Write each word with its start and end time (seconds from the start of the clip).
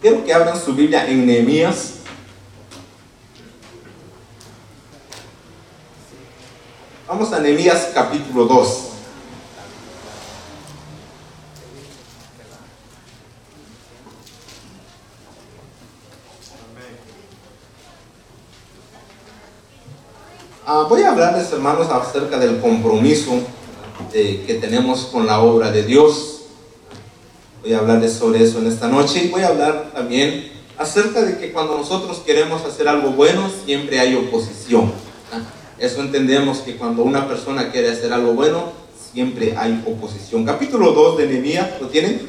Quiero 0.00 0.24
que 0.24 0.34
abran 0.34 0.60
su 0.60 0.74
Biblia 0.74 1.08
en 1.08 1.26
Nehemías. 1.26 1.94
Vamos 7.06 7.32
a 7.32 7.40
Nehemías 7.40 7.90
capítulo 7.94 8.46
2. 8.46 8.92
Ah, 20.64 20.86
voy 20.88 21.02
a 21.02 21.10
hablarles, 21.10 21.52
hermanos, 21.52 21.88
acerca 21.90 22.38
del 22.38 22.60
compromiso 22.60 23.32
eh, 24.12 24.44
que 24.46 24.54
tenemos 24.54 25.06
con 25.06 25.26
la 25.26 25.40
obra 25.40 25.70
de 25.70 25.82
Dios. 25.82 26.41
Voy 27.62 27.74
a 27.74 27.78
hablarles 27.78 28.14
sobre 28.14 28.42
eso 28.42 28.58
en 28.58 28.66
esta 28.66 28.88
noche 28.88 29.22
y 29.24 29.28
voy 29.28 29.42
a 29.42 29.48
hablar 29.48 29.92
también 29.94 30.50
acerca 30.76 31.22
de 31.22 31.38
que 31.38 31.52
cuando 31.52 31.78
nosotros 31.78 32.20
queremos 32.26 32.64
hacer 32.64 32.88
algo 32.88 33.10
bueno, 33.10 33.48
siempre 33.64 34.00
hay 34.00 34.16
oposición. 34.16 34.90
Eso 35.78 36.00
entendemos 36.00 36.58
que 36.58 36.76
cuando 36.76 37.04
una 37.04 37.28
persona 37.28 37.70
quiere 37.70 37.90
hacer 37.90 38.12
algo 38.12 38.32
bueno, 38.32 38.72
siempre 39.12 39.54
hay 39.56 39.80
oposición. 39.86 40.44
Capítulo 40.44 40.90
2 40.90 41.18
de 41.18 41.26
Nehemías, 41.28 41.80
¿lo 41.80 41.86
tienen? 41.86 42.28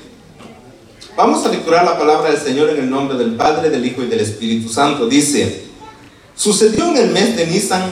Vamos 1.18 1.44
a 1.47 1.50
lecturar 1.50 1.84
la 1.84 1.97
palabra 1.97 2.29
del 2.29 2.40
Señor 2.40 2.69
en 2.69 2.78
el 2.78 2.90
nombre 2.91 3.18
del 3.18 3.35
Padre, 3.35 3.72
del 3.72 3.84
Hijo 3.84 4.03
y 4.03 4.08
del 4.08 4.19
Espíritu 4.19 4.69
Santo. 4.69 5.08
Dice, 5.08 5.63
sucedió 6.35 6.90
en 6.90 6.97
el 6.97 7.09
mes 7.09 7.35
de 7.35 7.47
Nisan, 7.47 7.91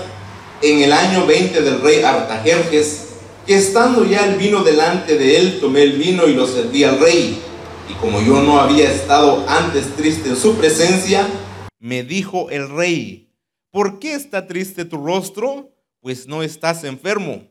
en 0.62 0.84
el 0.84 0.94
año 0.94 1.26
20 1.26 1.60
del 1.64 1.82
rey 1.82 2.04
Artajerjes, 2.04 3.11
estando 3.54 4.06
ya 4.06 4.26
el 4.26 4.38
vino 4.38 4.64
delante 4.64 5.18
de 5.18 5.38
él, 5.38 5.60
tomé 5.60 5.84
el 5.84 5.94
vino 5.94 6.28
y 6.28 6.34
lo 6.34 6.48
serví 6.48 6.84
al 6.84 7.00
rey. 7.00 7.40
Y 7.90 7.94
como 7.96 8.22
yo 8.22 8.42
no 8.42 8.60
había 8.60 8.92
estado 8.92 9.44
antes 9.48 9.96
triste 9.96 10.30
en 10.30 10.36
su 10.36 10.56
presencia, 10.56 11.28
me 11.80 12.04
dijo 12.04 12.50
el 12.52 12.70
rey, 12.70 13.34
¿por 13.72 14.00
qué 14.00 14.14
está 14.14 14.46
triste 14.48 14.86
tu 14.86 15.04
rostro? 15.04 15.74
Pues 16.00 16.28
no 16.28 16.44
estás 16.44 16.84
enfermo. 16.84 17.48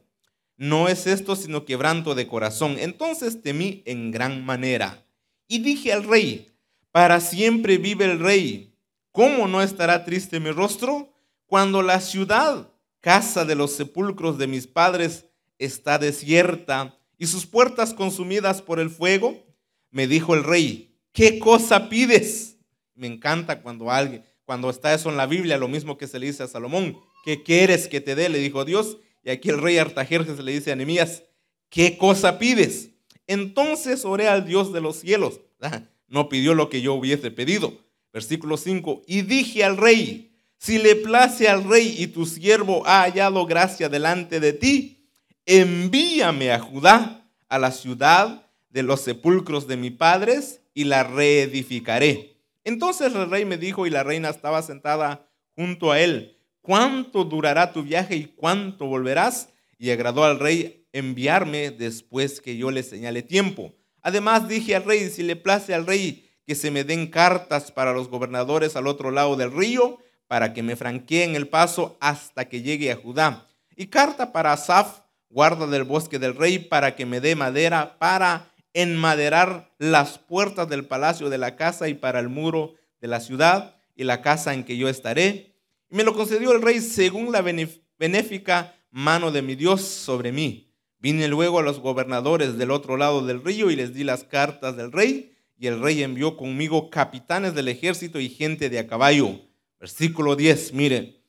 No 0.57 0.89
es 0.89 1.07
esto 1.07 1.37
sino 1.37 1.65
quebranto 1.65 2.15
de 2.15 2.27
corazón. 2.27 2.77
Entonces 2.79 3.43
temí 3.43 3.83
en 3.87 4.11
gran 4.11 4.45
manera. 4.45 5.05
Y 5.49 5.59
dije 5.61 5.93
al 5.93 6.05
rey, 6.05 6.49
para 6.93 7.21
siempre 7.21 7.79
vive 7.79 8.05
el 8.05 8.21
rey. 8.21 8.75
¿Cómo 9.11 9.49
no 9.49 9.63
estará 9.63 10.05
triste 10.05 10.39
mi 10.39 10.51
rostro? 10.51 11.13
Cuando 11.47 11.83
la 11.83 12.01
ciudad, 12.01 12.71
casa 13.01 13.45
de 13.45 13.57
los 13.57 13.73
sepulcros 13.73 14.39
de 14.39 14.47
mis 14.47 14.67
padres, 14.69 15.27
está 15.61 15.99
desierta 15.99 16.99
y 17.19 17.27
sus 17.27 17.47
puertas 17.47 17.95
consumidas 17.95 18.63
por 18.63 18.81
el 18.81 18.91
fuego, 18.91 19.45
me 19.91 20.09
dijo 20.09 20.35
el 20.35 20.43
rey, 20.43 20.97
¿qué 21.13 21.39
cosa 21.39 21.89
pides? 21.89 22.57
Me 22.95 23.07
encanta 23.07 23.63
cuando 23.63 23.91
alguien, 23.91 24.25
cuando 24.45 24.71
está 24.71 24.95
eso 24.95 25.11
en 25.11 25.17
la 25.17 25.27
Biblia, 25.27 25.59
lo 25.59 25.69
mismo 25.69 25.99
que 25.99 26.09
se 26.09 26.19
le 26.19 26.27
dice 26.27 26.43
a 26.43 26.49
Salomón, 26.49 26.99
¿qué 27.25 27.43
quieres 27.43 27.89
que 27.89 28.01
te 28.01 28.15
dé? 28.15 28.29
Le 28.29 28.39
dijo 28.39 28.65
Dios. 28.65 28.97
Y 29.23 29.31
aquí 29.31 29.51
el 29.51 29.61
rey 29.61 29.77
Artajerjes 29.77 30.39
le 30.39 30.53
dice 30.53 30.73
a 30.73 30.77
Nehemías, 30.77 31.25
¿qué 31.69 31.99
cosa 31.99 32.39
pides? 32.39 32.91
Entonces 33.27 34.05
oré 34.05 34.29
al 34.29 34.47
Dios 34.47 34.73
de 34.73 34.81
los 34.81 34.97
cielos. 34.97 35.41
No 36.13 36.29
pidió 36.29 36.55
lo 36.55 36.69
que 36.71 36.81
yo 36.81 36.95
hubiese 36.95 37.31
pedido. 37.31 37.79
Versículo 38.13 38.57
5. 38.57 39.03
Y 39.07 39.23
dije 39.23 39.63
al 39.63 39.77
rey, 39.77 40.33
si 40.59 40.79
le 40.79 40.97
place 40.97 41.49
al 41.49 41.63
rey 41.63 41.95
y 41.97 42.09
tu 42.09 42.27
siervo 42.27 42.85
ha 42.85 43.03
hallado 43.03 43.47
gracia 43.47 43.89
delante 43.89 44.41
de 44.41 44.53
ti, 44.53 45.00
envíame 45.47 46.53
a 46.53 46.59
Judá, 46.59 47.27
a 47.49 47.59
la 47.59 47.73
ciudad 47.73 48.47
de 48.71 48.83
los 48.83 49.01
sepulcros 49.01 49.67
de 49.67 49.77
mis 49.77 49.93
padres, 49.93 50.63
y 50.75 50.85
la 50.85 51.03
reedificaré. 51.03 52.37
Entonces 52.65 53.15
el 53.15 53.31
rey 53.31 53.45
me 53.45 53.59
dijo, 53.59 53.87
y 53.87 53.91
la 53.91 54.03
reina 54.03 54.29
estaba 54.29 54.63
sentada 54.63 55.29
junto 55.57 55.93
a 55.93 56.01
él, 56.01 56.39
¿cuánto 56.61 57.25
durará 57.25 57.73
tu 57.73 57.83
viaje 57.83 58.17
y 58.17 58.25
cuánto 58.27 58.87
volverás? 58.87 59.49
Y 59.79 59.91
agradó 59.91 60.25
al 60.25 60.39
rey 60.39 60.87
enviarme 60.93 61.71
después 61.71 62.41
que 62.41 62.57
yo 62.57 62.71
le 62.71 62.83
señale 62.83 63.23
tiempo. 63.23 63.75
Además 64.03 64.49
dije 64.49 64.77
al 64.77 64.85
rey, 64.85 65.11
si 65.11 65.23
le 65.23 65.37
place 65.37 65.75
al 65.75 65.87
rey 65.87 66.29
que 66.47 66.55
se 66.55 66.71
me 66.71 66.85
den 66.85 67.09
cartas 67.09 67.71
para 67.71 67.93
los 67.93 68.09
gobernadores 68.09 68.77
al 68.77 68.87
otro 68.87 69.11
lado 69.11 69.37
del 69.37 69.53
río, 69.53 69.99
para 70.27 70.53
que 70.53 70.63
me 70.63 70.77
franqueen 70.77 71.35
el 71.35 71.49
paso 71.49 71.97
hasta 72.01 72.49
que 72.49 72.63
llegue 72.63 72.93
a 72.93 72.97
Judá. 72.97 73.49
Y 73.77 73.87
carta 73.87 74.33
para 74.33 74.53
Asaf, 74.53 75.01
guarda 75.31 75.67
del 75.67 75.85
bosque 75.85 76.19
del 76.19 76.37
rey, 76.37 76.59
para 76.59 76.95
que 76.97 77.07
me 77.07 77.21
dé 77.21 77.35
madera 77.35 77.97
para 77.99 78.53
enmaderar 78.75 79.73
las 79.79 80.19
puertas 80.19 80.69
del 80.69 80.85
palacio 80.85 81.31
de 81.31 81.39
la 81.39 81.57
casa 81.57 81.89
y 81.89 81.95
para 81.95 82.21
el 82.21 82.29
muro 82.29 82.75
de 83.01 83.09
la 83.09 83.21
ciudad 83.21 83.77
y 83.97 84.05
la 84.05 84.23
casa 84.23 84.53
en 84.55 84.65
que 84.65 84.77
yo 84.77 84.89
estaré. 84.89 85.55
Y 85.89 85.97
me 85.97 86.05
lo 86.05 86.15
concedió 86.15 86.53
el 86.53 86.63
rey 86.63 86.81
según 86.81 87.33
la 87.33 87.43
benéfica 87.43 88.75
mano 88.91 89.31
de 89.31 89.43
mi 89.43 89.55
Dios 89.55 89.83
sobre 89.83 90.33
mí. 90.33 90.73
Vine 90.99 91.29
luego 91.29 91.59
a 91.59 91.63
los 91.63 91.81
gobernadores 91.81 92.59
del 92.59 92.71
otro 92.71 92.97
lado 92.97 93.25
del 93.25 93.43
río 93.43 93.71
y 93.71 93.77
les 93.77 93.95
di 93.95 94.05
las 94.05 94.25
cartas 94.25 94.77
del 94.77 94.93
rey, 94.93 95.35
y 95.59 95.67
el 95.67 95.81
rey 95.81 96.03
envió 96.03 96.37
conmigo 96.37 96.91
capitanes 96.91 97.55
del 97.55 97.69
ejército 97.69 98.19
y 98.21 98.29
gente 98.29 98.69
de 98.69 98.79
a 98.79 98.87
caballo. 98.87 99.41
Versículo 99.79 100.37
10, 100.37 100.73
mire. 100.75 101.23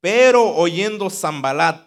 Pero 0.00 0.54
oyendo 0.54 1.08
Zambalat, 1.10 1.86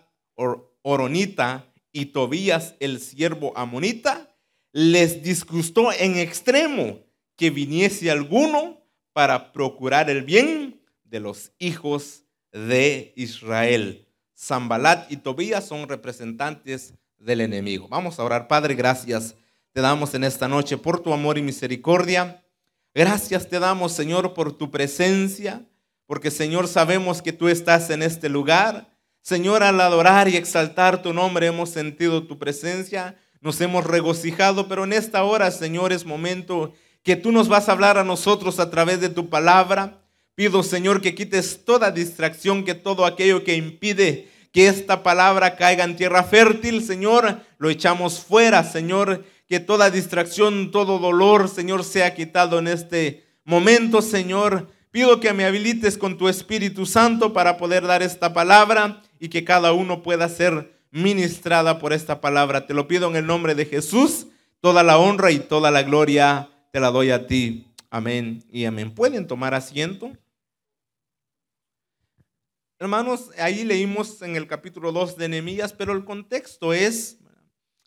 Oronita, 0.89 1.67
y 1.91 2.05
Tobías, 2.07 2.75
el 2.79 3.01
siervo 3.01 3.51
amonita, 3.57 4.33
les 4.71 5.21
disgustó 5.21 5.91
en 5.91 6.17
extremo 6.17 6.99
que 7.35 7.49
viniese 7.49 8.09
alguno 8.09 8.81
para 9.11 9.51
procurar 9.51 10.09
el 10.09 10.21
bien 10.23 10.79
de 11.03 11.19
los 11.19 11.51
hijos 11.59 12.23
de 12.51 13.11
Israel. 13.17 14.07
Zambalat 14.37 15.11
y 15.11 15.17
Tobías 15.17 15.67
son 15.67 15.89
representantes 15.89 16.93
del 17.17 17.41
enemigo. 17.41 17.87
Vamos 17.89 18.19
a 18.19 18.23
orar. 18.23 18.47
Padre, 18.47 18.75
gracias 18.75 19.35
te 19.73 19.81
damos 19.81 20.13
en 20.13 20.23
esta 20.23 20.47
noche 20.47 20.77
por 20.77 21.01
tu 21.01 21.11
amor 21.13 21.37
y 21.37 21.41
misericordia. 21.41 22.45
Gracias 22.93 23.49
te 23.49 23.59
damos, 23.59 23.91
Señor, 23.91 24.33
por 24.33 24.57
tu 24.57 24.71
presencia, 24.71 25.65
porque, 26.05 26.31
Señor, 26.31 26.67
sabemos 26.67 27.21
que 27.21 27.33
tú 27.33 27.49
estás 27.49 27.89
en 27.89 28.03
este 28.03 28.29
lugar. 28.29 28.96
Señor, 29.27 29.62
al 29.62 29.81
adorar 29.81 30.29
y 30.29 30.38
exaltar 30.38 31.01
tu 31.01 31.12
nombre 31.12 31.47
hemos 31.47 31.69
sentido 31.69 32.24
tu 32.24 32.39
presencia, 32.39 33.18
nos 33.41 33.59
hemos 33.59 33.83
regocijado, 33.83 34.69
pero 34.69 34.85
en 34.85 34.94
esta 34.94 35.21
hora, 35.25 35.51
Señor, 35.51 35.91
es 35.91 36.06
momento 36.06 36.74
que 37.03 37.18
tú 37.18 37.33
nos 37.33 37.50
vas 37.50 37.68
a 37.68 37.74
hablar 37.74 37.97
a 37.97 38.06
nosotros 38.06 38.57
a 38.57 38.69
través 38.69 39.01
de 39.01 39.09
tu 39.09 39.27
palabra. 39.29 40.00
Pido, 40.35 40.63
Señor, 40.63 41.01
que 41.01 41.13
quites 41.13 41.65
toda 41.65 41.91
distracción, 41.91 42.63
que 42.63 42.74
todo 42.74 43.06
aquello 43.06 43.44
que 43.44 43.57
impide 43.57 44.29
que 44.53 44.69
esta 44.69 45.03
palabra 45.03 45.57
caiga 45.57 45.83
en 45.83 45.97
tierra 45.97 46.23
fértil, 46.23 46.81
Señor, 46.81 47.41
lo 47.57 47.69
echamos 47.69 48.21
fuera, 48.21 48.63
Señor, 48.63 49.25
que 49.50 49.59
toda 49.59 49.91
distracción, 49.91 50.71
todo 50.71 51.00
dolor, 51.00 51.50
Señor, 51.50 51.83
sea 51.83 52.15
quitado 52.15 52.59
en 52.59 52.69
este 52.69 53.25
momento, 53.44 54.01
Señor. 54.01 54.69
Pido 54.89 55.19
que 55.19 55.33
me 55.33 55.44
habilites 55.44 55.97
con 55.97 56.18
tu 56.18 56.30
Espíritu 56.30 56.85
Santo 56.85 57.33
para 57.33 57.57
poder 57.57 57.85
dar 57.85 58.01
esta 58.01 58.31
palabra 58.31 59.01
y 59.19 59.29
que 59.29 59.43
cada 59.43 59.73
uno 59.73 60.03
pueda 60.03 60.29
ser 60.29 60.77
ministrada 60.91 61.79
por 61.79 61.93
esta 61.93 62.21
palabra. 62.21 62.65
Te 62.65 62.73
lo 62.73 62.87
pido 62.87 63.09
en 63.09 63.15
el 63.15 63.25
nombre 63.25 63.55
de 63.55 63.65
Jesús. 63.65 64.27
Toda 64.61 64.83
la 64.83 64.97
honra 64.97 65.31
y 65.31 65.39
toda 65.39 65.71
la 65.71 65.83
gloria 65.83 66.49
te 66.71 66.79
la 66.79 66.91
doy 66.91 67.11
a 67.11 67.27
ti. 67.27 67.67
Amén 67.89 68.43
y 68.51 68.65
amén. 68.65 68.93
¿Pueden 68.93 69.27
tomar 69.27 69.53
asiento? 69.53 70.11
Hermanos, 72.79 73.31
ahí 73.39 73.63
leímos 73.63 74.21
en 74.21 74.35
el 74.35 74.45
capítulo 74.45 74.91
2 74.91 75.17
de 75.17 75.29
Nehemías, 75.29 75.73
pero 75.73 75.93
el 75.93 76.05
contexto 76.05 76.73
es, 76.73 77.17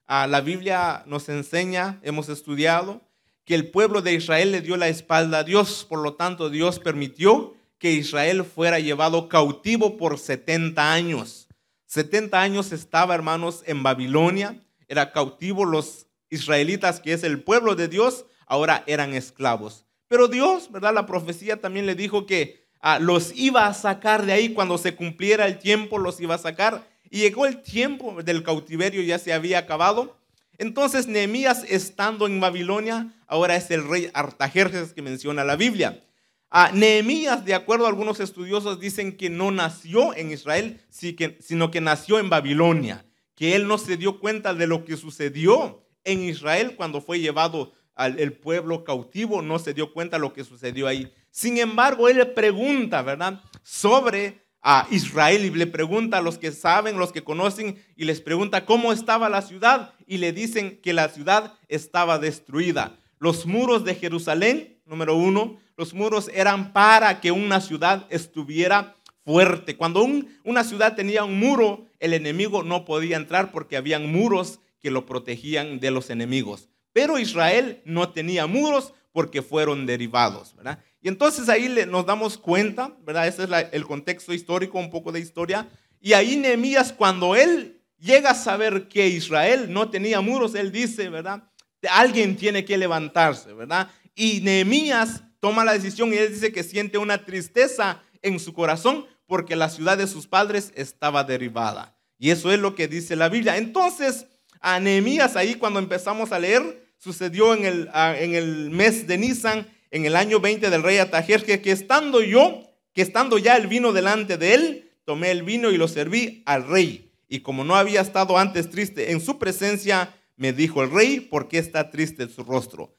a 0.07 0.27
la 0.27 0.41
Biblia 0.41 1.05
nos 1.07 1.29
enseña, 1.29 2.01
hemos 2.03 2.29
estudiado, 2.29 3.01
que 3.45 3.55
el 3.55 3.71
pueblo 3.71 4.03
de 4.03 4.15
Israel 4.15 4.51
le 4.51 4.63
dio 4.63 4.77
la 4.77 4.89
espalda 4.89 5.39
a 5.39 5.45
Dios, 5.45 5.87
por 5.89 6.01
lo 6.01 6.15
tanto 6.15 6.51
Dios 6.51 6.81
permitió 6.81 7.55
que 7.81 7.91
Israel 7.91 8.45
fuera 8.45 8.79
llevado 8.79 9.29
cautivo 9.29 9.97
por 9.97 10.21
70 10.21 10.93
años. 10.93 11.49
70 11.87 12.41
años 12.41 12.71
estaba, 12.71 13.17
hermanos, 13.17 13.65
en 13.67 13.83
Babilonia, 13.83 14.63
era 14.87 15.11
cautivo 15.11 15.65
los 15.65 16.07
israelitas, 16.29 17.01
que 17.01 17.13
es 17.13 17.25
el 17.25 17.43
pueblo 17.43 17.75
de 17.75 17.89
Dios, 17.89 18.27
ahora 18.47 18.85
eran 18.87 19.15
esclavos. 19.15 19.85
Pero 20.07 20.29
Dios, 20.29 20.71
¿verdad? 20.71 20.95
La 20.95 21.07
profecía 21.07 21.61
también 21.61 21.87
le 21.87 21.97
dijo 21.97 22.27
que 22.27 22.61
Ah, 22.83 22.99
los 22.99 23.33
iba 23.37 23.67
a 23.67 23.75
sacar 23.75 24.25
de 24.25 24.33
ahí 24.33 24.55
cuando 24.55 24.79
se 24.79 24.95
cumpliera 24.95 25.47
el 25.47 25.59
tiempo, 25.59 25.99
los 25.99 26.19
iba 26.19 26.35
a 26.35 26.39
sacar. 26.39 26.89
Y 27.11 27.19
llegó 27.19 27.45
el 27.45 27.61
tiempo 27.61 28.23
del 28.23 28.43
cautiverio, 28.43 29.03
ya 29.03 29.19
se 29.19 29.35
había 29.35 29.59
acabado. 29.59 30.17
Entonces 30.57 31.07
Nehemías, 31.07 31.65
estando 31.69 32.27
en 32.27 32.41
Babilonia, 32.41 33.13
ahora 33.27 33.57
es 33.57 33.71
el 33.71 33.87
rey 33.87 34.11
Artajerjes 34.15 34.95
que 34.95 35.03
menciona 35.03 35.45
la 35.45 35.57
Biblia. 35.57 36.03
Ah, 36.51 36.73
Nehemías, 36.75 37.45
de 37.45 37.55
acuerdo 37.55 37.87
a 37.87 37.89
algunos 37.89 38.19
estudiosos, 38.19 38.81
dicen 38.81 39.17
que 39.17 39.31
no 39.31 39.53
nació 39.53 40.17
en 40.17 40.33
Israel, 40.33 40.81
sino 40.91 41.71
que 41.71 41.81
nació 41.81 42.19
en 42.19 42.29
Babilonia, 42.29 43.07
que 43.37 43.55
él 43.55 43.69
no 43.69 43.79
se 43.79 43.97
dio 43.97 44.19
cuenta 44.19 44.53
de 44.53 44.67
lo 44.67 44.85
que 44.85 44.97
sucedió 44.97 45.87
en 46.03 46.25
Israel 46.25 46.75
cuando 46.77 47.01
fue 47.01 47.21
llevado 47.21 47.73
al 47.95 48.33
pueblo 48.33 48.83
cautivo, 48.83 49.43
no 49.43 49.59
se 49.59 49.75
dio 49.75 49.93
cuenta 49.93 50.17
de 50.17 50.23
lo 50.23 50.33
que 50.33 50.43
sucedió 50.43 50.89
ahí. 50.89 51.13
Sin 51.31 51.59
embargo, 51.59 52.09
él 52.09 52.17
le 52.17 52.27
pregunta, 52.27 53.03
¿verdad? 53.03 53.43
Sobre 53.63 54.41
a 54.63 54.87
Israel 54.91 55.45
y 55.45 55.51
le 55.51 55.67
pregunta 55.67 56.19
a 56.19 56.23
los 56.23 56.37
que 56.37 56.53
saben, 56.53 56.99
los 56.99 57.13
que 57.13 57.23
conocen, 57.23 57.83
y 57.97 58.05
les 58.05 58.21
pregunta 58.21 58.67
cómo 58.67 58.93
estaba 58.93 59.29
la 59.29 59.43
ciudad 59.43 59.95
y 60.07 60.19
le 60.19 60.33
dicen 60.33 60.81
que 60.83 60.93
la 60.93 61.09
ciudad 61.09 61.55
estaba 61.69 62.19
destruida. 62.19 62.97
Los 63.19 63.47
muros 63.47 63.85
de 63.85 63.95
Jerusalén, 63.95 64.81
número 64.85 65.15
uno, 65.15 65.59
los 65.81 65.95
muros 65.95 66.31
eran 66.35 66.75
para 66.75 67.23
que 67.23 67.33
una 67.33 67.59
ciudad 67.59 68.07
estuviera 68.11 68.97
fuerte. 69.25 69.79
Cuando 69.79 70.07
una 70.45 70.63
ciudad 70.63 70.95
tenía 70.95 71.25
un 71.25 71.39
muro, 71.39 71.87
el 72.01 72.13
enemigo 72.13 72.63
no 72.63 72.85
podía 72.85 73.17
entrar 73.17 73.51
porque 73.51 73.79
habían 73.79 74.13
muros 74.13 74.61
que 74.79 74.91
lo 74.91 75.07
protegían 75.07 75.81
de 75.81 75.91
los 75.91 76.11
enemigos. 76.11 76.69
Pero 76.93 77.19
Israel 77.19 77.81
no 77.87 78.11
tenía 78.11 78.47
muros 78.47 78.93
porque 79.11 79.41
fueron 79.41 79.87
derivados, 79.87 80.55
¿verdad? 80.55 80.81
Y 81.01 81.09
entonces 81.09 81.49
ahí 81.49 81.75
nos 81.89 82.05
damos 82.05 82.37
cuenta, 82.37 82.95
¿verdad? 83.07 83.27
Ese 83.27 83.45
es 83.45 83.51
el 83.73 83.87
contexto 83.87 84.35
histórico, 84.35 84.79
un 84.79 84.91
poco 84.91 85.13
de 85.13 85.21
historia. 85.21 85.67
Y 85.99 86.13
ahí 86.13 86.37
Nehemías, 86.37 86.93
cuando 86.93 87.35
él 87.35 87.81
llega 87.99 88.33
a 88.33 88.35
saber 88.35 88.87
que 88.87 89.09
Israel 89.09 89.73
no 89.73 89.89
tenía 89.89 90.21
muros, 90.21 90.55
él 90.55 90.73
dice, 90.73 91.09
¿verdad? 91.09 91.43
Alguien 91.91 92.37
tiene 92.37 92.67
que 92.67 92.77
levantarse, 92.77 93.55
¿verdad? 93.55 93.89
Y 94.15 94.43
Nehemías 94.43 95.23
toma 95.41 95.65
la 95.65 95.73
decisión 95.73 96.13
y 96.13 96.17
él 96.17 96.33
dice 96.33 96.53
que 96.53 96.63
siente 96.63 96.99
una 96.99 97.25
tristeza 97.25 98.03
en 98.23 98.39
su 98.39 98.53
corazón 98.53 99.07
porque 99.27 99.57
la 99.57 99.71
ciudad 99.71 99.99
de 99.99 100.07
sus 100.07 100.27
padres 100.27 100.73
estaba 100.75 101.25
derribada. 101.25 101.97
Y 102.19 102.31
eso 102.31 102.53
es 102.53 102.59
lo 102.59 102.75
que 102.75 102.89
dice 102.89 103.17
la 103.17 103.29
Biblia. 103.29 103.57
Entonces, 103.57 104.27
a 104.61 104.79
Nehemías 104.79 105.37
ahí 105.37 105.55
cuando 105.55 105.79
empezamos 105.79 106.33
a 106.33 106.39
leer, 106.39 106.85
sucedió 106.99 107.55
en 107.55 107.65
el, 107.65 107.91
en 107.95 108.35
el 108.35 108.71
mes 108.71 109.07
de 109.07 109.17
Nisan, 109.17 109.67
en 109.91 110.05
el 110.05 110.17
año 110.17 110.41
20 110.41 110.69
del 110.69 110.83
rey 110.83 110.99
Atajerje, 110.99 111.63
que 111.63 111.73
estando 111.73 112.23
yo, 112.23 112.63
que 112.93 113.03
estando 113.03 113.39
ya 113.39 113.57
el 113.57 113.69
vino 113.69 113.93
delante 113.93 114.37
de 114.37 114.55
él, 114.55 114.91
tomé 115.05 115.31
el 115.31 115.43
vino 115.43 115.71
y 115.71 115.79
lo 115.79 115.89
serví 115.89 116.43
al 116.45 116.69
rey. 116.69 117.11
Y 117.29 117.41
como 117.41 117.65
no 117.65 117.75
había 117.77 118.01
estado 118.01 118.37
antes 118.37 118.69
triste 118.71 119.13
en 119.13 119.21
su 119.21 119.39
presencia, 119.39 120.15
me 120.37 120.53
dijo 120.53 120.83
el 120.83 120.91
rey, 120.91 121.21
¿por 121.21 121.49
qué 121.49 121.59
está 121.59 121.91
triste 121.91 122.29
su 122.29 122.45
rostro? 122.45 122.97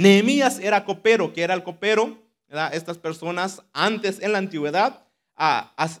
Nehemías 0.00 0.58
era 0.60 0.86
copero, 0.86 1.30
que 1.34 1.42
era 1.42 1.52
el 1.52 1.62
copero, 1.62 2.16
estas 2.72 2.96
personas 2.96 3.62
antes 3.74 4.18
en 4.22 4.32
la 4.32 4.38
antigüedad, 4.38 5.04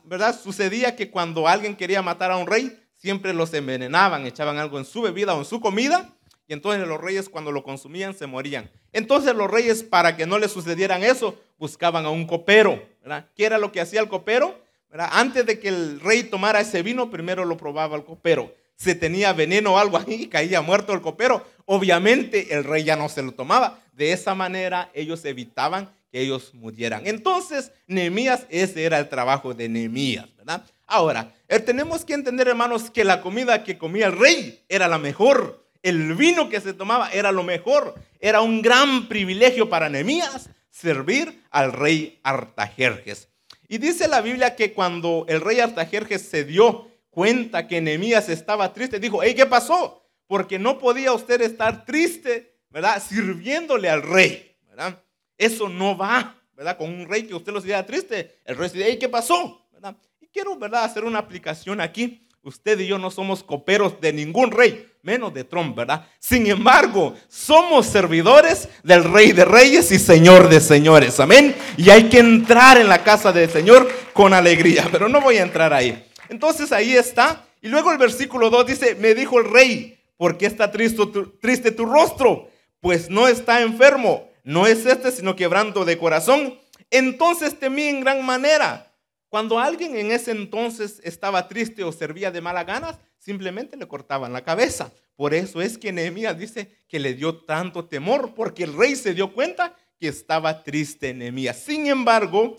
¿verdad? 0.04 0.40
Sucedía 0.40 0.96
que 0.96 1.10
cuando 1.10 1.46
alguien 1.46 1.76
quería 1.76 2.00
matar 2.00 2.30
a 2.30 2.38
un 2.38 2.46
rey, 2.46 2.82
siempre 2.96 3.34
los 3.34 3.52
envenenaban, 3.52 4.26
echaban 4.26 4.56
algo 4.56 4.78
en 4.78 4.86
su 4.86 5.02
bebida 5.02 5.34
o 5.34 5.40
en 5.40 5.44
su 5.44 5.60
comida 5.60 6.16
y 6.48 6.54
entonces 6.54 6.88
los 6.88 6.98
reyes 6.98 7.28
cuando 7.28 7.52
lo 7.52 7.62
consumían 7.62 8.14
se 8.14 8.26
morían. 8.26 8.70
Entonces 8.94 9.34
los 9.34 9.50
reyes 9.50 9.82
para 9.82 10.16
que 10.16 10.24
no 10.24 10.38
les 10.38 10.50
sucedieran 10.50 11.04
eso, 11.04 11.38
buscaban 11.58 12.06
a 12.06 12.08
un 12.10 12.26
copero. 12.26 12.82
¿verdad? 13.02 13.26
¿Qué 13.36 13.44
era 13.44 13.58
lo 13.58 13.70
que 13.70 13.82
hacía 13.82 14.00
el 14.00 14.08
copero? 14.08 14.58
Antes 14.92 15.44
de 15.44 15.60
que 15.60 15.68
el 15.68 16.00
rey 16.00 16.22
tomara 16.22 16.60
ese 16.60 16.82
vino, 16.82 17.10
primero 17.10 17.44
lo 17.44 17.58
probaba 17.58 17.96
el 17.96 18.04
copero. 18.04 18.50
Se 18.80 18.94
tenía 18.94 19.34
veneno 19.34 19.74
o 19.74 19.78
algo 19.78 19.98
ahí, 19.98 20.26
caía 20.26 20.62
muerto 20.62 20.94
el 20.94 21.02
copero. 21.02 21.46
Obviamente 21.66 22.54
el 22.54 22.64
rey 22.64 22.82
ya 22.82 22.96
no 22.96 23.10
se 23.10 23.22
lo 23.22 23.32
tomaba. 23.32 23.78
De 23.92 24.12
esa 24.12 24.34
manera 24.34 24.90
ellos 24.94 25.22
evitaban 25.26 25.90
que 26.10 26.22
ellos 26.22 26.54
murieran. 26.54 27.06
Entonces, 27.06 27.72
Nehemías, 27.86 28.46
ese 28.48 28.84
era 28.84 28.98
el 28.98 29.10
trabajo 29.10 29.52
de 29.52 29.68
Nehemías, 29.68 30.34
¿verdad? 30.34 30.64
Ahora, 30.86 31.34
eh, 31.46 31.60
tenemos 31.60 32.06
que 32.06 32.14
entender, 32.14 32.48
hermanos, 32.48 32.90
que 32.90 33.04
la 33.04 33.20
comida 33.20 33.64
que 33.64 33.76
comía 33.76 34.06
el 34.06 34.18
rey 34.18 34.64
era 34.70 34.88
la 34.88 34.98
mejor. 34.98 35.62
El 35.82 36.14
vino 36.14 36.48
que 36.48 36.62
se 36.62 36.72
tomaba 36.72 37.10
era 37.10 37.32
lo 37.32 37.42
mejor. 37.42 37.94
Era 38.18 38.40
un 38.40 38.62
gran 38.62 39.08
privilegio 39.08 39.68
para 39.68 39.90
Nehemías 39.90 40.48
servir 40.70 41.42
al 41.50 41.74
rey 41.74 42.18
Artajerjes. 42.22 43.28
Y 43.68 43.76
dice 43.76 44.08
la 44.08 44.22
Biblia 44.22 44.56
que 44.56 44.72
cuando 44.72 45.26
el 45.28 45.42
rey 45.42 45.60
Artajerjes 45.60 46.22
se 46.22 46.44
dio 46.44 46.88
cuenta 47.10 47.66
que 47.66 47.80
Nehemías 47.80 48.28
estaba 48.28 48.72
triste, 48.72 48.98
dijo, 48.98 49.22
hey, 49.22 49.34
¿qué 49.34 49.46
pasó? 49.46 50.02
Porque 50.26 50.58
no 50.58 50.78
podía 50.78 51.12
usted 51.12 51.40
estar 51.42 51.84
triste, 51.84 52.56
¿verdad? 52.70 53.02
Sirviéndole 53.06 53.90
al 53.90 54.02
rey, 54.02 54.56
¿verdad? 54.68 55.02
Eso 55.36 55.68
no 55.68 55.96
va, 55.96 56.36
¿verdad? 56.54 56.76
Con 56.76 56.88
un 56.88 57.08
rey 57.08 57.24
que 57.24 57.34
usted 57.34 57.52
lo 57.52 57.60
sienta 57.60 57.84
triste, 57.84 58.38
el 58.44 58.56
rey 58.56 58.70
dice, 58.70 58.84
hey, 58.86 58.98
¿qué 58.98 59.08
pasó? 59.08 59.66
Y 60.20 60.26
quiero, 60.26 60.56
¿verdad? 60.56 60.84
Hacer 60.84 61.04
una 61.04 61.18
aplicación 61.18 61.80
aquí. 61.80 62.26
Usted 62.42 62.78
y 62.80 62.86
yo 62.86 62.98
no 62.98 63.10
somos 63.10 63.44
coperos 63.44 64.00
de 64.00 64.14
ningún 64.14 64.50
rey, 64.50 64.86
menos 65.02 65.34
de 65.34 65.44
Trump, 65.44 65.76
¿verdad? 65.76 66.06
Sin 66.18 66.46
embargo, 66.46 67.14
somos 67.28 67.84
servidores 67.84 68.66
del 68.82 69.04
Rey 69.04 69.32
de 69.32 69.44
Reyes 69.44 69.92
y 69.92 69.98
Señor 69.98 70.48
de 70.48 70.58
Señores, 70.60 71.20
amén. 71.20 71.54
Y 71.76 71.90
hay 71.90 72.08
que 72.08 72.18
entrar 72.18 72.78
en 72.78 72.88
la 72.88 73.04
casa 73.04 73.30
del 73.30 73.50
Señor 73.50 73.90
con 74.14 74.32
alegría, 74.32 74.88
pero 74.90 75.06
no 75.06 75.20
voy 75.20 75.36
a 75.36 75.42
entrar 75.42 75.74
ahí. 75.74 76.09
Entonces 76.30 76.72
ahí 76.72 76.96
está. 76.96 77.46
Y 77.60 77.68
luego 77.68 77.92
el 77.92 77.98
versículo 77.98 78.48
2 78.48 78.66
dice, 78.66 78.94
me 78.94 79.14
dijo 79.14 79.38
el 79.38 79.50
rey, 79.50 79.98
¿por 80.16 80.38
qué 80.38 80.46
está 80.46 80.70
triste 80.70 80.96
tu, 81.06 81.26
triste 81.38 81.70
tu 81.70 81.84
rostro? 81.84 82.48
Pues 82.80 83.10
no 83.10 83.28
está 83.28 83.60
enfermo, 83.60 84.30
no 84.42 84.66
es 84.66 84.86
este, 84.86 85.12
sino 85.12 85.36
quebrando 85.36 85.84
de 85.84 85.98
corazón. 85.98 86.58
Entonces 86.90 87.58
temí 87.58 87.82
en 87.82 88.00
gran 88.00 88.24
manera 88.24 88.90
cuando 89.30 89.60
alguien 89.60 89.96
en 89.96 90.10
ese 90.10 90.32
entonces 90.32 91.00
estaba 91.04 91.46
triste 91.46 91.84
o 91.84 91.92
servía 91.92 92.32
de 92.32 92.40
mala 92.40 92.64
ganas, 92.64 92.98
simplemente 93.16 93.76
le 93.76 93.86
cortaban 93.86 94.32
la 94.32 94.42
cabeza. 94.42 94.92
Por 95.14 95.34
eso 95.34 95.62
es 95.62 95.78
que 95.78 95.92
Nehemías 95.92 96.36
dice 96.36 96.68
que 96.88 96.98
le 96.98 97.14
dio 97.14 97.36
tanto 97.36 97.84
temor, 97.84 98.34
porque 98.34 98.64
el 98.64 98.76
rey 98.76 98.96
se 98.96 99.14
dio 99.14 99.32
cuenta 99.32 99.76
que 100.00 100.08
estaba 100.08 100.64
triste 100.64 101.14
Nehemías. 101.14 101.58
Sin 101.60 101.86
embargo, 101.86 102.58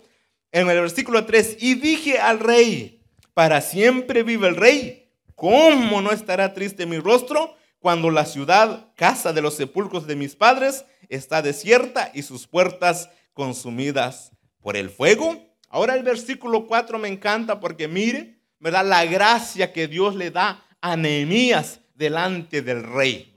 en 0.50 0.70
el 0.70 0.80
versículo 0.80 1.26
3, 1.26 1.58
y 1.60 1.74
dije 1.74 2.18
al 2.18 2.40
rey, 2.40 3.01
para 3.34 3.60
siempre 3.60 4.22
vive 4.22 4.48
el 4.48 4.56
rey, 4.56 5.10
¿cómo 5.34 6.00
no 6.00 6.12
estará 6.12 6.54
triste 6.54 6.86
mi 6.86 6.98
rostro 6.98 7.56
cuando 7.78 8.10
la 8.10 8.26
ciudad, 8.26 8.92
casa 8.94 9.32
de 9.32 9.42
los 9.42 9.54
sepulcros 9.54 10.06
de 10.06 10.16
mis 10.16 10.36
padres, 10.36 10.84
está 11.08 11.42
desierta 11.42 12.10
y 12.14 12.22
sus 12.22 12.46
puertas 12.46 13.10
consumidas 13.32 14.32
por 14.60 14.76
el 14.76 14.90
fuego? 14.90 15.36
Ahora 15.68 15.94
el 15.94 16.02
versículo 16.02 16.66
4 16.66 16.98
me 16.98 17.08
encanta 17.08 17.58
porque 17.58 17.88
mire, 17.88 18.38
¿verdad? 18.60 18.86
La 18.86 19.04
gracia 19.06 19.72
que 19.72 19.88
Dios 19.88 20.14
le 20.14 20.30
da 20.30 20.64
a 20.80 20.96
Nehemías 20.96 21.80
delante 21.94 22.62
del 22.62 22.82
rey. 22.82 23.34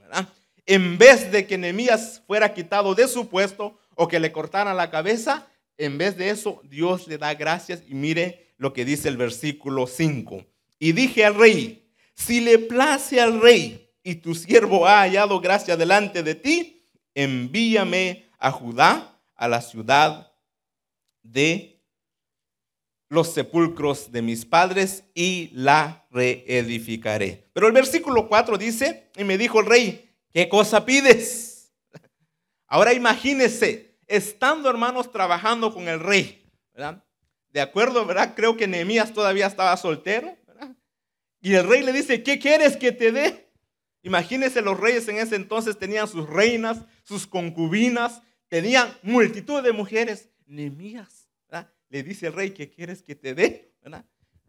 En 0.66 0.98
vez 0.98 1.30
de 1.30 1.46
que 1.46 1.56
Nehemías 1.56 2.22
fuera 2.26 2.52
quitado 2.52 2.94
de 2.94 3.06
su 3.06 3.28
puesto 3.28 3.78
o 3.94 4.08
que 4.08 4.18
le 4.18 4.32
cortaran 4.32 4.76
la 4.76 4.90
cabeza, 4.90 5.46
en 5.78 5.96
vez 5.96 6.16
de 6.16 6.30
eso, 6.30 6.60
Dios 6.64 7.06
le 7.06 7.18
da 7.18 7.32
gracias 7.34 7.82
y 7.86 7.94
mire 7.94 8.45
lo 8.56 8.72
que 8.72 8.84
dice 8.84 9.08
el 9.08 9.16
versículo 9.16 9.86
5. 9.86 10.44
Y 10.78 10.92
dije 10.92 11.24
al 11.24 11.34
rey, 11.34 11.92
si 12.14 12.40
le 12.40 12.58
place 12.58 13.20
al 13.20 13.40
rey 13.40 13.92
y 14.02 14.16
tu 14.16 14.34
siervo 14.34 14.86
ha 14.86 15.00
hallado 15.00 15.40
gracia 15.40 15.76
delante 15.76 16.22
de 16.22 16.34
ti, 16.34 16.88
envíame 17.14 18.26
a 18.38 18.50
Judá, 18.50 19.20
a 19.34 19.48
la 19.48 19.60
ciudad 19.60 20.32
de 21.22 21.82
los 23.08 23.32
sepulcros 23.32 24.10
de 24.10 24.22
mis 24.22 24.44
padres 24.44 25.04
y 25.14 25.50
la 25.52 26.06
reedificaré. 26.10 27.48
Pero 27.52 27.66
el 27.66 27.72
versículo 27.72 28.28
4 28.28 28.58
dice, 28.58 29.10
y 29.16 29.24
me 29.24 29.38
dijo 29.38 29.60
el 29.60 29.66
rey, 29.66 30.10
¿qué 30.32 30.48
cosa 30.48 30.84
pides? 30.84 31.72
Ahora 32.66 32.92
imagínese, 32.92 33.98
estando 34.06 34.68
hermanos 34.68 35.12
trabajando 35.12 35.72
con 35.72 35.88
el 35.88 36.00
rey, 36.00 36.50
¿verdad? 36.74 37.05
De 37.56 37.62
acuerdo, 37.62 38.04
¿verdad? 38.04 38.34
Creo 38.36 38.54
que 38.54 38.66
Nehemías 38.66 39.14
todavía 39.14 39.46
estaba 39.46 39.74
soltero, 39.78 40.36
¿verdad? 40.46 40.76
Y 41.40 41.54
el 41.54 41.66
rey 41.66 41.82
le 41.82 41.90
dice, 41.90 42.22
¿qué 42.22 42.38
quieres 42.38 42.76
que 42.76 42.92
te 42.92 43.12
dé? 43.12 43.48
Imagínense 44.02 44.60
los 44.60 44.78
reyes 44.78 45.08
en 45.08 45.16
ese 45.16 45.36
entonces 45.36 45.78
tenían 45.78 46.06
sus 46.06 46.28
reinas, 46.28 46.84
sus 47.02 47.26
concubinas, 47.26 48.20
tenían 48.48 48.94
multitud 49.02 49.62
de 49.62 49.72
mujeres. 49.72 50.28
Nehemías. 50.44 51.30
Le 51.88 52.02
dice 52.02 52.26
el 52.26 52.34
rey, 52.34 52.50
¿qué 52.50 52.68
quieres 52.68 53.02
que 53.02 53.14
te 53.14 53.34
dé? 53.34 53.72
¿verdad? 53.82 54.04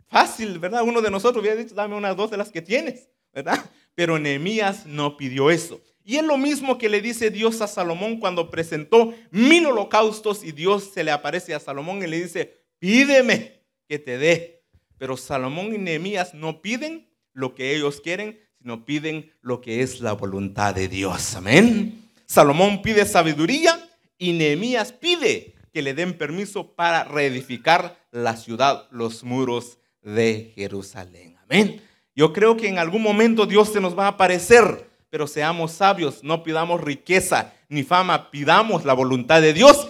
Fácil, 0.10 0.60
¿verdad? 0.60 0.84
Uno 0.84 1.02
de 1.02 1.10
nosotros 1.10 1.42
hubiera 1.42 1.56
dicho, 1.56 1.76
dame 1.76 1.96
unas 1.96 2.18
dos 2.18 2.30
de 2.30 2.36
las 2.36 2.52
que 2.52 2.62
tienes, 2.62 3.08
¿verdad? 3.32 3.64
Pero 3.96 4.20
Nehemías 4.20 4.86
no 4.86 5.16
pidió 5.16 5.50
eso. 5.50 5.82
Y 6.04 6.18
es 6.18 6.26
lo 6.26 6.38
mismo 6.38 6.78
que 6.78 6.90
le 6.90 7.00
dice 7.00 7.32
Dios 7.32 7.62
a 7.62 7.68
Salomón 7.68 8.20
cuando 8.20 8.50
presentó 8.50 9.14
mil 9.32 9.66
holocaustos 9.66 10.44
y 10.44 10.52
Dios 10.52 10.92
se 10.94 11.06
le 11.06 11.12
aparece 11.12 11.54
a 11.54 11.62
Salomón 11.62 12.04
y 12.04 12.08
le 12.08 12.22
dice, 12.22 12.67
pídeme 12.80 13.64
que 13.88 14.00
te 14.00 14.18
dé. 14.18 14.64
Pero 14.98 15.18
Salomón 15.18 15.74
y 15.74 15.78
Nehemías 15.78 16.34
no 16.34 16.62
piden 16.62 17.08
lo 17.34 17.54
que 17.54 17.76
ellos 17.76 18.02
quieren, 18.02 18.40
sino 18.60 18.86
piden 18.86 19.32
lo 19.42 19.62
que 19.62 19.82
es 19.82 20.02
la 20.02 20.14
voluntad 20.14 20.74
de 20.74 20.88
Dios. 20.88 21.36
Amén. 21.36 22.10
Salomón 22.26 22.82
pide 22.82 23.06
sabiduría 23.06 23.90
y 24.18 24.34
Nehemías 24.34 24.92
pide 24.92 25.56
que 25.72 25.82
le 25.82 25.94
den 25.94 26.18
permiso 26.18 26.76
para 26.76 27.04
reedificar 27.04 27.98
la 28.12 28.36
ciudad, 28.36 28.88
los 28.92 29.24
muros 29.24 29.78
de 30.02 30.52
Jerusalén. 30.56 31.38
Amén. 31.44 31.82
Yo 32.16 32.34
creo 32.34 32.58
que 32.58 32.68
en 32.68 32.80
algún 32.80 33.04
momento 33.04 33.46
Dios 33.46 33.72
se 33.72 33.80
nos 33.80 33.98
va 33.98 34.06
a 34.06 34.10
aparecer 34.10 34.88
pero 35.10 35.28
seamos 35.28 35.72
sabios, 35.72 36.24
no 36.24 36.44
pidamos 36.44 36.82
riqueza 36.82 37.54
ni 37.70 37.84
fama, 37.84 38.30
pidamos 38.30 38.86
la 38.86 38.94
voluntad 38.94 39.42
de 39.42 39.54
Dios. 39.54 39.90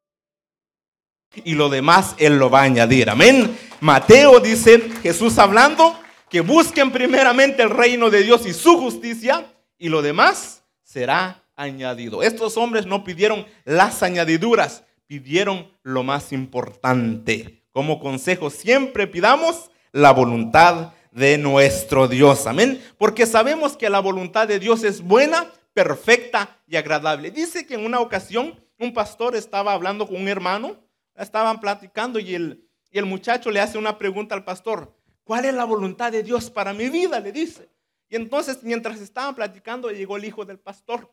y 1.35 1.55
lo 1.55 1.69
demás 1.69 2.15
Él 2.17 2.37
lo 2.37 2.49
va 2.49 2.61
a 2.61 2.63
añadir. 2.63 3.09
Amén. 3.09 3.57
Mateo 3.79 4.39
dice, 4.39 4.79
Jesús 5.01 5.37
hablando, 5.37 5.97
que 6.29 6.41
busquen 6.41 6.91
primeramente 6.91 7.63
el 7.63 7.69
reino 7.69 8.09
de 8.09 8.23
Dios 8.23 8.45
y 8.45 8.53
su 8.53 8.77
justicia 8.77 9.45
y 9.77 9.89
lo 9.89 10.01
demás 10.01 10.63
será 10.83 11.43
añadido. 11.55 12.23
Estos 12.23 12.57
hombres 12.57 12.85
no 12.85 13.03
pidieron 13.03 13.45
las 13.65 14.03
añadiduras, 14.03 14.83
pidieron 15.07 15.71
lo 15.83 16.03
más 16.03 16.31
importante. 16.31 17.63
Como 17.71 17.99
consejo, 17.99 18.49
siempre 18.49 19.07
pidamos 19.07 19.71
la 19.91 20.11
voluntad 20.11 20.93
de 21.11 21.37
nuestro 21.37 22.07
Dios. 22.07 22.47
Amén. 22.47 22.81
Porque 22.97 23.25
sabemos 23.25 23.75
que 23.75 23.89
la 23.89 23.99
voluntad 23.99 24.47
de 24.47 24.59
Dios 24.59 24.83
es 24.83 25.01
buena, 25.01 25.51
perfecta 25.73 26.57
y 26.67 26.75
agradable. 26.75 27.31
Dice 27.31 27.65
que 27.65 27.75
en 27.75 27.85
una 27.85 27.99
ocasión 27.99 28.59
un 28.79 28.93
pastor 28.93 29.35
estaba 29.35 29.73
hablando 29.73 30.07
con 30.07 30.21
un 30.21 30.27
hermano 30.27 30.77
estaban 31.23 31.59
platicando 31.59 32.19
y 32.19 32.35
el, 32.35 32.67
y 32.91 32.97
el 32.99 33.05
muchacho 33.05 33.51
le 33.51 33.59
hace 33.59 33.77
una 33.77 33.97
pregunta 33.97 34.35
al 34.35 34.43
pastor. 34.43 34.95
¿Cuál 35.23 35.45
es 35.45 35.53
la 35.53 35.65
voluntad 35.65 36.11
de 36.11 36.23
Dios 36.23 36.49
para 36.49 36.73
mi 36.73 36.89
vida? 36.89 37.19
Le 37.19 37.31
dice. 37.31 37.69
Y 38.09 38.15
entonces, 38.15 38.61
mientras 38.63 38.99
estaban 38.99 39.33
platicando, 39.33 39.89
llegó 39.89 40.17
el 40.17 40.25
hijo 40.25 40.43
del 40.43 40.59
pastor. 40.59 41.09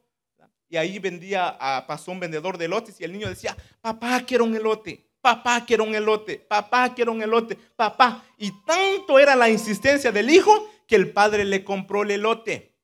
Y 0.69 0.77
ahí 0.77 0.99
vendía, 0.99 1.57
pasó 1.87 2.11
un 2.11 2.21
vendedor 2.21 2.59
de 2.59 2.67
elotes 2.67 3.01
y 3.01 3.05
el 3.05 3.13
niño 3.13 3.29
decía, 3.29 3.57
papá, 3.81 4.21
quiero 4.27 4.45
un 4.45 4.55
elote. 4.55 5.09
Papá, 5.21 5.65
quiero 5.65 5.85
un 5.85 5.95
elote. 5.95 6.39
Papá, 6.39 6.95
quiero 6.95 7.13
un 7.13 7.23
elote. 7.23 7.57
Papá. 7.77 8.25
Y 8.37 8.53
tanto 8.65 9.19
era 9.19 9.35
la 9.37 9.49
insistencia 9.49 10.13
del 10.13 10.31
hijo 10.31 10.69
que 10.87 10.97
el 10.97 11.13
padre 11.13 11.45
le 11.45 11.65
compró 11.65 12.03
el 12.03 12.11
elote. 12.11 12.75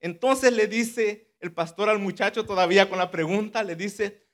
Entonces 0.00 0.52
le 0.52 0.66
dice 0.66 1.34
el 1.40 1.52
pastor 1.52 1.88
al 1.88 1.98
muchacho, 1.98 2.44
todavía 2.44 2.88
con 2.88 2.98
la 2.98 3.10
pregunta, 3.10 3.62
le 3.62 3.76
dice, 3.76 4.26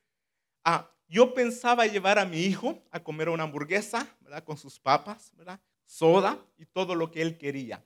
ah, 0.65 0.94
yo 1.15 1.33
pensaba 1.33 1.87
llevar 1.87 2.19
a 2.19 2.25
mi 2.25 2.41
hijo 2.41 2.83
a 2.91 2.99
comer 2.99 3.29
una 3.29 3.45
hamburguesa, 3.45 4.05
¿verdad? 4.21 4.43
Con 4.43 4.57
sus 4.57 4.81
papas, 4.81 5.31
¿verdad? 5.37 5.61
Soda 5.87 6.45
y 6.59 6.67
todo 6.67 6.97
lo 6.97 7.13
que 7.13 7.23
él 7.23 7.39
quería. 7.39 7.85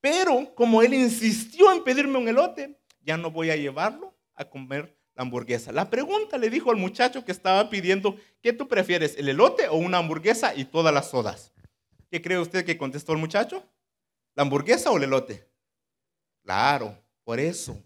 Pero 0.00 0.54
como 0.54 0.80
él 0.80 0.94
insistió 0.94 1.70
en 1.70 1.84
pedirme 1.84 2.16
un 2.16 2.26
elote, 2.26 2.80
ya 3.02 3.18
no 3.18 3.30
voy 3.30 3.50
a 3.50 3.56
llevarlo 3.56 4.14
a 4.34 4.46
comer 4.46 4.96
la 5.14 5.24
hamburguesa. 5.24 5.72
La 5.72 5.90
pregunta 5.90 6.38
le 6.38 6.48
dijo 6.48 6.70
al 6.70 6.78
muchacho 6.78 7.22
que 7.22 7.32
estaba 7.32 7.68
pidiendo, 7.68 8.16
¿qué 8.40 8.54
tú 8.54 8.66
prefieres, 8.66 9.14
el 9.18 9.28
elote 9.28 9.68
o 9.68 9.74
una 9.74 9.98
hamburguesa 9.98 10.54
y 10.54 10.64
todas 10.64 10.94
las 10.94 11.10
sodas? 11.10 11.52
¿Qué 12.10 12.22
cree 12.22 12.38
usted 12.38 12.64
que 12.64 12.78
contestó 12.78 13.12
el 13.12 13.18
muchacho? 13.18 13.62
¿La 14.34 14.42
hamburguesa 14.42 14.90
o 14.90 14.96
el 14.96 15.02
elote? 15.02 15.46
Claro, 16.42 16.98
por 17.24 17.38
eso, 17.38 17.78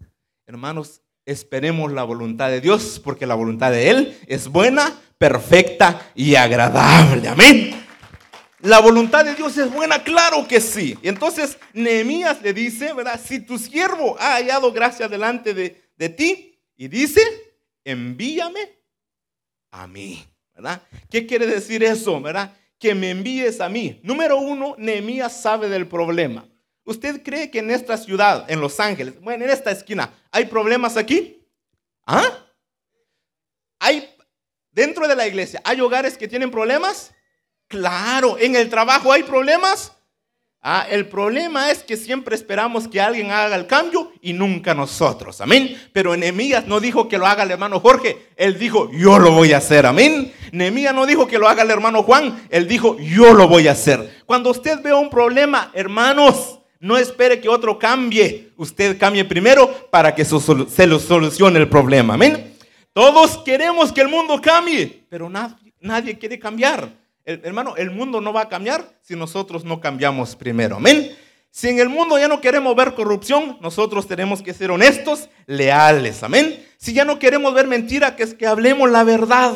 hermanos, 0.47 1.03
esperemos 1.31 1.93
la 1.93 2.05
voluntad 2.05 2.49
de 2.49 2.61
Dios, 2.61 3.01
porque 3.05 3.27
la 3.27 3.35
voluntad 3.35 3.71
de 3.71 3.91
Él 3.91 4.19
es 4.27 4.49
buena, 4.49 4.99
perfecta 5.19 6.11
y 6.15 6.35
agradable. 6.35 7.29
Amén. 7.29 7.85
La 8.61 8.81
voluntad 8.81 9.25
de 9.25 9.35
Dios 9.35 9.57
es 9.59 9.71
buena, 9.71 10.03
claro 10.03 10.49
que 10.49 10.61
sí. 10.61 10.99
Entonces 11.03 11.59
Nehemías 11.75 12.43
le 12.43 12.53
dice, 12.53 12.93
¿verdad? 12.93 13.21
Si 13.23 13.41
tu 13.41 13.59
siervo 13.59 14.17
ha 14.19 14.35
hallado 14.35 14.73
gracia 14.73 15.07
delante 15.07 15.55
de, 15.55 15.91
de 15.97 16.09
ti, 16.09 16.59
y 16.77 16.89
dice, 16.89 17.21
envíame 17.85 18.61
a 19.73 19.87
mí, 19.87 20.25
¿verdad? 20.55 20.81
¿Qué 21.11 21.27
quiere 21.27 21.47
decir 21.47 21.83
eso, 21.83 22.21
verdad? 22.21 22.57
Que 22.79 22.95
me 22.95 23.11
envíes 23.11 23.61
a 23.61 23.69
mí. 23.69 24.01
Número 24.05 24.39
uno, 24.39 24.77
Nehemías 24.79 25.43
sabe 25.43 25.69
del 25.69 25.89
problema. 25.89 26.49
¿Usted 26.89 27.23
cree 27.23 27.51
que 27.51 27.59
en 27.59 27.71
esta 27.71 27.97
ciudad, 27.97 28.51
en 28.51 28.61
Los 28.61 28.81
Ángeles, 28.81 29.21
bueno, 29.21 29.45
en 29.45 29.51
esta 29.51 29.71
esquina, 29.71 30.13
hay 30.31 30.47
problemas 30.47 30.97
aquí? 30.97 31.47
¿Ah? 32.07 32.47
hay 33.79 34.09
dentro 34.73 35.07
de 35.09 35.17
la 35.17 35.27
iglesia, 35.27 35.61
¿hay 35.65 35.81
hogares 35.81 36.17
que 36.17 36.29
tienen 36.29 36.51
problemas? 36.51 37.13
Claro, 37.67 38.39
en 38.39 38.57
el 38.57 38.71
trabajo 38.71 39.13
hay 39.13 39.23
problemas. 39.23 39.93
Ah, 40.61 40.87
el 40.91 41.07
problema 41.07 41.71
es 41.71 41.85
que 41.85 41.97
siempre 41.97 42.35
esperamos 42.35 42.89
que 42.89 43.01
alguien 43.01 43.31
haga 43.31 43.55
el 43.55 43.67
cambio 43.67 44.11
y 44.21 44.33
nunca 44.33 44.75
nosotros. 44.75 45.41
Amén. 45.41 45.81
Pero 45.93 46.17
Nehemías 46.17 46.67
no 46.67 46.81
dijo 46.81 47.09
que 47.09 47.17
lo 47.17 47.27
haga 47.27 47.45
el 47.45 47.51
hermano 47.53 47.79
Jorge. 47.79 48.31
Él 48.37 48.59
dijo, 48.59 48.91
yo 48.91 49.19
lo 49.19 49.33
voy 49.33 49.53
a 49.53 49.59
hacer. 49.59 49.87
Amén. 49.87 50.33
Nehemías 50.51 50.95
no 50.95 51.07
dijo 51.07 51.29
que 51.29 51.39
lo 51.39 51.49
haga 51.49 51.63
el 51.63 51.71
hermano 51.71 52.03
Juan. 52.03 52.49
Él 52.51 52.67
dijo, 52.67 52.99
yo 52.99 53.35
lo 53.35 53.47
voy 53.47 53.69
a 53.69 53.73
hacer. 53.73 54.23
Cuando 54.27 54.51
usted 54.51 54.83
vea 54.83 54.97
un 54.97 55.11
problema, 55.11 55.71
hermanos, 55.75 56.58
no 56.81 56.97
espere 56.97 57.41
que 57.41 57.49
otro 57.49 57.79
cambie. 57.79 58.53
Usted 58.57 58.99
cambie 58.99 59.25
primero 59.25 59.89
para 59.91 60.15
que 60.15 60.25
se 60.25 60.87
lo 60.87 60.99
solucione 60.99 61.59
el 61.59 61.69
problema. 61.69 62.15
Amén. 62.15 62.55
Todos 62.93 63.39
queremos 63.39 63.93
que 63.93 64.01
el 64.01 64.09
mundo 64.09 64.41
cambie, 64.41 65.05
pero 65.09 65.31
nadie, 65.81 66.19
quiere 66.19 66.39
cambiar 66.39 66.91
hermano, 67.29 67.77
el 67.77 67.91
mundo 67.91 68.21
no 68.21 68.33
va 68.33 68.43
a 68.43 68.49
cambiar 68.49 68.99
si 69.03 69.15
nosotros 69.15 69.65
no 69.65 69.81
cambiamos 69.81 70.35
primero. 70.35 70.77
Amén. 70.77 71.15
Si 71.51 71.69
en 71.69 71.79
el 71.79 71.89
mundo 71.89 72.19
ya 72.19 72.29
no 72.29 72.41
queremos 72.41 72.75
ver 72.75 72.95
corrupción, 72.95 73.59
nosotros 73.61 74.07
tenemos 74.07 74.43
que 74.43 74.55
ser 74.55 74.71
honestos, 74.71 75.29
leales. 75.47 76.23
Amén. 76.23 76.65
Si 76.79 76.93
ya 76.93 77.05
no 77.05 77.19
queremos 77.19 77.53
ver 77.55 77.67
mentira, 77.67 78.17
que 78.17 78.23
es 78.23 78.35
que 78.35 78.47
hablemos 78.47 78.91
la 78.91 79.05
verdad. 79.05 79.53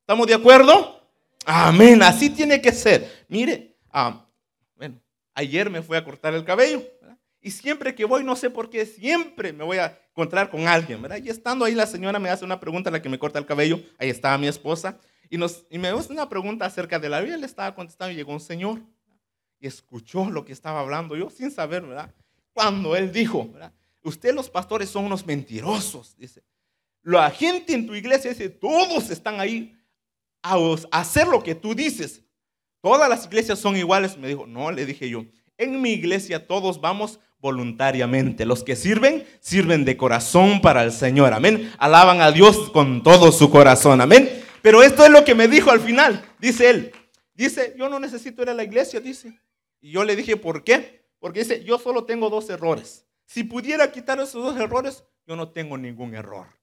¿Estamos 0.00 0.26
de 0.26 0.34
acuerdo? 0.34 1.00
Amén. 1.44 2.02
Así 2.02 2.30
tiene 2.30 2.60
que 2.60 2.72
ser. 2.72 3.24
Mire, 3.28 3.76
ah, 3.90 4.26
ayer 5.38 5.70
me 5.70 5.82
fui 5.82 5.96
a 5.96 6.04
cortar 6.04 6.34
el 6.34 6.44
cabello. 6.44 6.82
Y 7.40 7.52
siempre 7.52 7.94
que 7.94 8.04
voy, 8.04 8.24
no 8.24 8.34
sé 8.34 8.50
por 8.50 8.68
qué, 8.68 8.84
siempre 8.84 9.52
me 9.52 9.62
voy 9.62 9.78
a 9.78 9.96
encontrar 10.10 10.50
con 10.50 10.66
alguien. 10.66 11.00
¿verdad? 11.00 11.20
Y 11.22 11.28
estando 11.28 11.64
ahí, 11.64 11.74
la 11.74 11.86
señora 11.86 12.18
me 12.18 12.28
hace 12.28 12.44
una 12.44 12.58
pregunta, 12.58 12.90
la 12.90 13.00
que 13.00 13.08
me 13.08 13.18
corta 13.18 13.38
el 13.38 13.46
cabello. 13.46 13.80
Ahí 13.98 14.10
estaba 14.10 14.36
mi 14.36 14.48
esposa. 14.48 14.98
Y 15.30 15.38
me 15.78 15.88
hace 15.88 16.12
una 16.12 16.28
pregunta 16.28 16.64
acerca 16.66 16.98
de 16.98 17.08
la 17.08 17.20
Biblia. 17.20 17.36
Le 17.36 17.46
estaba 17.46 17.74
contestando 17.74 18.12
y 18.12 18.16
llegó 18.16 18.32
un 18.32 18.40
señor 18.40 18.80
y 19.60 19.66
escuchó 19.66 20.28
lo 20.28 20.44
que 20.44 20.52
estaba 20.52 20.80
hablando 20.80 21.16
yo 21.16 21.30
sin 21.30 21.50
saber, 21.50 21.82
¿verdad? 21.82 22.12
Cuando 22.52 22.96
él 22.96 23.12
dijo, 23.12 23.48
¿verdad? 23.52 23.72
Usted 24.02 24.34
los 24.34 24.50
pastores 24.50 24.88
son 24.88 25.04
unos 25.04 25.24
mentirosos, 25.24 26.16
dice. 26.16 26.42
La 27.02 27.30
gente 27.30 27.72
en 27.72 27.86
tu 27.86 27.94
iglesia 27.94 28.30
dice, 28.30 28.48
todos 28.48 29.10
están 29.10 29.38
ahí 29.40 29.76
a 30.42 30.56
hacer 30.90 31.28
lo 31.28 31.42
que 31.42 31.54
tú 31.54 31.74
dices. 31.74 32.22
Todas 32.80 33.08
las 33.08 33.26
iglesias 33.26 33.58
son 33.58 33.76
iguales. 33.76 34.16
Me 34.16 34.28
dijo, 34.28 34.46
no, 34.46 34.70
le 34.70 34.86
dije 34.86 35.08
yo, 35.08 35.24
en 35.56 35.80
mi 35.80 35.90
iglesia 35.90 36.46
todos 36.46 36.80
vamos 36.80 37.20
voluntariamente. 37.40 38.44
Los 38.46 38.64
que 38.64 38.76
sirven, 38.76 39.26
sirven 39.40 39.84
de 39.84 39.96
corazón 39.96 40.60
para 40.60 40.84
el 40.84 40.92
Señor. 40.92 41.32
Amén. 41.32 41.72
Alaban 41.78 42.20
a 42.20 42.32
Dios 42.32 42.70
con 42.70 43.02
todo 43.02 43.32
su 43.32 43.50
corazón. 43.50 44.00
Amén. 44.00 44.44
Pero 44.62 44.82
esto 44.82 45.04
es 45.04 45.10
lo 45.10 45.24
que 45.24 45.34
me 45.34 45.48
dijo 45.48 45.70
al 45.70 45.80
final, 45.80 46.24
dice 46.38 46.70
él. 46.70 46.92
Dice, 47.34 47.74
yo 47.78 47.88
no 47.88 48.00
necesito 48.00 48.42
ir 48.42 48.50
a 48.50 48.54
la 48.54 48.64
iglesia, 48.64 49.00
dice. 49.00 49.40
Y 49.80 49.92
yo 49.92 50.04
le 50.04 50.16
dije, 50.16 50.36
¿por 50.36 50.64
qué? 50.64 51.06
Porque 51.20 51.40
dice, 51.40 51.62
yo 51.62 51.78
solo 51.78 52.04
tengo 52.04 52.30
dos 52.30 52.50
errores. 52.50 53.06
Si 53.26 53.44
pudiera 53.44 53.92
quitar 53.92 54.18
esos 54.18 54.42
dos 54.42 54.58
errores, 54.58 55.04
yo 55.26 55.36
no 55.36 55.50
tengo 55.50 55.78
ningún 55.78 56.14
error. 56.14 56.57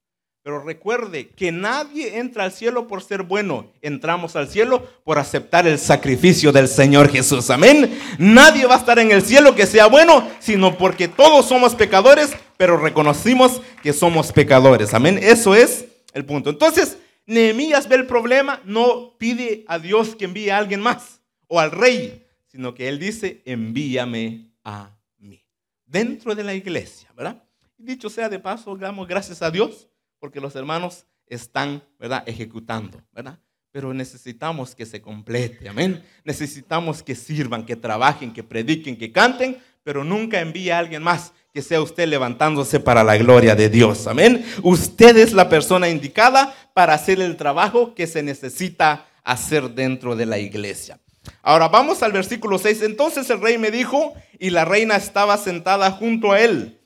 Pero 0.45 0.59
recuerde 0.59 1.29
que 1.29 1.51
nadie 1.51 2.19
entra 2.19 2.43
al 2.43 2.51
cielo 2.51 2.85
por 2.85 3.01
ser 3.01 3.23
bueno. 3.23 3.71
Entramos 3.81 4.35
al 4.35 4.47
cielo 4.47 4.87
por 5.03 5.17
aceptar 5.17 5.65
el 5.65 5.79
sacrificio 5.79 6.51
del 6.51 6.67
Señor 6.67 7.09
Jesús. 7.09 7.49
Amén. 7.49 7.99
Nadie 8.19 8.67
va 8.67 8.75
a 8.75 8.77
estar 8.77 8.99
en 8.99 9.09
el 9.09 9.23
cielo 9.23 9.55
que 9.55 9.65
sea 9.65 9.87
bueno, 9.87 10.29
sino 10.39 10.77
porque 10.77 11.07
todos 11.07 11.47
somos 11.47 11.73
pecadores, 11.73 12.37
pero 12.57 12.77
reconocimos 12.77 13.59
que 13.81 13.91
somos 13.91 14.31
pecadores. 14.31 14.93
Amén. 14.93 15.19
Eso 15.19 15.55
es 15.55 15.85
el 16.13 16.25
punto. 16.25 16.51
Entonces, 16.51 16.99
Nehemías 17.25 17.89
ve 17.89 17.95
el 17.95 18.05
problema, 18.05 18.61
no 18.65 19.17
pide 19.17 19.65
a 19.67 19.79
Dios 19.79 20.15
que 20.15 20.25
envíe 20.25 20.51
a 20.51 20.59
alguien 20.59 20.79
más 20.79 21.21
o 21.47 21.59
al 21.59 21.71
rey, 21.71 22.23
sino 22.45 22.75
que 22.75 22.87
él 22.87 22.99
dice, 22.99 23.41
envíame 23.45 24.51
a 24.63 24.91
mí. 25.17 25.43
Dentro 25.88 26.36
de 26.36 26.43
la 26.43 26.53
iglesia, 26.53 27.10
¿verdad? 27.17 27.41
Dicho 27.79 28.12
sea 28.12 28.29
de 28.29 28.38
paso, 28.38 28.75
damos 28.77 29.08
gracias 29.08 29.41
a 29.41 29.49
Dios 29.49 29.88
porque 30.19 30.39
los 30.39 30.56
hermanos 30.56 31.06
están, 31.28 31.84
¿verdad? 31.99 32.23
Ejecutando, 32.25 33.01
¿verdad? 33.12 33.39
Pero 33.71 33.93
necesitamos 33.93 34.73
que 34.73 34.86
se 34.86 35.01
complete, 35.01 35.67
amén. 35.67 36.04
Necesitamos 36.23 37.04
que 37.04 37.15
sirvan, 37.15 37.65
que 37.65 37.75
trabajen, 37.75 38.32
que 38.32 38.43
prediquen, 38.43 38.97
que 38.97 39.12
canten, 39.12 39.58
pero 39.84 40.04
nunca 40.04 40.39
envíe 40.39 40.69
a 40.69 40.80
alguien 40.80 41.04
más 41.04 41.34
que 41.54 41.62
sea 41.62 41.82
usted 41.82 42.08
levantándose 42.08 42.82
para 42.82 43.04
la 43.04 43.15
gloria 43.17 43.56
de 43.56 43.69
Dios. 43.69 44.08
Amén. 44.08 44.45
Usted 44.62 45.15
es 45.15 45.32
la 45.32 45.47
persona 45.47 45.88
indicada 45.88 46.54
para 46.73 46.93
hacer 46.93 47.21
el 47.21 47.38
trabajo 47.38 47.95
que 47.95 48.08
se 48.08 48.21
necesita 48.21 49.08
hacer 49.23 49.69
dentro 49.69 50.17
de 50.17 50.25
la 50.25 50.38
iglesia. 50.38 50.99
Ahora 51.41 51.69
vamos 51.69 52.04
al 52.04 52.12
versículo 52.12 52.58
6. 52.58 52.82
Entonces 52.82 53.30
el 53.30 53.41
rey 53.41 53.58
me 53.58 53.71
dijo, 53.71 54.13
y 54.38 54.49
la 54.49 54.65
reina 54.65 54.97
estaba 54.97 55.38
sentada 55.38 55.91
junto 55.91 56.34
a 56.34 56.41
él. 56.41 56.80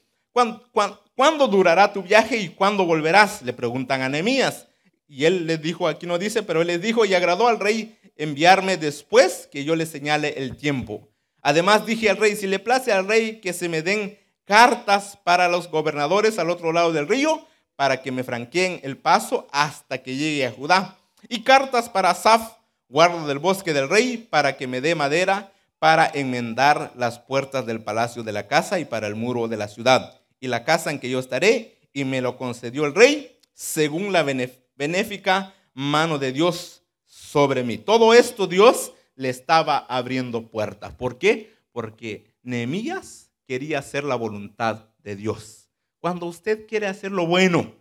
¿Cuándo, 1.20 1.50
durará 1.50 1.92
tu 1.92 2.02
viaje 2.02 2.38
y 2.38 2.48
cuándo 2.48 2.86
volverás? 2.86 3.42
Le 3.42 3.52
preguntan 3.52 4.02
a 4.02 4.08
Nehemías. 4.08 4.68
Y 5.06 5.26
él 5.26 5.48
les 5.48 5.62
dijo, 5.62 5.90
aquí 5.90 6.08
no 6.08 6.18
dice, 6.18 6.44
pero 6.44 6.62
él 6.62 6.68
les 6.68 6.82
dijo, 6.82 7.04
y 7.04 7.14
agradó 7.14 7.50
al 7.50 7.60
rey 7.60 8.00
enviarme 8.16 8.78
después 8.78 9.50
que 9.52 9.66
yo 9.66 9.76
le 9.76 9.86
señale 9.86 10.36
el 10.38 10.56
tiempo. 10.56 11.10
Además 11.42 11.86
dije 11.86 12.10
al 12.10 12.16
rey, 12.16 12.38
si 12.38 12.48
le 12.48 12.58
place 12.58 12.94
al 12.94 13.06
rey 13.06 13.42
que 13.42 13.52
se 13.52 13.68
me 13.68 13.82
den 13.82 14.18
cartas 14.46 15.20
para 15.26 15.50
los 15.50 15.70
gobernadores 15.70 16.40
al 16.40 16.50
otro 16.50 16.72
lado 16.72 16.94
del 16.94 17.10
río, 17.10 17.46
para 17.76 18.02
que 18.02 18.14
me 18.14 18.24
franqueen 18.24 18.80
el 18.84 18.96
paso 18.96 19.46
hasta 19.52 19.98
que 19.98 20.16
llegue 20.16 20.46
a 20.46 20.54
Judá. 20.54 20.96
Y 21.28 21.42
cartas 21.44 21.90
para 21.90 22.12
Asaf, 22.12 22.54
guarda 22.88 23.28
del 23.28 23.40
bosque 23.40 23.74
del 23.74 23.90
rey, 23.90 24.16
para 24.16 24.56
que 24.56 24.68
me 24.68 24.80
dé 24.80 24.96
madera 24.96 25.52
para 25.80 26.10
enmendar 26.14 26.94
las 26.96 27.20
puertas 27.20 27.66
del 27.66 27.82
palacio 27.84 28.24
de 28.24 28.32
la 28.32 28.48
casa 28.48 28.80
y 28.80 28.86
para 28.86 29.08
el 29.08 29.16
muro 29.16 29.50
de 29.50 29.58
la 29.58 29.68
ciudad. 29.68 30.19
Y 30.40 30.48
la 30.48 30.64
casa 30.64 30.92
en 30.92 31.00
que 31.00 31.10
yo 31.10 31.20
estaré, 31.20 31.78
y 31.94 32.06
me 32.06 32.22
lo 32.22 32.38
concedió 32.38 32.86
el 32.86 32.96
rey, 32.96 33.40
según 33.54 34.14
la 34.14 34.24
benéfica 34.24 35.54
mano 35.74 36.18
de 36.18 36.32
Dios 36.32 36.84
sobre 37.06 37.64
mí. 37.64 37.78
Todo 37.78 38.14
esto 38.14 38.48
Dios 38.48 38.94
le 39.16 39.30
estaba 39.30 39.78
abriendo 39.78 40.48
puertas. 40.48 40.94
¿Por 40.94 41.18
qué? 41.18 41.54
Porque 41.72 42.34
Nehemías 42.44 43.32
quería 43.46 43.80
hacer 43.80 44.04
la 44.04 44.16
voluntad 44.16 44.86
de 45.04 45.16
Dios. 45.16 45.70
Cuando 46.00 46.26
usted 46.26 46.68
quiere 46.68 46.88
hacer 46.88 47.12
lo 47.12 47.28
bueno 47.28 47.74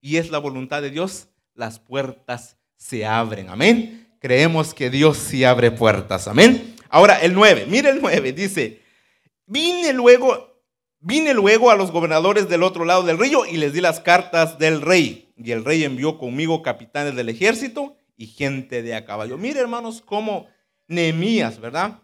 y 0.00 0.16
es 0.16 0.30
la 0.30 0.38
voluntad 0.38 0.80
de 0.80 0.90
Dios, 0.90 1.28
las 1.54 1.78
puertas 1.78 2.56
se 2.76 3.04
abren. 3.04 3.50
Amén. 3.50 4.08
Creemos 4.20 4.72
que 4.72 4.88
Dios 4.88 5.18
sí 5.18 5.44
abre 5.44 5.70
puertas. 5.70 6.28
Amén. 6.28 6.76
Ahora 6.88 7.20
el 7.20 7.34
9, 7.34 7.66
mire 7.68 7.90
el 7.90 8.00
9, 8.00 8.32
dice, 8.32 8.80
vine 9.44 9.92
luego, 9.92 10.55
vine 11.00 11.34
luego 11.34 11.70
a 11.70 11.76
los 11.76 11.90
gobernadores 11.90 12.48
del 12.48 12.62
otro 12.62 12.84
lado 12.84 13.02
del 13.02 13.18
río 13.18 13.46
y 13.46 13.56
les 13.56 13.72
di 13.72 13.80
las 13.80 14.00
cartas 14.00 14.58
del 14.58 14.82
rey. 14.82 15.32
Y 15.36 15.52
el 15.52 15.64
rey 15.64 15.84
envió 15.84 16.18
conmigo 16.18 16.62
capitanes 16.62 17.14
del 17.14 17.28
ejército 17.28 17.96
y 18.16 18.26
gente 18.26 18.82
de 18.82 18.94
a 18.94 19.04
caballo. 19.04 19.38
Mire 19.38 19.60
hermanos 19.60 20.02
cómo 20.04 20.48
Nehemías, 20.88 21.60
¿verdad? 21.60 22.02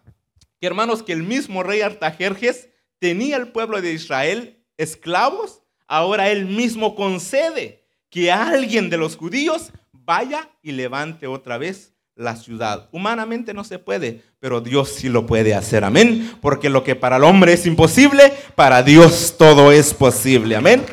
Que 0.61 0.67
hermanos 0.67 1.03
que 1.03 1.13
el 1.13 1.23
mismo 1.23 1.63
rey 1.63 1.81
Artajerjes 1.81 2.69
tenía 2.99 3.37
el 3.37 3.49
pueblo 3.49 3.81
de 3.81 3.93
Israel 3.93 4.65
esclavos, 4.77 5.63
ahora 5.87 6.31
él 6.31 6.47
mismo 6.47 6.95
concede 6.95 7.85
que 8.11 8.31
alguien 8.31 8.91
de 8.91 8.97
los 8.97 9.17
judíos 9.17 9.73
vaya 9.93 10.51
y 10.63 10.73
levante 10.73 11.27
otra 11.27 11.59
vez 11.59 11.92
la 12.15 12.37
ciudad. 12.37 12.89
Humanamente 12.93 13.55
no 13.55 13.65
se 13.65 13.79
puede, 13.79 14.23
pero 14.39 14.61
Dios 14.61 14.91
sí 14.91 15.09
lo 15.09 15.27
puede 15.27 15.55
hacer. 15.55 15.85
Amén. 15.85 16.37
Porque 16.41 16.69
lo 16.69 16.85
que 16.85 16.95
para 16.95 17.17
el 17.17 17.25
hombre 17.25 17.55
es 17.55 17.67
imposible, 17.67 18.33
para 18.55 18.83
Dios 18.83 19.37
todo 19.39 19.73
es 19.73 19.95
posible. 19.95 20.57
Amén. 20.57 20.85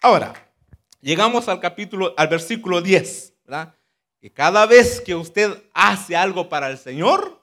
Ahora, 0.00 0.34
llegamos 1.00 1.48
al 1.48 1.60
capítulo, 1.60 2.14
al 2.16 2.28
versículo 2.28 2.80
10, 2.80 3.34
¿verdad? 3.44 3.74
Que 4.20 4.32
cada 4.32 4.66
vez 4.66 5.00
que 5.00 5.14
usted 5.14 5.62
hace 5.72 6.16
algo 6.16 6.48
para 6.48 6.70
el 6.70 6.78
Señor, 6.78 7.40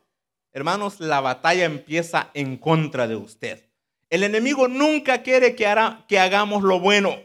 hermanos, 0.52 1.00
la 1.00 1.22
batalla 1.22 1.66
empieza 1.66 2.30
en 2.34 2.58
contra 2.58 3.08
de 3.08 3.16
usted. 3.16 3.66
El 4.10 4.24
enemigo 4.24 4.68
nunca 4.68 5.22
quiere 5.22 5.56
que, 5.56 5.74
que 6.08 6.20
hagamos 6.20 6.64
lo 6.64 6.80
bueno. 6.80 7.18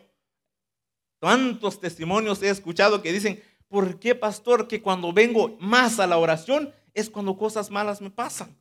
¿Cuántos 1.18 1.80
testimonios 1.80 2.42
he 2.42 2.50
escuchado 2.50 3.00
que 3.00 3.12
dicen, 3.12 3.42
¿por 3.68 3.98
qué, 3.98 4.14
pastor, 4.14 4.68
que 4.68 4.83
cuando 4.83 5.12
vengo 5.12 5.57
más 5.61 5.98
a 6.00 6.07
la 6.07 6.18
oración 6.18 6.72
es 6.92 7.11
cuando 7.11 7.37
cosas 7.37 7.70
malas 7.70 8.00
me 8.00 8.11
pasan? 8.11 8.57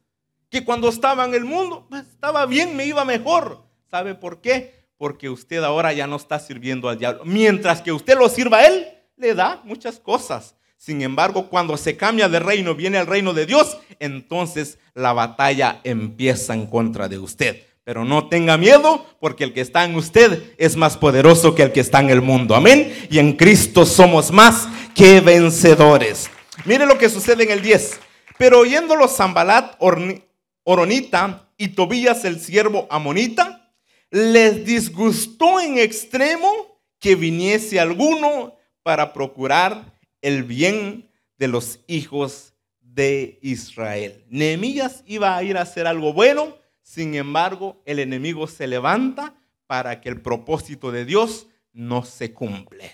Que 0.50 0.63
cuando 0.63 0.89
estaba 0.89 1.26
en 1.26 1.34
el 1.34 1.46
mundo, 1.46 1.86
pues, 1.89 2.08
estaba 2.08 2.46
bien, 2.46 2.76
me 2.76 2.86
iba 2.86 3.06
mejor. 3.06 3.63
¿Sabe 3.89 4.16
por 4.16 4.42
qué? 4.42 4.88
Porque 4.98 5.30
usted 5.30 5.63
ahora 5.63 5.94
ya 5.94 6.08
no 6.08 6.16
está 6.16 6.39
sirviendo 6.39 6.89
al 6.89 6.98
diablo. 6.98 7.26
Mientras 7.26 7.82
que 7.82 7.92
usted 7.92 8.18
lo 8.18 8.30
sirva 8.30 8.58
a 8.58 8.68
él, 8.68 8.88
le 9.18 9.34
da 9.36 9.62
muchas 9.63 10.00
cosas. 10.00 10.56
Sin 10.78 11.02
embargo, 11.02 11.48
cuando 11.50 11.78
se 11.78 11.96
cambia 11.96 12.28
de 12.28 12.39
reino, 12.39 12.76
viene 12.76 12.98
el 13.00 13.08
reino 13.08 13.34
de 13.34 13.46
Dios, 13.46 13.78
entonces 14.00 14.80
la 14.94 15.13
batalla 15.13 15.80
empieza 15.84 16.54
en 16.54 16.68
contra 16.68 17.08
de 17.08 17.20
usted. 17.20 17.63
Pero 17.84 18.06
no 18.06 18.30
tenga 18.30 18.58
miedo 18.58 19.06
porque 19.19 19.43
el 19.43 19.54
que 19.54 19.62
está 19.62 19.84
en 19.84 19.96
usted 19.96 20.54
es 20.58 20.78
más 20.78 20.96
poderoso 20.96 21.54
que 21.54 21.63
el 21.63 21.72
que 21.74 21.82
está 21.82 22.00
en 22.00 22.10
el 22.10 22.22
mundo. 22.22 22.56
Amén. 22.56 23.08
Y 23.10 23.19
en 23.19 23.34
Cristo 23.34 23.86
somos 23.86 24.32
más 24.32 24.67
que 24.96 25.19
vencedores. 25.19 26.30
Mire 26.65 26.86
lo 26.86 26.98
que 26.98 27.10
sucede 27.10 27.43
en 27.43 27.52
el 27.52 27.62
10. 27.62 28.00
Pero 28.38 28.60
oyéndolo 28.60 29.08
Zambalat, 29.08 29.76
Oronita 30.63 31.50
y 31.58 31.69
Tobías 31.69 32.24
el 32.26 32.39
siervo 32.39 32.88
Amonita, 32.89 33.72
les 34.10 34.63
disgustó 34.65 35.60
en 35.60 35.78
extremo 35.78 36.80
que 37.00 37.15
viniese 37.15 37.80
alguno 37.80 38.56
para 38.82 39.12
procurar 39.12 39.93
el 40.22 40.43
bien 40.43 41.10
de 41.38 41.48
los 41.50 41.80
hijos 41.88 42.54
de 42.80 43.39
Israel. 43.41 44.24
Nehemías 44.30 45.04
iba 45.06 45.36
a 45.36 45.43
ir 45.43 45.58
a 45.58 45.62
hacer 45.62 45.88
algo 45.88 46.13
bueno, 46.13 46.56
sin 46.94 47.16
embargo, 47.16 47.82
el 47.88 47.98
enemigo 47.98 48.46
se 48.46 48.68
levanta 48.68 49.34
para 49.66 50.00
que 50.00 50.10
el 50.10 50.22
propósito 50.22 50.92
de 50.92 51.06
Dios 51.06 51.48
no 51.72 52.06
se 52.06 52.34
cumple. 52.34 52.92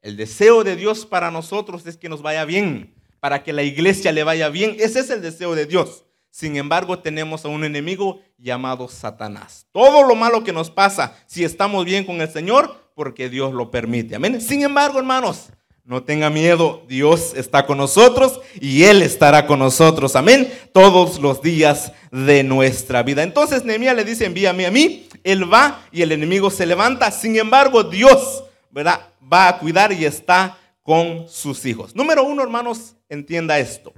El 0.00 0.16
deseo 0.16 0.62
de 0.62 0.76
Dios 0.76 1.06
para 1.06 1.32
nosotros 1.32 1.84
es 1.88 1.96
que 1.96 2.08
nos 2.08 2.22
vaya 2.22 2.44
bien, 2.44 2.94
para 3.18 3.42
que 3.42 3.52
la 3.52 3.64
iglesia 3.64 4.12
le 4.12 4.22
vaya 4.22 4.48
bien. 4.48 4.76
Ese 4.78 5.00
es 5.00 5.10
el 5.10 5.22
deseo 5.22 5.56
de 5.56 5.66
Dios. 5.66 6.04
Sin 6.30 6.54
embargo, 6.54 7.00
tenemos 7.00 7.44
a 7.44 7.48
un 7.48 7.64
enemigo 7.64 8.20
llamado 8.38 8.86
Satanás. 8.86 9.66
Todo 9.72 10.06
lo 10.06 10.14
malo 10.14 10.44
que 10.44 10.52
nos 10.52 10.70
pasa, 10.70 11.18
si 11.26 11.42
estamos 11.42 11.84
bien 11.84 12.04
con 12.04 12.20
el 12.20 12.30
Señor, 12.30 12.92
porque 12.94 13.28
Dios 13.28 13.52
lo 13.52 13.72
permite. 13.72 14.14
Amén. 14.14 14.40
Sin 14.40 14.62
embargo, 14.62 15.00
hermanos, 15.00 15.48
no 15.86 16.02
tenga 16.02 16.30
miedo, 16.30 16.84
Dios 16.88 17.32
está 17.36 17.64
con 17.64 17.78
nosotros 17.78 18.40
y 18.60 18.82
Él 18.82 19.02
estará 19.02 19.46
con 19.46 19.60
nosotros, 19.60 20.16
amén, 20.16 20.52
todos 20.72 21.20
los 21.20 21.40
días 21.40 21.92
de 22.10 22.42
nuestra 22.42 23.04
vida. 23.04 23.22
Entonces 23.22 23.64
Nehemías 23.64 23.94
le 23.94 24.04
dice, 24.04 24.26
envíame 24.26 24.66
a 24.66 24.72
mí, 24.72 25.08
Él 25.22 25.50
va 25.50 25.86
y 25.92 26.02
el 26.02 26.10
enemigo 26.10 26.50
se 26.50 26.66
levanta, 26.66 27.12
sin 27.12 27.36
embargo 27.36 27.84
Dios, 27.84 28.42
¿verdad? 28.70 29.00
Va 29.32 29.46
a 29.46 29.58
cuidar 29.58 29.92
y 29.92 30.04
está 30.04 30.58
con 30.82 31.28
sus 31.28 31.64
hijos. 31.64 31.94
Número 31.94 32.24
uno, 32.24 32.42
hermanos, 32.42 32.96
entienda 33.08 33.60
esto. 33.60 33.92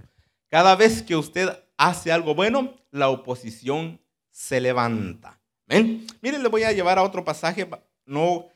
Cada 0.51 0.77
vez 0.77 1.03
que 1.03 1.17
usted 1.17 1.59
hace 1.79 2.13
algo 2.13 2.35
bueno, 2.35 2.75
la 2.91 3.09
oposición 3.09 3.99
se 4.31 4.61
levanta. 4.61 5.41
¿Ven? 5.67 6.07
Miren, 6.21 6.43
le 6.43 6.49
voy 6.51 6.65
a 6.65 6.73
llevar 6.73 6.99
a 6.99 7.03
otro 7.03 7.25
pasaje, 7.25 7.67
no 8.05 8.47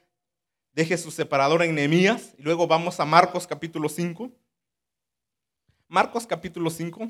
deje 0.72 0.96
su 0.98 1.10
separador 1.10 1.62
en 1.62 1.74
Nehemías 1.74 2.34
y 2.38 2.42
luego 2.42 2.66
vamos 2.66 2.98
a 3.00 3.04
Marcos 3.04 3.46
capítulo 3.46 3.88
5. 3.88 4.30
Marcos 5.88 6.26
capítulo 6.26 6.70
5. 6.70 7.08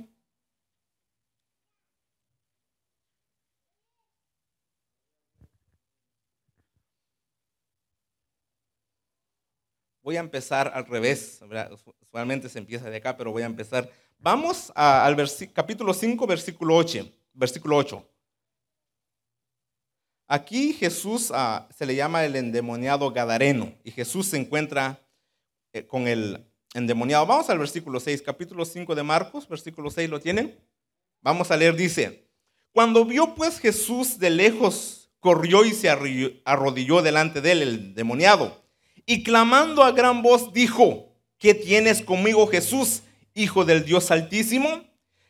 Voy 10.02 10.16
a 10.16 10.20
empezar 10.20 10.72
al 10.74 10.84
revés, 10.86 11.40
usualmente 12.00 12.48
se 12.48 12.58
empieza 12.58 12.90
de 12.90 12.96
acá, 12.96 13.16
pero 13.16 13.30
voy 13.30 13.44
a 13.44 13.46
empezar. 13.46 13.88
Vamos 14.18 14.72
al 14.74 15.16
capítulo 15.52 15.94
5, 15.94 16.26
versículo 16.26 16.76
8. 16.76 17.08
Versículo 17.34 17.76
8. 17.76 18.11
Aquí 20.34 20.72
Jesús 20.72 21.30
ah, 21.34 21.68
se 21.76 21.84
le 21.84 21.94
llama 21.94 22.24
el 22.24 22.36
endemoniado 22.36 23.12
Gadareno 23.12 23.74
y 23.84 23.90
Jesús 23.90 24.28
se 24.28 24.38
encuentra 24.38 24.98
eh, 25.74 25.86
con 25.86 26.08
el 26.08 26.42
endemoniado. 26.72 27.26
Vamos 27.26 27.50
al 27.50 27.58
versículo 27.58 28.00
6, 28.00 28.22
capítulo 28.22 28.64
5 28.64 28.94
de 28.94 29.02
Marcos, 29.02 29.46
versículo 29.46 29.90
6, 29.90 30.08
¿lo 30.08 30.20
tienen? 30.20 30.58
Vamos 31.20 31.50
a 31.50 31.56
leer, 31.58 31.76
dice, 31.76 32.30
cuando 32.72 33.04
vio 33.04 33.34
pues 33.34 33.58
Jesús 33.58 34.18
de 34.18 34.30
lejos, 34.30 35.10
corrió 35.20 35.66
y 35.66 35.72
se 35.72 35.90
arrodilló 35.90 37.02
delante 37.02 37.42
de 37.42 37.52
él 37.52 37.60
el 37.60 37.74
endemoniado 37.74 38.64
y 39.04 39.24
clamando 39.24 39.82
a 39.82 39.92
gran 39.92 40.22
voz 40.22 40.54
dijo, 40.54 41.12
¿qué 41.36 41.52
tienes 41.52 42.00
conmigo 42.00 42.46
Jesús, 42.46 43.02
Hijo 43.34 43.66
del 43.66 43.84
Dios 43.84 44.10
Altísimo? 44.10 44.82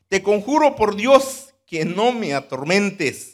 Te 0.07 0.23
conjuro 0.23 0.77
por 0.77 0.95
Dios 0.95 1.55
que 1.67 1.85
no 1.85 2.13
me 2.13 2.35
atormentes 2.35 3.32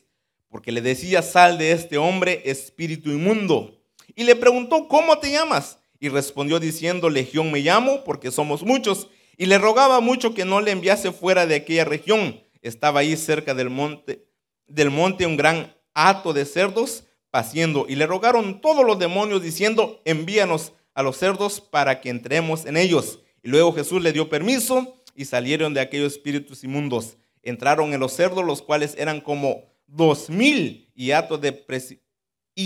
porque 0.49 0.73
le 0.73 0.81
decía, 0.81 1.23
sal 1.23 1.59
de 1.59 1.73
este 1.73 1.99
hombre, 1.99 2.43
espíritu 2.45 3.11
inmundo. 3.11 3.79
Y 4.15 4.25
le 4.25 4.37
preguntó, 4.37 4.89
¿cómo 4.89 5.19
te 5.19 5.31
llamas? 5.31 5.79
Y 6.01 6.09
respondió 6.09 6.59
diciendo, 6.61 7.11
Legión 7.11 7.53
me 7.53 7.61
llamo, 7.61 8.05
porque 8.05 8.31
somos 8.31 8.63
muchos. 8.63 9.09
Y 9.37 9.47
le 9.47 9.59
rogaba 9.59 10.01
mucho 10.01 10.35
que 10.35 10.45
no 10.45 10.61
le 10.61 10.71
enviase 10.71 11.13
fuera 11.13 11.47
de 11.47 11.57
aquella 11.57 11.85
región. 11.85 12.41
Estaba 12.63 13.01
ahí 13.01 13.17
cerca 13.17 13.55
del 13.55 13.71
monte, 13.71 14.27
del 14.67 14.91
monte 14.91 15.27
un 15.27 15.37
gran 15.37 15.75
hato 15.95 16.33
de 16.33 16.45
cerdos 16.45 17.05
paciendo. 17.31 17.87
Y 17.89 17.95
le 17.95 18.07
rogaron 18.07 18.61
todos 18.61 18.85
los 18.85 18.99
demonios 18.99 19.43
diciendo, 19.43 20.01
envíanos 20.05 20.73
a 20.95 21.03
los 21.03 21.17
cerdos 21.17 21.61
para 21.61 22.01
que 22.01 22.11
entremos 22.11 22.67
en 22.67 22.77
ellos. 22.77 23.21
Y 23.43 23.49
luego 23.49 23.73
Jesús 23.73 24.03
le 24.03 24.13
dio 24.13 24.29
permiso 24.29 25.03
y 25.15 25.27
salieron 25.27 25.75
de 25.75 25.81
aquellos 25.81 26.15
espíritus 26.15 26.65
inmundos. 26.65 27.17
Entraron 27.43 27.93
en 27.93 28.01
los 28.01 28.13
cerdos, 28.13 28.45
los 28.45 28.63
cuales 28.63 28.95
eran 28.99 29.21
como 29.21 29.65
dos 29.89 30.31
mil 30.31 30.89
y, 30.95 31.11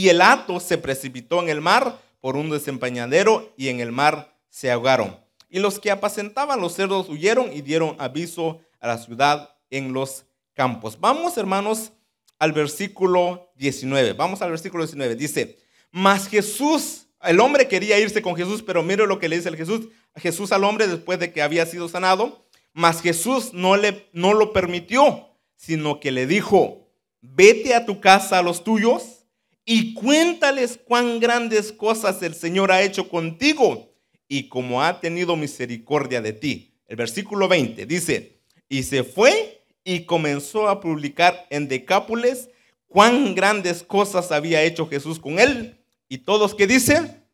el 0.09 0.21
hato 0.23 0.61
se 0.61 0.79
precipitó 0.79 1.43
en 1.43 1.49
el 1.49 1.61
mar 1.61 1.99
por 2.21 2.37
un 2.37 2.51
desempañadero 2.51 3.53
y 3.57 3.69
en 3.69 3.81
el 3.81 3.93
mar 3.93 4.39
se 4.49 4.71
ahogaron. 4.71 5.19
Y 5.49 5.59
los 5.59 5.79
que 5.79 5.91
apacentaban 5.91 6.61
los 6.61 6.75
cerdos 6.75 7.09
huyeron 7.09 7.53
y 7.53 7.61
dieron 7.61 7.97
aviso 7.99 8.61
a 8.81 8.89
la 8.89 8.99
ciudad 8.99 9.55
en 9.71 9.93
los 9.93 10.25
campos. 10.55 10.99
Vamos, 10.99 11.37
hermanos, 11.37 11.93
al 12.39 12.53
versículo 12.53 13.53
19. 13.57 14.15
Vamos 14.15 14.41
al 14.41 14.51
versículo 14.51 14.85
19. 14.85 15.15
Dice, 15.15 15.59
mas 15.91 16.27
Jesús, 16.27 17.07
el 17.23 17.39
hombre 17.41 17.69
quería 17.69 17.99
irse 17.99 18.23
con 18.23 18.35
Jesús, 18.35 18.63
pero 18.63 18.83
mire 18.83 19.07
lo 19.07 19.19
que 19.19 19.29
le 19.29 19.37
dice 19.37 19.51
el 19.51 19.57
Jesús, 19.57 19.89
Jesús 20.17 20.53
al 20.53 20.65
hombre 20.65 20.87
después 20.87 21.19
de 21.19 21.33
que 21.33 21.43
había 21.43 21.67
sido 21.67 21.89
sanado, 21.89 22.47
mas 22.73 23.03
Jesús 23.03 23.53
no, 23.53 23.77
le, 23.77 24.09
no 24.13 24.33
lo 24.33 24.53
permitió, 24.55 25.29
sino 25.55 26.01
que 26.01 26.11
le 26.13 26.27
dijo, 26.27 26.82
vete 27.23 27.75
a 27.75 27.87
tu 27.87 28.01
casa 28.01 28.39
a 28.39 28.43
los 28.43 28.63
tuyos 28.63 29.25
y 29.65 29.95
cuéntales 29.95 30.79
cuán 30.85 31.21
grandes 31.21 31.73
cosas 31.73 32.23
el 32.23 32.35
Señor 32.35 32.73
ha 32.73 32.83
hecho 32.83 33.09
contigo 33.09 33.95
y 34.29 34.49
cómo 34.49 34.83
ha 34.83 35.01
tenido 35.01 35.37
misericordia 35.37 36.21
de 36.21 36.33
ti. 36.33 36.75
El 36.87 36.97
versículo 36.97 37.49
20 37.49 37.87
dice, 37.87 38.41
y 38.69 38.83
se 38.83 39.05
fue 39.05 39.65
y 39.85 40.05
comenzó 40.05 40.69
a 40.69 40.81
publicar 40.81 41.47
en 41.51 41.69
Decápolis 41.69 42.49
cuán 42.87 43.35
grandes 43.35 43.83
cosas 43.83 44.33
había 44.33 44.63
hecho 44.63 44.89
Jesús 44.89 45.19
con 45.19 45.39
él. 45.39 45.79
Y 46.09 46.19
todos 46.19 46.55
que 46.55 46.67
dicen, 46.67 47.25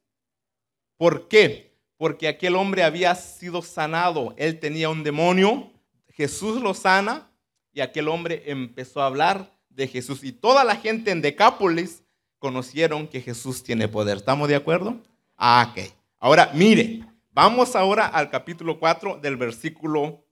¿por 0.96 1.28
qué? 1.28 1.76
Porque 1.96 2.28
aquel 2.28 2.54
hombre 2.54 2.84
había 2.84 3.14
sido 3.14 3.62
sanado, 3.62 4.34
él 4.36 4.60
tenía 4.60 4.88
un 4.88 5.02
demonio, 5.02 5.72
Jesús 6.14 6.60
lo 6.62 6.74
sana 6.74 7.32
y 7.72 7.80
aquel 7.80 8.08
hombre 8.08 8.44
empezó 8.46 9.02
a 9.02 9.06
hablar 9.06 9.57
de 9.78 9.86
Jesús. 9.86 10.22
Y 10.24 10.32
toda 10.32 10.64
la 10.64 10.76
gente 10.76 11.12
en 11.12 11.22
Decápolis 11.22 12.02
conocieron 12.38 13.06
que 13.06 13.22
Jesús 13.22 13.62
tiene 13.62 13.88
poder. 13.88 14.18
¿Estamos 14.18 14.48
de 14.48 14.56
acuerdo? 14.56 15.00
Ah. 15.36 15.72
Ahora, 16.18 16.50
mire, 16.52 17.04
vamos 17.30 17.76
ahora 17.76 18.06
al 18.06 18.28
capítulo 18.28 18.80
4 18.80 19.20
del 19.22 19.36
versículo 19.36 20.26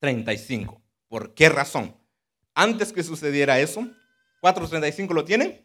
35. 0.00 0.82
¿Por 1.08 1.34
qué 1.34 1.48
razón? 1.48 1.96
Antes 2.52 2.92
que 2.92 3.04
sucediera 3.04 3.60
eso, 3.60 3.86
4.35 4.42 5.14
lo 5.14 5.24
tienen. 5.24 5.64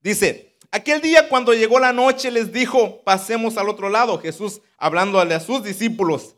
Dice, 0.00 0.56
aquel 0.72 1.00
día 1.00 1.28
cuando 1.28 1.54
llegó 1.54 1.78
la 1.78 1.92
noche 1.92 2.32
les 2.32 2.52
dijo, 2.52 3.02
pasemos 3.04 3.56
al 3.56 3.68
otro 3.68 3.88
lado. 3.88 4.18
Jesús 4.18 4.60
hablando 4.76 5.20
a 5.20 5.40
sus 5.40 5.62
discípulos. 5.62 6.34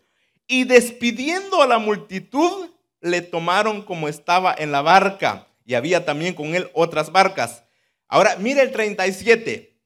Y 0.47 0.65
despidiendo 0.65 1.63
a 1.63 1.67
la 1.67 1.79
multitud, 1.79 2.69
le 3.01 3.23
tomaron 3.23 3.83
como 3.83 4.07
estaba 4.07 4.55
en 4.57 4.71
la 4.71 4.83
barca 4.83 5.46
y 5.67 5.75
había 5.75 6.05
también 6.05 6.33
con 6.33 6.55
él 6.55 6.71
otras 6.73 7.11
barcas. 7.11 7.65
Ahora, 8.09 8.37
mire 8.37 8.63
el 8.63 8.71
37. 8.73 9.77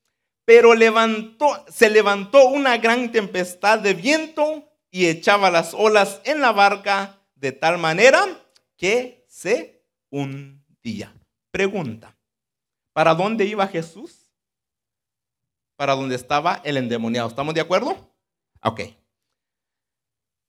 Pero 0.44 0.74
levantó, 0.74 1.64
se 1.68 1.88
levantó 1.88 2.48
una 2.48 2.76
gran 2.76 3.10
tempestad 3.10 3.78
de 3.78 3.94
viento 3.94 4.70
y 4.90 5.06
echaba 5.06 5.50
las 5.50 5.74
olas 5.74 6.20
en 6.24 6.40
la 6.40 6.52
barca 6.52 7.20
de 7.34 7.52
tal 7.52 7.78
manera 7.78 8.20
que 8.76 9.24
se 9.28 9.82
hundía. 10.10 11.14
Pregunta, 11.50 12.16
¿para 12.92 13.14
dónde 13.14 13.44
iba 13.46 13.66
Jesús? 13.66 14.30
Para 15.76 15.94
dónde 15.94 16.16
estaba 16.16 16.60
el 16.64 16.76
endemoniado. 16.76 17.28
¿Estamos 17.28 17.54
de 17.54 17.60
acuerdo? 17.60 18.12
Ok. 18.62 18.80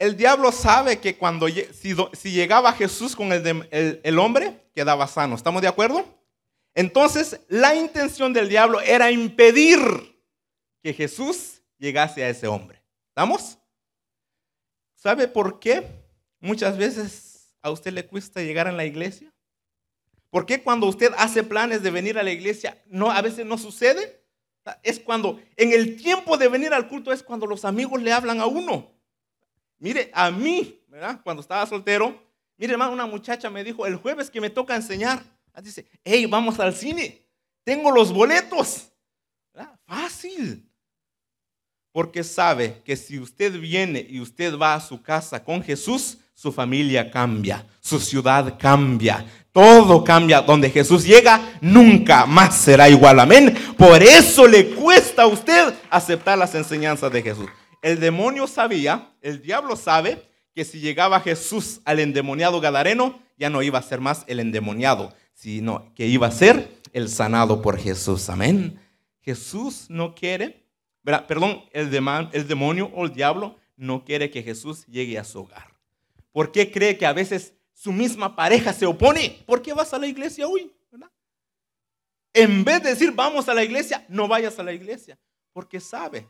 El 0.02 0.18
diablo 0.18 0.52
sabe 0.52 1.00
que 1.00 1.16
cuando 1.16 1.46
si, 1.48 2.32
llegaba 2.32 2.74
Jesús 2.74 3.16
con 3.16 3.32
el, 3.32 4.18
hombre, 4.20 4.60
quedaba 4.74 5.06
sano. 5.06 5.36
¿Estamos 5.36 5.62
de 5.62 5.68
acuerdo? 5.68 6.04
Entonces, 6.74 7.40
la 7.50 7.76
intención 7.76 8.34
del 8.34 8.50
diablo 8.50 8.82
era 8.82 9.12
impedir 9.12 9.80
que 10.82 10.96
Jesús 10.96 11.62
llegase 11.78 12.24
a 12.24 12.30
ese 12.30 12.48
hombre. 12.48 12.82
¿Estamos? 13.10 13.60
¿Sabe 14.96 15.28
por 15.28 15.60
qué 15.60 15.86
muchas 16.40 16.80
veces 16.80 17.54
a 17.62 17.70
usted 17.70 17.94
le 17.94 18.08
cuesta 18.08 18.42
llegar 18.42 18.68
a 18.68 18.72
la 18.72 18.86
iglesia? 18.86 19.32
¿Por 20.32 20.48
qué 20.48 20.64
cuando 20.64 20.88
usted 20.88 21.14
hace 21.16 21.44
planes 21.44 21.84
de 21.84 21.92
venir 21.92 22.18
a 22.18 22.24
la 22.24 22.32
iglesia, 22.32 22.82
no, 22.88 23.12
a 23.12 23.22
veces 23.22 23.46
no 23.46 23.60
sucede? 23.60 24.20
Es 24.82 25.00
cuando, 25.00 25.40
en 25.58 25.74
el 25.74 25.96
tiempo 26.02 26.38
de 26.38 26.48
venir 26.48 26.74
al 26.74 26.88
culto, 26.88 27.14
es 27.14 27.22
cuando 27.22 27.46
los 27.46 27.66
amigos 27.66 28.02
le 28.02 28.12
hablan 28.12 28.42
a 28.42 28.48
uno. 28.48 29.00
Mire, 29.82 30.12
a 30.14 30.30
mí, 30.30 30.80
¿verdad? 30.88 31.20
Cuando 31.24 31.42
estaba 31.42 31.66
soltero, 31.66 32.16
mire, 32.56 32.74
hermano, 32.74 32.94
una 32.94 33.08
muchacha 33.08 33.50
me 33.50 33.64
dijo, 33.64 33.88
el 33.88 33.96
jueves 33.96 34.30
que 34.30 34.40
me 34.40 34.52
toca 34.52 34.76
enseñar, 34.76 35.24
dice, 35.64 35.88
hey, 36.04 36.28
vamos 36.28 36.60
al 36.60 36.76
cine, 36.76 37.26
tengo 37.64 37.90
los 37.92 38.14
boletos. 38.14 38.92
Fácil. 39.88 40.70
Porque 41.92 42.24
sabe 42.24 42.82
que 42.86 42.96
si 42.96 43.20
usted 43.20 43.60
viene 43.60 44.06
y 44.08 44.22
usted 44.22 44.56
va 44.56 44.76
a 44.76 44.80
su 44.80 45.02
casa 45.02 45.44
con 45.44 45.64
Jesús, 45.64 46.20
su 46.34 46.52
familia 46.52 47.10
cambia, 47.10 47.66
su 47.82 48.00
ciudad 48.00 48.58
cambia, 48.58 49.26
todo 49.52 50.04
cambia. 50.04 50.42
Donde 50.42 50.70
Jesús 50.70 51.04
llega, 51.04 51.58
nunca 51.60 52.28
más 52.28 52.56
será 52.56 52.88
igual. 52.88 53.20
Amén. 53.20 53.58
Por 53.78 54.02
eso 54.02 54.48
le 54.48 54.70
cuesta 54.76 55.24
a 55.24 55.28
usted 55.28 55.74
aceptar 55.90 56.38
las 56.38 56.54
enseñanzas 56.56 57.12
de 57.12 57.22
Jesús. 57.24 57.50
El 57.82 58.00
demonio 58.00 58.48
sabía, 58.48 59.14
el 59.22 59.42
diablo 59.42 59.76
sabe 59.76 60.28
que 60.54 60.66
si 60.66 60.80
llegaba 60.80 61.22
Jesús 61.22 61.82
al 61.86 62.00
endemoniado 62.00 62.62
Gadareno, 62.62 63.20
ya 63.38 63.50
no 63.50 63.64
iba 63.64 63.80
a 63.80 63.84
ser 63.84 64.02
más 64.02 64.24
el 64.28 64.40
endemoniado, 64.40 65.14
sino 65.34 65.92
que 65.96 66.08
iba 66.08 66.28
a 66.28 66.32
ser 66.32 66.70
el 66.94 67.10
sanado 67.10 67.62
por 67.62 67.80
Jesús. 67.80 68.30
Amén. 68.30 68.80
Jesús 69.22 69.86
no 69.90 70.14
quiere, 70.14 70.66
perdón, 71.04 71.64
el, 71.72 71.94
el 72.34 72.48
demonio 72.48 72.92
o 72.94 73.06
el 73.06 73.14
diablo 73.14 73.58
no 73.78 74.06
quiere 74.06 74.30
que 74.30 74.44
Jesús 74.44 74.86
llegue 74.86 75.18
a 75.18 75.24
su 75.24 75.40
hogar. 75.40 75.74
¿Por 76.32 76.52
qué 76.52 76.72
cree 76.72 76.98
que 76.98 77.06
a 77.06 77.14
veces 77.14 77.54
su 77.74 77.92
misma 77.92 78.36
pareja 78.36 78.74
se 78.74 78.86
opone? 78.86 79.44
¿Por 79.46 79.62
qué 79.62 79.74
vas 79.74 79.94
a 79.94 80.00
la 80.00 80.08
iglesia 80.08 80.48
hoy? 80.48 80.72
En 82.34 82.64
vez 82.64 82.82
de 82.84 82.90
decir 82.90 83.12
vamos 83.12 83.50
a 83.50 83.54
la 83.54 83.64
iglesia, 83.64 84.06
no 84.08 84.28
vayas 84.28 84.58
a 84.60 84.64
la 84.64 84.72
iglesia, 84.72 85.18
porque 85.52 85.80
sabe, 85.80 86.28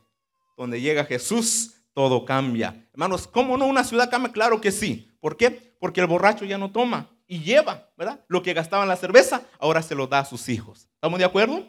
donde 0.56 0.80
llega 0.80 1.04
Jesús, 1.04 1.74
todo 1.94 2.24
cambia. 2.24 2.86
Hermanos, 2.92 3.26
¿cómo 3.26 3.56
no 3.56 3.66
una 3.66 3.84
ciudad 3.84 4.10
cambia? 4.10 4.32
Claro 4.32 4.60
que 4.60 4.72
sí. 4.72 5.10
¿Por 5.20 5.36
qué? 5.36 5.74
Porque 5.78 6.00
el 6.00 6.06
borracho 6.06 6.44
ya 6.44 6.58
no 6.58 6.70
toma 6.70 7.10
y 7.26 7.40
lleva, 7.40 7.88
¿verdad? 7.96 8.20
Lo 8.28 8.42
que 8.42 8.52
gastaba 8.52 8.82
en 8.82 8.88
la 8.88 8.96
cerveza, 8.96 9.42
ahora 9.58 9.82
se 9.82 9.94
lo 9.94 10.06
da 10.06 10.20
a 10.20 10.24
sus 10.24 10.48
hijos. 10.48 10.88
¿Estamos 10.94 11.18
de 11.18 11.24
acuerdo? 11.24 11.66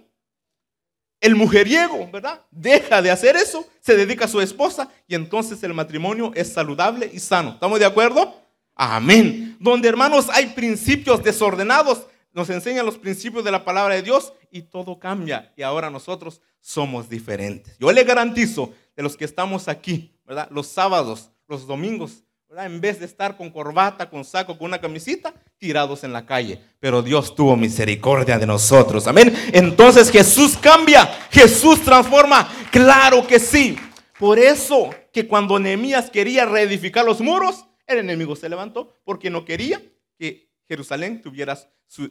El 1.22 1.36
mujeriego, 1.36 2.10
¿verdad? 2.12 2.42
Deja 2.52 3.02
de 3.02 3.10
hacer 3.10 3.38
eso, 3.38 3.66
se 3.80 3.96
dedica 3.96 4.26
a 4.26 4.28
su 4.28 4.42
esposa 4.42 4.90
y 5.08 5.16
entonces 5.16 5.64
el 5.64 5.74
matrimonio 5.74 6.32
es 6.36 6.52
saludable 6.52 7.10
y 7.14 7.20
sano. 7.20 7.52
¿Estamos 7.52 7.80
de 7.80 7.86
acuerdo? 7.86 8.36
Amén. 8.76 9.56
Donde 9.60 9.88
hermanos 9.88 10.28
hay 10.30 10.48
principios 10.48 11.24
desordenados, 11.24 12.08
nos 12.34 12.50
enseñan 12.50 12.86
los 12.86 12.98
principios 12.98 13.44
de 13.44 13.52
la 13.52 13.64
palabra 13.64 13.96
de 13.96 14.02
Dios 14.02 14.34
y 14.52 14.64
todo 14.64 15.00
cambia. 15.00 15.54
Y 15.56 15.62
ahora 15.62 15.90
nosotros 15.90 16.42
somos 16.60 17.10
diferentes. 17.10 17.78
Yo 17.80 17.92
le 17.92 18.04
garantizo 18.04 18.74
de 18.96 19.04
los 19.04 19.16
que 19.16 19.26
estamos 19.26 19.68
aquí. 19.68 20.12
Los 20.50 20.68
sábados, 20.68 21.32
los 21.48 21.68
domingos, 21.68 22.24
en 22.58 22.82
vez 22.82 23.00
de 23.00 23.06
estar 23.06 23.36
con 23.36 23.50
corbata, 23.50 24.10
con 24.10 24.24
saco, 24.24 24.58
con 24.58 24.68
una 24.68 24.80
camisita, 24.80 25.34
tirados 25.58 26.04
en 26.04 26.14
la 26.14 26.26
calle. 26.26 26.60
Pero 26.80 27.02
Dios 27.02 27.36
tuvo 27.36 27.56
misericordia 27.56 28.38
de 28.38 28.46
nosotros. 28.46 29.08
Amén. 29.08 29.34
Entonces 29.52 30.12
Jesús 30.12 30.58
cambia, 30.58 31.06
Jesús 31.32 31.82
transforma. 31.82 32.50
Claro 32.72 33.26
que 33.26 33.40
sí. 33.40 33.78
Por 34.20 34.40
eso 34.40 34.90
que 35.12 35.28
cuando 35.28 35.60
Nehemías 35.60 36.10
quería 36.10 36.46
reedificar 36.46 37.06
los 37.06 37.22
muros, 37.22 37.66
el 37.88 38.00
enemigo 38.00 38.36
se 38.36 38.50
levantó 38.50 38.94
porque 39.04 39.30
no 39.30 39.46
quería 39.46 39.82
que 40.18 40.53
Jerusalén 40.68 41.22
tuviera 41.22 41.58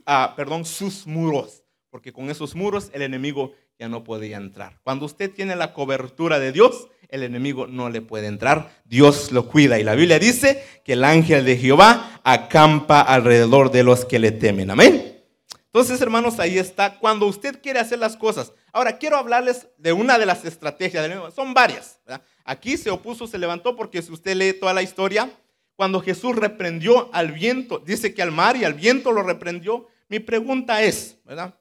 ah, 0.06 0.34
perdón, 0.36 0.64
sus 0.64 1.06
muros. 1.06 1.62
Porque 1.90 2.12
con 2.12 2.30
esos 2.30 2.54
muros 2.54 2.90
el 2.94 3.02
enemigo 3.02 3.52
ya 3.78 3.88
no 3.88 4.02
podía 4.02 4.38
entrar. 4.38 4.80
Cuando 4.82 5.04
usted 5.04 5.30
tiene 5.30 5.56
la 5.56 5.74
cobertura 5.74 6.38
de 6.38 6.52
Dios, 6.52 6.88
el 7.08 7.22
enemigo 7.22 7.66
no 7.66 7.90
le 7.90 8.00
puede 8.00 8.26
entrar. 8.26 8.80
Dios 8.86 9.30
lo 9.32 9.46
cuida. 9.46 9.78
Y 9.78 9.84
la 9.84 9.94
Biblia 9.94 10.18
dice 10.18 10.64
que 10.84 10.94
el 10.94 11.04
ángel 11.04 11.44
de 11.44 11.58
Jehová 11.58 12.20
acampa 12.24 13.02
alrededor 13.02 13.70
de 13.70 13.84
los 13.84 14.06
que 14.06 14.18
le 14.18 14.32
temen. 14.32 14.70
Amén. 14.70 15.22
Entonces, 15.66 16.00
hermanos, 16.00 16.38
ahí 16.38 16.58
está. 16.58 16.98
Cuando 16.98 17.26
usted 17.26 17.60
quiere 17.62 17.78
hacer 17.78 17.98
las 17.98 18.16
cosas. 18.16 18.52
Ahora, 18.72 18.98
quiero 18.98 19.16
hablarles 19.16 19.68
de 19.76 19.92
una 19.92 20.18
de 20.18 20.26
las 20.26 20.44
estrategias. 20.44 21.10
Son 21.34 21.52
varias. 21.52 21.98
Aquí 22.44 22.78
se 22.78 22.90
opuso, 22.90 23.26
se 23.26 23.38
levantó, 23.38 23.76
porque 23.76 24.00
si 24.00 24.12
usted 24.12 24.34
lee 24.34 24.52
toda 24.54 24.72
la 24.72 24.82
historia, 24.82 25.30
cuando 25.76 26.00
Jesús 26.00 26.36
reprendió 26.36 27.12
al 27.14 27.32
viento, 27.32 27.78
dice 27.78 28.14
que 28.14 28.22
al 28.22 28.32
mar 28.32 28.56
y 28.56 28.64
al 28.64 28.74
viento 28.74 29.12
lo 29.12 29.22
reprendió. 29.22 29.88
Mi 30.08 30.20
pregunta 30.20 30.82
es, 30.82 31.18
¿verdad? 31.24 31.58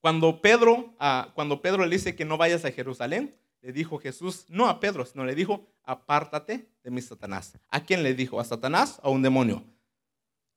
Cuando 0.00 0.40
Pedro, 0.40 0.94
ah, 0.98 1.30
cuando 1.34 1.60
Pedro 1.60 1.84
le 1.84 1.96
dice 1.96 2.16
que 2.16 2.24
no 2.24 2.38
vayas 2.38 2.64
a 2.64 2.72
Jerusalén, 2.72 3.36
le 3.60 3.72
dijo 3.72 3.98
Jesús, 3.98 4.46
no 4.48 4.68
a 4.68 4.80
Pedro, 4.80 5.04
sino 5.04 5.24
le 5.24 5.34
dijo, 5.34 5.66
apártate 5.84 6.68
de 6.82 6.90
mi 6.90 7.02
Satanás. 7.02 7.58
¿A 7.68 7.80
quién 7.84 8.02
le 8.02 8.14
dijo? 8.14 8.40
¿A 8.40 8.44
Satanás 8.44 8.98
o 9.02 9.08
a 9.08 9.10
un 9.10 9.22
demonio? 9.22 9.62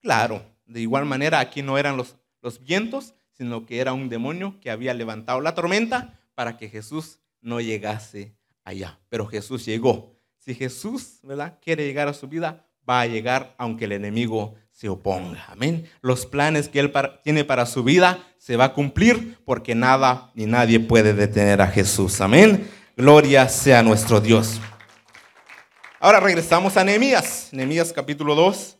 Claro, 0.01 0.41
de 0.65 0.81
igual 0.81 1.05
manera 1.05 1.39
aquí 1.39 1.61
no 1.61 1.77
eran 1.77 1.97
los, 1.97 2.15
los 2.41 2.63
vientos, 2.63 3.13
sino 3.31 3.65
que 3.65 3.79
era 3.79 3.93
un 3.93 4.09
demonio 4.09 4.59
que 4.61 4.71
había 4.71 4.93
levantado 4.93 5.41
la 5.41 5.55
tormenta 5.55 6.19
para 6.35 6.57
que 6.57 6.69
Jesús 6.69 7.19
no 7.41 7.59
llegase 7.59 8.35
allá. 8.63 8.99
Pero 9.09 9.27
Jesús 9.27 9.65
llegó. 9.65 10.12
Si 10.43 10.53
Jesús 10.55 11.19
¿verdad? 11.23 11.57
quiere 11.63 11.85
llegar 11.85 12.09
a 12.09 12.13
su 12.13 12.27
vida, 12.27 12.65
va 12.89 12.99
a 12.99 13.05
llegar 13.05 13.55
aunque 13.57 13.85
el 13.85 13.93
enemigo 13.93 14.55
se 14.73 14.89
oponga. 14.89 15.45
Amén. 15.47 15.89
Los 16.01 16.25
planes 16.25 16.67
que 16.67 16.81
Él 16.81 16.91
tiene 17.23 17.45
para 17.45 17.65
su 17.65 17.81
vida 17.85 18.19
se 18.39 18.57
va 18.57 18.65
a 18.65 18.73
cumplir 18.73 19.37
porque 19.45 19.73
nada 19.73 20.31
ni 20.35 20.45
nadie 20.45 20.81
puede 20.81 21.13
detener 21.13 21.61
a 21.61 21.67
Jesús. 21.67 22.19
Amén. 22.19 22.69
Gloria 22.97 23.47
sea 23.47 23.83
nuestro 23.83 24.19
Dios. 24.19 24.59
Ahora 26.01 26.19
regresamos 26.19 26.75
a 26.75 26.83
Nehemías. 26.83 27.47
Nehemías 27.53 27.93
capítulo 27.93 28.35
2. 28.35 28.77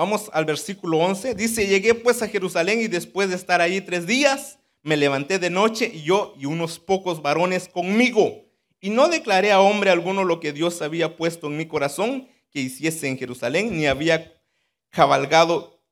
Vamos 0.00 0.30
al 0.32 0.46
versículo 0.46 0.96
11. 0.96 1.34
Dice, 1.34 1.66
llegué 1.66 1.92
pues 1.92 2.22
a 2.22 2.28
Jerusalén 2.28 2.80
y 2.80 2.88
después 2.88 3.28
de 3.28 3.34
estar 3.34 3.60
ahí 3.60 3.82
tres 3.82 4.06
días, 4.06 4.58
me 4.82 4.96
levanté 4.96 5.38
de 5.38 5.50
noche 5.50 5.90
y 5.92 6.00
yo 6.04 6.32
y 6.38 6.46
unos 6.46 6.78
pocos 6.78 7.20
varones 7.20 7.68
conmigo. 7.68 8.46
Y 8.80 8.88
no 8.88 9.08
declaré 9.08 9.52
a 9.52 9.60
hombre 9.60 9.90
alguno 9.90 10.24
lo 10.24 10.40
que 10.40 10.54
Dios 10.54 10.80
había 10.80 11.18
puesto 11.18 11.48
en 11.48 11.58
mi 11.58 11.66
corazón 11.66 12.28
que 12.50 12.60
hiciese 12.60 13.08
en 13.08 13.18
Jerusalén, 13.18 13.76
ni 13.76 13.86
había 13.86 14.32
cabalgado 14.88 15.82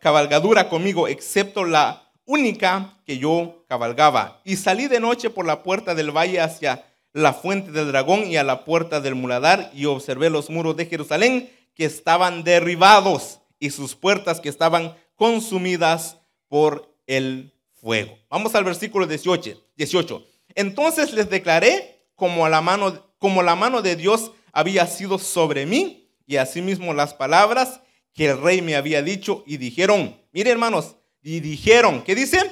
cabalgadura 0.00 0.70
conmigo, 0.70 1.06
excepto 1.06 1.66
la 1.66 2.10
única 2.24 3.02
que 3.04 3.18
yo 3.18 3.66
cabalgaba. 3.68 4.40
Y 4.46 4.56
salí 4.56 4.88
de 4.88 4.98
noche 4.98 5.28
por 5.28 5.44
la 5.44 5.62
puerta 5.62 5.94
del 5.94 6.10
valle 6.10 6.40
hacia 6.40 6.86
la 7.12 7.34
fuente 7.34 7.70
del 7.70 7.88
dragón 7.88 8.26
y 8.26 8.38
a 8.38 8.44
la 8.44 8.64
puerta 8.64 9.02
del 9.02 9.14
muladar 9.14 9.70
y 9.74 9.84
observé 9.84 10.30
los 10.30 10.48
muros 10.48 10.74
de 10.78 10.86
Jerusalén 10.86 11.50
que 11.76 11.84
estaban 11.84 12.42
derribados 12.42 13.40
y 13.60 13.70
sus 13.70 13.94
puertas 13.94 14.40
que 14.40 14.48
estaban 14.48 14.96
consumidas 15.14 16.18
por 16.48 16.92
el 17.06 17.52
fuego. 17.74 18.18
Vamos 18.28 18.54
al 18.54 18.64
versículo 18.64 19.06
18. 19.06 19.62
18. 19.76 20.26
Entonces 20.54 21.12
les 21.12 21.30
declaré 21.30 22.08
como, 22.16 22.48
la 22.48 22.62
mano, 22.62 23.06
como 23.18 23.42
la 23.42 23.54
mano 23.54 23.82
de 23.82 23.94
Dios 23.94 24.32
había 24.52 24.86
sido 24.86 25.18
sobre 25.18 25.66
mí 25.66 26.10
y 26.26 26.36
asimismo 26.36 26.94
las 26.94 27.14
palabras 27.14 27.80
que 28.14 28.30
el 28.30 28.40
rey 28.40 28.62
me 28.62 28.74
había 28.74 29.02
dicho 29.02 29.44
y 29.46 29.58
dijeron, 29.58 30.18
mire 30.32 30.50
hermanos, 30.50 30.96
y 31.22 31.40
dijeron, 31.40 32.02
¿qué 32.02 32.14
dicen? 32.14 32.46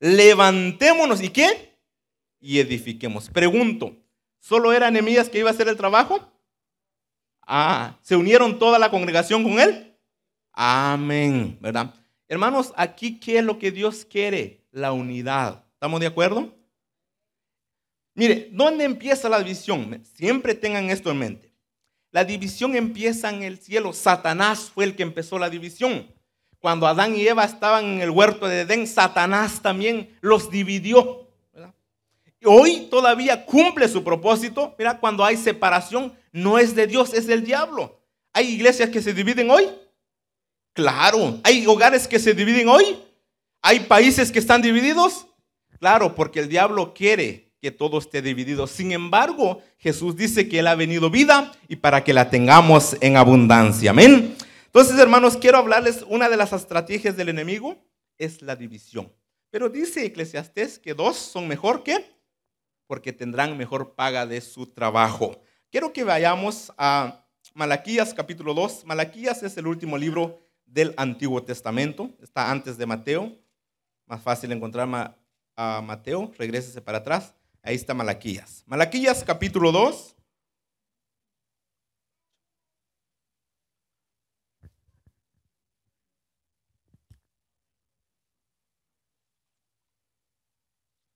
Levantémonos 0.00 1.22
y 1.22 1.28
qué? 1.28 1.78
Y 2.40 2.58
edifiquemos. 2.58 3.28
Pregunto, 3.28 3.96
¿solo 4.40 4.72
era 4.72 4.90
Nehemías 4.90 5.28
que 5.28 5.38
iba 5.38 5.50
a 5.50 5.52
hacer 5.52 5.68
el 5.68 5.76
trabajo? 5.76 6.32
Ah, 7.52 7.98
¿se 8.02 8.14
unieron 8.14 8.60
toda 8.60 8.78
la 8.78 8.92
congregación 8.92 9.42
con 9.42 9.58
él? 9.58 9.92
Amén, 10.52 11.58
¿verdad? 11.60 11.92
Hermanos, 12.28 12.72
aquí 12.76 13.18
qué 13.18 13.38
es 13.38 13.44
lo 13.44 13.58
que 13.58 13.72
Dios 13.72 14.06
quiere? 14.08 14.64
La 14.70 14.92
unidad. 14.92 15.64
¿Estamos 15.72 15.98
de 15.98 16.06
acuerdo? 16.06 16.54
Mire, 18.14 18.50
¿dónde 18.52 18.84
empieza 18.84 19.28
la 19.28 19.40
división? 19.40 20.00
Siempre 20.14 20.54
tengan 20.54 20.90
esto 20.90 21.10
en 21.10 21.18
mente. 21.18 21.52
La 22.12 22.24
división 22.24 22.76
empieza 22.76 23.30
en 23.30 23.42
el 23.42 23.58
cielo. 23.58 23.92
Satanás 23.92 24.70
fue 24.72 24.84
el 24.84 24.94
que 24.94 25.02
empezó 25.02 25.36
la 25.36 25.50
división. 25.50 26.06
Cuando 26.60 26.86
Adán 26.86 27.16
y 27.16 27.26
Eva 27.26 27.42
estaban 27.42 27.84
en 27.84 28.00
el 28.00 28.10
huerto 28.10 28.46
de 28.46 28.60
Edén, 28.60 28.86
Satanás 28.86 29.60
también 29.60 30.16
los 30.20 30.52
dividió. 30.52 31.26
Hoy 32.44 32.86
todavía 32.88 33.44
cumple 33.44 33.88
su 33.88 34.04
propósito. 34.04 34.72
Mira, 34.78 35.00
cuando 35.00 35.24
hay 35.24 35.36
separación, 35.36 36.14
no 36.32 36.58
es 36.58 36.74
de 36.74 36.86
Dios, 36.86 37.14
es 37.14 37.26
del 37.26 37.44
diablo. 37.44 38.00
¿Hay 38.32 38.48
iglesias 38.48 38.90
que 38.90 39.02
se 39.02 39.12
dividen 39.12 39.50
hoy? 39.50 39.68
Claro. 40.72 41.40
¿Hay 41.42 41.66
hogares 41.66 42.06
que 42.06 42.18
se 42.18 42.34
dividen 42.34 42.68
hoy? 42.68 42.98
¿Hay 43.62 43.80
países 43.80 44.30
que 44.30 44.38
están 44.38 44.62
divididos? 44.62 45.26
Claro, 45.78 46.14
porque 46.14 46.40
el 46.40 46.48
diablo 46.48 46.94
quiere 46.94 47.52
que 47.60 47.70
todo 47.70 47.98
esté 47.98 48.22
dividido. 48.22 48.66
Sin 48.66 48.92
embargo, 48.92 49.62
Jesús 49.78 50.16
dice 50.16 50.48
que 50.48 50.60
Él 50.60 50.66
ha 50.66 50.74
venido 50.74 51.10
vida 51.10 51.52
y 51.68 51.76
para 51.76 52.04
que 52.04 52.14
la 52.14 52.30
tengamos 52.30 52.96
en 53.00 53.16
abundancia. 53.16 53.90
Amén. 53.90 54.36
Entonces, 54.66 54.98
hermanos, 54.98 55.36
quiero 55.36 55.58
hablarles 55.58 56.04
una 56.08 56.28
de 56.28 56.36
las 56.36 56.52
estrategias 56.52 57.16
del 57.16 57.28
enemigo 57.28 57.76
es 58.18 58.40
la 58.42 58.56
división. 58.56 59.12
Pero 59.50 59.68
dice 59.68 60.04
Eclesiastés 60.04 60.78
que 60.78 60.94
dos 60.94 61.16
son 61.16 61.48
mejor 61.48 61.82
que 61.82 62.04
porque 62.86 63.12
tendrán 63.12 63.56
mejor 63.56 63.94
paga 63.94 64.26
de 64.26 64.40
su 64.40 64.66
trabajo. 64.66 65.40
Quiero 65.70 65.92
que 65.92 66.02
vayamos 66.02 66.72
a 66.76 67.24
Malaquías 67.54 68.12
capítulo 68.12 68.54
2. 68.54 68.86
Malaquías 68.86 69.44
es 69.44 69.56
el 69.56 69.68
último 69.68 69.96
libro 69.96 70.40
del 70.66 70.92
Antiguo 70.96 71.44
Testamento. 71.44 72.10
Está 72.20 72.50
antes 72.50 72.76
de 72.76 72.86
Mateo. 72.86 73.38
Más 74.06 74.20
fácil 74.20 74.50
encontrar 74.50 75.16
a 75.54 75.80
Mateo. 75.80 76.32
Regrésese 76.36 76.80
para 76.80 76.98
atrás. 76.98 77.34
Ahí 77.62 77.76
está 77.76 77.94
Malaquías. 77.94 78.64
Malaquías 78.66 79.22
capítulo 79.22 79.70
2. 79.70 80.16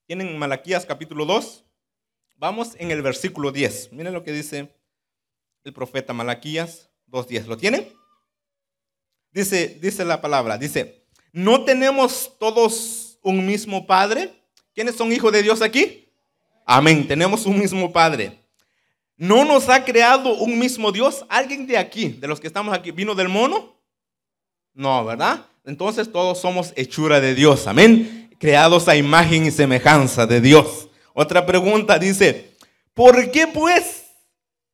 Tienen 0.06 0.38
Malaquías 0.38 0.86
capítulo 0.86 1.24
2. 1.24 1.64
Vamos 2.36 2.72
en 2.78 2.90
el 2.90 3.02
versículo 3.02 3.52
10. 3.52 3.92
Miren 3.92 4.12
lo 4.12 4.24
que 4.24 4.32
dice 4.32 4.74
el 5.64 5.72
profeta 5.72 6.12
Malaquías 6.12 6.90
2.10. 7.10 7.46
¿Lo 7.46 7.56
tienen? 7.56 7.92
Dice, 9.30 9.78
dice 9.80 10.04
la 10.04 10.20
palabra, 10.20 10.58
dice, 10.58 11.06
¿no 11.32 11.64
tenemos 11.64 12.36
todos 12.38 13.18
un 13.22 13.44
mismo 13.44 13.86
Padre? 13.86 14.32
¿Quiénes 14.74 14.94
son 14.94 15.12
hijos 15.12 15.32
de 15.32 15.42
Dios 15.42 15.60
aquí? 15.62 16.08
Amén, 16.66 17.06
tenemos 17.06 17.46
un 17.46 17.58
mismo 17.58 17.92
Padre. 17.92 18.44
¿No 19.16 19.44
nos 19.44 19.68
ha 19.68 19.84
creado 19.84 20.34
un 20.34 20.58
mismo 20.58 20.92
Dios? 20.92 21.24
¿Alguien 21.28 21.66
de 21.66 21.78
aquí, 21.78 22.08
de 22.08 22.28
los 22.28 22.40
que 22.40 22.46
estamos 22.46 22.74
aquí, 22.74 22.90
vino 22.90 23.14
del 23.14 23.28
mono? 23.28 23.76
No, 24.72 25.04
¿verdad? 25.04 25.46
Entonces 25.64 26.10
todos 26.10 26.40
somos 26.40 26.72
hechura 26.76 27.20
de 27.20 27.34
Dios, 27.34 27.66
amén. 27.66 28.28
Creados 28.38 28.88
a 28.88 28.96
imagen 28.96 29.46
y 29.46 29.50
semejanza 29.50 30.26
de 30.26 30.40
Dios. 30.40 30.88
Otra 31.16 31.46
pregunta 31.46 31.96
dice, 31.96 32.56
¿por 32.92 33.30
qué 33.30 33.46
pues 33.46 34.04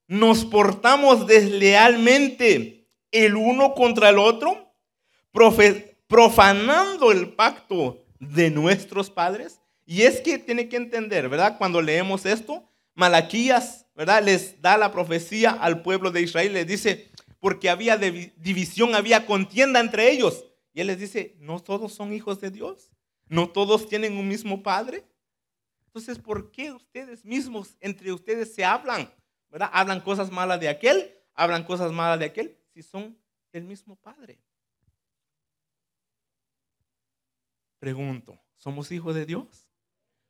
nos 0.08 0.46
portamos 0.46 1.26
deslealmente 1.26 2.88
el 3.12 3.36
uno 3.36 3.74
contra 3.74 4.08
el 4.08 4.18
otro, 4.18 4.72
profanando 6.08 7.12
el 7.12 7.34
pacto 7.34 8.02
de 8.18 8.50
nuestros 8.50 9.10
padres? 9.10 9.60
Y 9.84 10.02
es 10.02 10.22
que 10.22 10.38
tiene 10.38 10.70
que 10.70 10.76
entender, 10.76 11.28
¿verdad? 11.28 11.58
Cuando 11.58 11.82
leemos 11.82 12.24
esto, 12.24 12.66
Malaquías, 12.94 13.84
¿verdad? 13.94 14.22
Les 14.24 14.62
da 14.62 14.78
la 14.78 14.92
profecía 14.92 15.50
al 15.50 15.82
pueblo 15.82 16.10
de 16.10 16.22
Israel, 16.22 16.54
les 16.54 16.66
dice, 16.66 17.10
porque 17.38 17.68
había 17.68 17.98
división, 17.98 18.94
había 18.94 19.26
contienda 19.26 19.78
entre 19.78 20.10
ellos. 20.10 20.46
Y 20.72 20.80
él 20.80 20.86
les 20.86 20.98
dice, 20.98 21.36
no 21.38 21.60
todos 21.60 21.92
son 21.92 22.14
hijos 22.14 22.40
de 22.40 22.50
Dios, 22.50 22.90
no 23.28 23.50
todos 23.50 23.88
tienen 23.88 24.16
un 24.16 24.26
mismo 24.26 24.62
padre. 24.62 25.04
Entonces, 25.90 26.20
¿por 26.20 26.52
qué 26.52 26.70
ustedes 26.70 27.24
mismos, 27.24 27.76
entre 27.80 28.12
ustedes, 28.12 28.54
se 28.54 28.64
hablan? 28.64 29.12
¿Verdad? 29.50 29.70
Hablan 29.72 30.00
cosas 30.00 30.30
malas 30.30 30.60
de 30.60 30.68
aquel, 30.68 31.12
hablan 31.34 31.64
cosas 31.64 31.90
malas 31.90 32.20
de 32.20 32.26
aquel, 32.26 32.56
si 32.72 32.80
son 32.80 33.18
el 33.50 33.64
mismo 33.64 33.96
Padre. 33.96 34.38
Pregunto, 37.80 38.38
¿somos 38.56 38.92
hijos 38.92 39.16
de 39.16 39.26
Dios? 39.26 39.66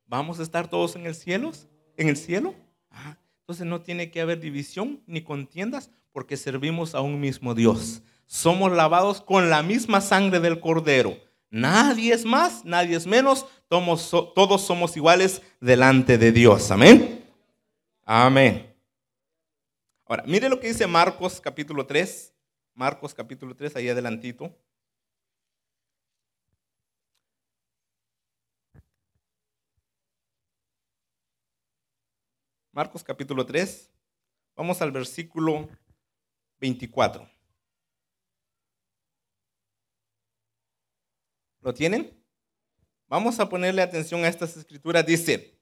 ¿Vamos 0.07 0.39
a 0.39 0.43
estar 0.43 0.67
todos 0.67 0.95
en 0.95 1.05
el 1.05 1.13
cielo? 1.13 1.51
¿En 1.95 2.09
el 2.09 2.17
cielo? 2.17 2.55
Ah, 2.89 3.19
entonces 3.41 3.67
no 3.67 3.81
tiene 3.81 4.09
que 4.09 4.21
haber 4.21 4.39
división 4.39 5.03
ni 5.05 5.21
contiendas 5.21 5.91
porque 6.11 6.37
servimos 6.37 6.95
a 6.95 7.01
un 7.01 7.19
mismo 7.19 7.53
Dios. 7.53 8.01
Somos 8.25 8.71
lavados 8.71 9.21
con 9.21 9.51
la 9.51 9.61
misma 9.61 10.01
sangre 10.01 10.39
del 10.39 10.59
Cordero. 10.59 11.19
Nadie 11.51 12.13
es 12.13 12.25
más, 12.25 12.65
nadie 12.65 12.95
es 12.95 13.05
menos, 13.05 13.45
todos, 13.71 14.61
somos 14.61 14.97
iguales 14.97 15.41
delante 15.61 16.17
de 16.17 16.33
Dios. 16.33 16.69
Amén. 16.71 17.25
Amén. 18.03 18.75
Ahora, 20.05 20.23
mire 20.27 20.49
lo 20.49 20.59
que 20.59 20.67
dice 20.67 20.85
Marcos 20.87 21.39
capítulo 21.39 21.85
3. 21.85 22.33
Marcos 22.73 23.13
capítulo 23.13 23.55
3, 23.55 23.77
ahí 23.77 23.87
adelantito. 23.87 24.53
Marcos 32.73 33.05
capítulo 33.05 33.45
3. 33.45 33.89
Vamos 34.57 34.81
al 34.81 34.91
versículo 34.91 35.69
24. 36.59 37.25
¿Lo 41.61 41.73
tienen? 41.73 42.20
Vamos 43.11 43.41
a 43.41 43.49
ponerle 43.49 43.81
atención 43.81 44.23
a 44.23 44.29
estas 44.29 44.55
escrituras. 44.55 45.05
Dice, 45.05 45.59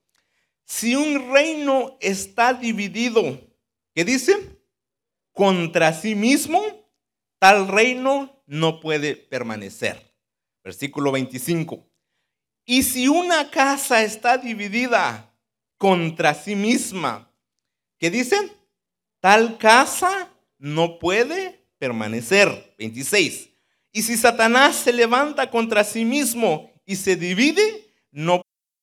si 0.65 0.95
un 0.95 1.33
reino 1.33 1.97
está 1.99 2.53
dividido, 2.53 3.41
¿qué 3.95 4.05
dice? 4.05 4.61
Contra 5.31 5.91
sí 5.93 6.13
mismo, 6.13 6.61
tal 7.39 7.67
reino 7.67 8.43
no 8.45 8.79
puede 8.79 9.15
permanecer. 9.15 10.13
Versículo 10.63 11.11
25. 11.11 11.89
Y 12.65 12.83
si 12.83 13.07
una 13.07 13.49
casa 13.49 14.03
está 14.03 14.37
dividida 14.37 15.35
contra 15.79 16.35
sí 16.35 16.55
misma, 16.55 17.33
¿qué 17.97 18.11
dice? 18.11 18.37
Tal 19.21 19.57
casa 19.57 20.31
no 20.59 20.99
puede 20.99 21.65
permanecer. 21.79 22.75
26. 22.77 23.49
Y 23.91 24.03
si 24.03 24.17
Satanás 24.17 24.75
se 24.75 24.93
levanta 24.93 25.49
contra 25.49 25.83
sí 25.83 26.05
mismo 26.05 26.78
y 26.89 26.95
se 26.95 27.15
divide, 27.15 27.85
no 28.11 28.41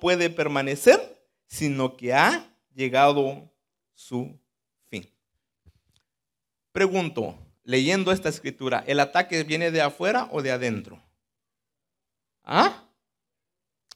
puede 0.00 0.30
permanecer, 0.30 1.22
sino 1.46 1.96
que 1.96 2.12
ha 2.14 2.46
llegado 2.74 3.50
su 3.94 4.38
fin. 4.88 5.08
Pregunto, 6.72 7.38
leyendo 7.64 8.12
esta 8.12 8.28
escritura, 8.28 8.84
¿el 8.86 9.00
ataque 9.00 9.42
viene 9.44 9.70
de 9.70 9.82
afuera 9.82 10.28
o 10.30 10.42
de 10.42 10.52
adentro? 10.52 11.02
¿Ah? 12.44 12.84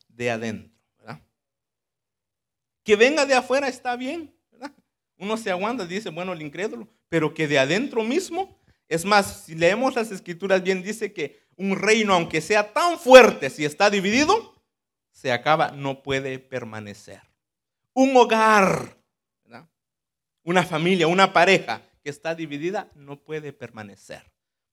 De 0.09 0.31
adentro, 0.31 0.73
¿verdad? 0.99 1.21
Que 2.83 2.97
venga 2.97 3.27
de 3.27 3.35
afuera 3.35 3.69
está 3.69 3.97
bien, 3.97 4.35
¿verdad? 4.51 4.73
Uno 5.19 5.37
se 5.37 5.51
aguanta, 5.51 5.87
dice, 5.87 6.11
bueno, 6.11 6.33
el 6.33 6.43
incrédulo, 6.43 6.89
pero 7.09 7.33
que 7.33 7.47
de 7.47 7.59
adentro 7.59 8.03
mismo, 8.03 8.59
es 8.89 9.05
más, 9.05 9.45
si 9.45 9.55
leemos 9.55 9.95
las 9.95 10.11
escrituras 10.11 10.63
bien, 10.63 10.83
dice 10.83 11.13
que 11.13 11.41
un 11.57 11.77
reino, 11.77 12.15
aunque 12.15 12.41
sea 12.41 12.73
tan 12.73 12.99
fuerte, 12.99 13.51
si 13.51 13.65
está 13.65 13.91
dividido, 13.91 14.50
se 15.21 15.33
acaba, 15.33 15.71
no 15.73 16.03
puede 16.03 16.39
permanecer. 16.39 17.21
Un 17.93 18.17
hogar, 18.17 18.97
una 20.43 20.65
familia, 20.65 21.07
una 21.09 21.35
pareja 21.35 21.83
que 22.03 22.09
está 22.09 22.35
dividida, 22.35 22.91
no 22.95 23.23
puede 23.23 23.53
permanecer. 23.53 24.23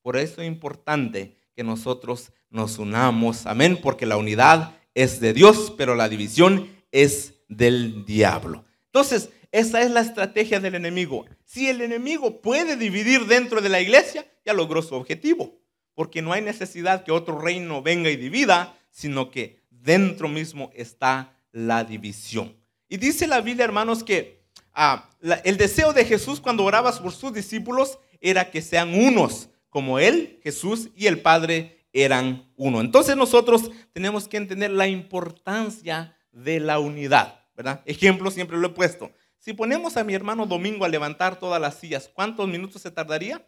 Por 0.01 0.15
eso 0.15 0.41
es 0.41 0.47
importante 0.47 1.35
que 1.53 1.65
nosotros 1.65 2.31
nos 2.49 2.79
unamos, 2.79 3.45
amén, 3.45 3.77
porque 3.83 4.05
la 4.05 4.15
unidad 4.15 4.77
es 4.93 5.19
de 5.19 5.33
Dios, 5.33 5.73
pero 5.77 5.95
la 5.95 6.07
división 6.07 6.69
es 6.93 7.33
del 7.49 8.05
diablo. 8.05 8.63
Entonces, 8.85 9.29
esa 9.51 9.81
es 9.81 9.91
la 9.91 9.99
estrategia 9.99 10.61
del 10.61 10.75
enemigo. 10.75 11.25
Si 11.43 11.67
el 11.67 11.81
enemigo 11.81 12.41
puede 12.41 12.77
dividir 12.77 13.25
dentro 13.25 13.59
de 13.59 13.67
la 13.67 13.81
iglesia, 13.81 14.25
ya 14.45 14.53
logró 14.53 14.81
su 14.81 14.95
objetivo, 14.95 15.59
porque 15.93 16.21
no 16.21 16.31
hay 16.31 16.41
necesidad 16.41 17.03
que 17.03 17.11
otro 17.11 17.37
reino 17.37 17.81
venga 17.81 18.09
y 18.09 18.15
divida, 18.15 18.79
sino 18.91 19.29
que 19.29 19.66
dentro 19.87 20.27
mismo 20.27 20.69
está 20.75 21.33
la 21.53 21.85
división. 21.85 22.53
Y 22.89 22.97
dice 22.97 23.25
la 23.25 23.39
Biblia, 23.39 23.63
hermanos, 23.63 24.03
que 24.03 24.43
ah, 24.73 25.09
el 25.45 25.55
deseo 25.55 25.93
de 25.93 26.03
Jesús 26.03 26.41
cuando 26.41 26.65
oraba 26.65 26.91
por 26.91 27.13
sus 27.13 27.33
discípulos 27.33 27.97
era 28.19 28.51
que 28.51 28.61
sean 28.61 28.93
unos, 28.93 29.49
como 29.69 29.97
Él, 29.97 30.39
Jesús 30.43 30.89
y 30.93 31.07
el 31.07 31.21
Padre 31.21 31.87
eran 31.93 32.51
uno. 32.57 32.81
Entonces 32.81 33.15
nosotros 33.15 33.71
tenemos 33.93 34.27
que 34.27 34.35
entender 34.35 34.71
la 34.71 34.87
importancia 34.87 36.17
de 36.31 36.59
la 36.59 36.79
unidad, 36.79 37.45
¿verdad? 37.55 37.81
Ejemplo 37.85 38.29
siempre 38.29 38.57
lo 38.57 38.67
he 38.67 38.71
puesto. 38.71 39.09
Si 39.37 39.53
ponemos 39.53 39.95
a 39.95 40.03
mi 40.03 40.13
hermano 40.13 40.45
Domingo 40.45 40.83
a 40.83 40.89
levantar 40.89 41.39
todas 41.39 41.61
las 41.61 41.79
sillas, 41.79 42.11
¿cuántos 42.13 42.47
minutos 42.49 42.81
se 42.81 42.91
tardaría? 42.91 43.47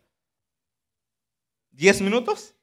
¿Diez 1.72 2.02
minutos? 2.02 2.56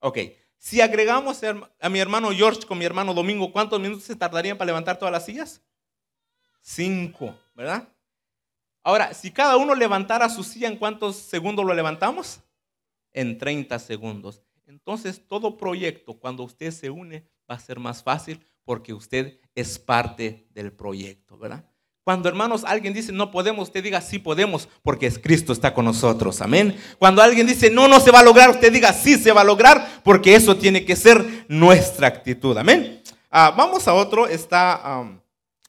Ok. 0.00 0.18
Si 0.60 0.80
agregamos 0.80 1.40
a 1.42 1.88
mi 1.88 1.98
hermano 1.98 2.30
George 2.30 2.64
con 2.64 2.78
mi 2.78 2.84
hermano 2.84 3.12
Domingo, 3.12 3.50
¿cuántos 3.50 3.80
minutos 3.80 4.04
se 4.04 4.14
tardarían 4.14 4.56
para 4.56 4.66
levantar 4.66 4.96
todas 4.96 5.10
las 5.10 5.24
sillas? 5.24 5.60
Cinco, 6.60 7.34
¿verdad? 7.56 7.88
Ahora, 8.84 9.12
si 9.12 9.32
cada 9.32 9.56
uno 9.56 9.74
levantara 9.74 10.28
su 10.28 10.44
silla, 10.44 10.68
¿en 10.68 10.76
cuántos 10.76 11.16
segundos 11.16 11.64
lo 11.64 11.74
levantamos? 11.74 12.40
en 13.12 13.38
30 13.38 13.78
segundos. 13.78 14.42
Entonces, 14.66 15.26
todo 15.26 15.56
proyecto, 15.56 16.18
cuando 16.18 16.44
usted 16.44 16.70
se 16.70 16.90
une, 16.90 17.26
va 17.50 17.56
a 17.56 17.60
ser 17.60 17.78
más 17.78 18.02
fácil 18.02 18.44
porque 18.64 18.92
usted 18.92 19.40
es 19.54 19.78
parte 19.78 20.46
del 20.50 20.72
proyecto, 20.72 21.36
¿verdad? 21.36 21.68
Cuando 22.02 22.28
hermanos 22.28 22.64
alguien 22.64 22.94
dice 22.94 23.12
no 23.12 23.30
podemos, 23.30 23.68
usted 23.68 23.82
diga 23.82 24.00
sí 24.00 24.18
podemos 24.18 24.68
porque 24.82 25.06
es 25.06 25.18
Cristo 25.18 25.52
está 25.52 25.74
con 25.74 25.84
nosotros, 25.84 26.40
amén. 26.40 26.76
Cuando 26.98 27.22
alguien 27.22 27.46
dice 27.46 27.70
no, 27.70 27.88
no 27.88 28.00
se 28.00 28.10
va 28.10 28.20
a 28.20 28.24
lograr, 28.24 28.50
usted 28.50 28.72
diga 28.72 28.92
sí 28.92 29.16
se 29.16 29.32
va 29.32 29.42
a 29.42 29.44
lograr 29.44 30.00
porque 30.02 30.34
eso 30.34 30.56
tiene 30.56 30.84
que 30.84 30.96
ser 30.96 31.44
nuestra 31.48 32.06
actitud, 32.08 32.56
amén. 32.56 33.02
Ah, 33.30 33.54
vamos 33.56 33.86
a 33.86 33.94
otro, 33.94 34.26
está, 34.26 35.04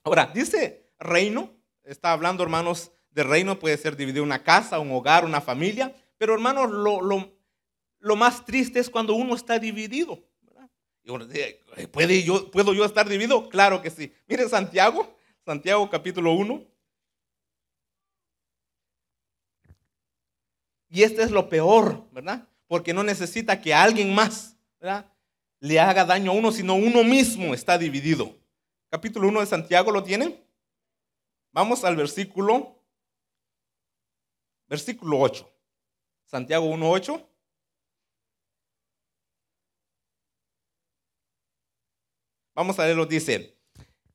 ahora, 0.03 0.31
dice 0.33 0.89
reino, 0.97 1.51
está 1.83 2.11
hablando 2.11 2.43
hermanos 2.43 2.91
de 3.11 3.23
reino, 3.23 3.59
puede 3.59 3.77
ser 3.77 3.95
dividido 3.95 4.23
una 4.23 4.43
casa, 4.43 4.79
un 4.79 4.91
hogar, 4.91 5.25
una 5.25 5.41
familia, 5.41 5.93
pero 6.17 6.33
hermanos, 6.33 6.71
lo, 6.71 8.15
más 8.15 8.45
triste 8.45 8.79
es 8.79 8.89
cuando 8.89 9.13
uno 9.13 9.35
está 9.35 9.59
dividido. 9.59 10.23
¿Puede 11.91 12.23
yo, 12.23 12.49
¿Puedo 12.51 12.73
yo 12.73 12.85
estar 12.85 13.09
dividido? 13.09 13.49
Claro 13.49 13.81
que 13.81 13.89
sí. 13.89 14.13
Mire 14.27 14.47
Santiago, 14.47 15.15
Santiago 15.45 15.89
capítulo 15.89 16.33
1. 16.33 16.65
Y 20.89 21.03
este 21.03 21.23
es 21.23 21.31
lo 21.31 21.47
peor, 21.49 22.07
¿verdad? 22.11 22.47
Porque 22.67 22.93
no 22.93 23.03
necesita 23.03 23.59
que 23.59 23.73
alguien 23.73 24.13
más. 24.13 24.57
Le 25.59 25.79
haga 25.79 26.05
daño 26.05 26.31
a 26.31 26.33
uno, 26.33 26.51
sino 26.51 26.75
uno 26.75 27.03
mismo 27.03 27.53
está 27.53 27.77
dividido. 27.77 28.35
Capítulo 28.89 29.27
1 29.29 29.39
de 29.39 29.45
Santiago, 29.45 29.91
¿lo 29.91 30.03
tienen? 30.03 30.43
Vamos 31.51 31.83
al 31.83 31.95
versículo, 31.95 32.83
versículo 34.67 35.19
8. 35.19 35.49
Santiago 36.25 36.65
1.8. 36.65 37.27
Vamos 42.53 42.77
a 42.79 42.85
leerlo, 42.85 43.05
dice, 43.05 43.57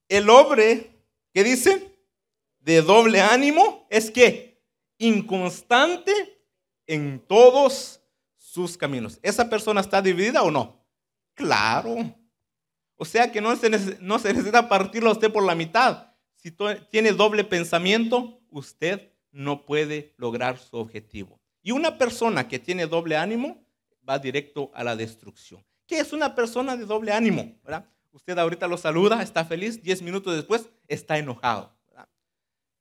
el 0.09 0.29
hombre, 0.29 0.96
¿qué 1.37 1.45
dice? 1.45 1.95
De 2.61 2.81
doble 2.81 3.21
ánimo 3.21 3.87
es 3.91 4.11
que 4.11 4.65
inconstante 4.97 6.11
en 6.87 7.21
todos 7.29 8.01
sus 8.39 8.79
caminos. 8.79 9.21
¿Esa 9.23 9.51
persona 9.51 9.83
está 9.83 10.01
dividida 10.01 10.43
o 10.43 10.51
no? 10.51 10.83
Claro. 11.35 11.95
O 12.95 13.05
sea 13.05 13.31
que 13.31 13.43
no 13.43 13.55
se, 13.55 13.69
necesita 13.69 14.67
partirlo 14.67 15.11
a 15.11 15.13
usted 15.13 15.31
por 15.31 15.45
la 15.45 15.55
mitad. 15.55 16.15
Si 16.37 16.57
tiene 16.91 17.13
doble 17.13 17.45
pensamiento, 17.45 18.41
usted 18.49 19.13
no 19.31 19.67
puede 19.67 20.15
lograr 20.17 20.59
su 20.59 20.79
objetivo. 20.79 21.39
Y 21.63 21.73
una 21.73 21.99
persona 21.99 22.49
que 22.49 22.59
tiene 22.59 22.87
doble 22.87 23.15
ánimo 23.15 23.63
va 24.09 24.19
directo 24.19 24.71
a 24.73 24.83
la 24.83 24.97
destrucción. 24.97 25.63
¿Qué 25.87 25.99
es 25.99 26.15
una 26.15 26.35
persona 26.35 26.79
de 26.79 26.87
doble 26.87 27.13
ánimo? 27.13 27.61
Usted 28.11 28.39
ahorita 28.39 28.67
lo 28.67 28.79
saluda, 28.79 29.23
está 29.23 29.45
feliz, 29.45 29.83
diez 29.83 30.01
minutos 30.01 30.35
después 30.35 30.71
está 30.89 31.19
enojado. 31.19 31.77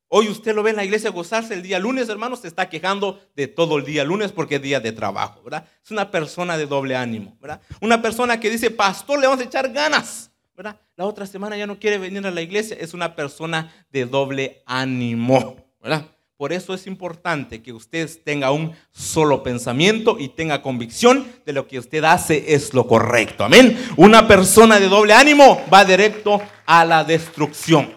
Hoy 0.07 0.29
usted 0.29 0.55
lo 0.55 0.63
ve 0.63 0.69
en 0.69 0.75
la 0.75 0.85
iglesia 0.85 1.09
gozarse 1.09 1.53
el 1.55 1.63
día 1.63 1.79
lunes, 1.79 2.07
hermano, 2.09 2.35
se 2.35 2.47
está 2.47 2.69
quejando 2.69 3.19
de 3.35 3.47
todo 3.47 3.77
el 3.77 3.85
día 3.85 4.03
lunes 4.03 4.31
porque 4.31 4.55
es 4.55 4.61
día 4.61 4.79
de 4.79 4.91
trabajo, 4.91 5.41
¿verdad? 5.43 5.67
Es 5.83 5.91
una 5.91 6.11
persona 6.11 6.57
de 6.57 6.67
doble 6.67 6.95
ánimo, 6.95 7.37
¿verdad? 7.41 7.59
Una 7.81 8.01
persona 8.01 8.39
que 8.39 8.49
dice, 8.49 8.69
pastor, 8.71 9.19
le 9.19 9.27
vamos 9.27 9.43
a 9.43 9.47
echar 9.47 9.71
ganas, 9.73 10.31
¿verdad? 10.55 10.79
La 10.95 11.05
otra 11.05 11.25
semana 11.25 11.57
ya 11.57 11.67
no 11.67 11.79
quiere 11.79 11.97
venir 11.97 12.25
a 12.25 12.31
la 12.31 12.41
iglesia, 12.41 12.77
es 12.79 12.93
una 12.93 13.15
persona 13.15 13.73
de 13.89 14.05
doble 14.05 14.63
ánimo, 14.67 15.57
¿verdad? 15.81 16.05
Por 16.37 16.51
eso 16.51 16.73
es 16.73 16.85
importante 16.85 17.63
que 17.63 17.71
usted 17.71 18.09
tenga 18.23 18.51
un 18.51 18.75
solo 18.91 19.41
pensamiento 19.41 20.17
y 20.19 20.27
tenga 20.27 20.61
convicción 20.61 21.25
de 21.45 21.53
lo 21.53 21.65
que 21.65 21.79
usted 21.79 22.03
hace 22.03 22.53
es 22.53 22.73
lo 22.73 22.87
correcto. 22.87 23.45
Amén. 23.45 23.77
Una 23.95 24.27
persona 24.27 24.77
de 24.77 24.89
doble 24.89 25.13
ánimo 25.13 25.61
va 25.73 25.85
directo 25.85 26.41
a 26.65 26.83
la 26.83 27.05
destrucción. 27.05 27.95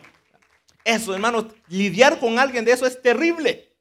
Eso, 0.84 1.12
hermanos, 1.12 1.46
lidiar 1.66 2.20
con 2.20 2.38
alguien 2.38 2.64
de 2.64 2.72
eso 2.72 2.86
es 2.86 3.02
terrible. 3.02 3.76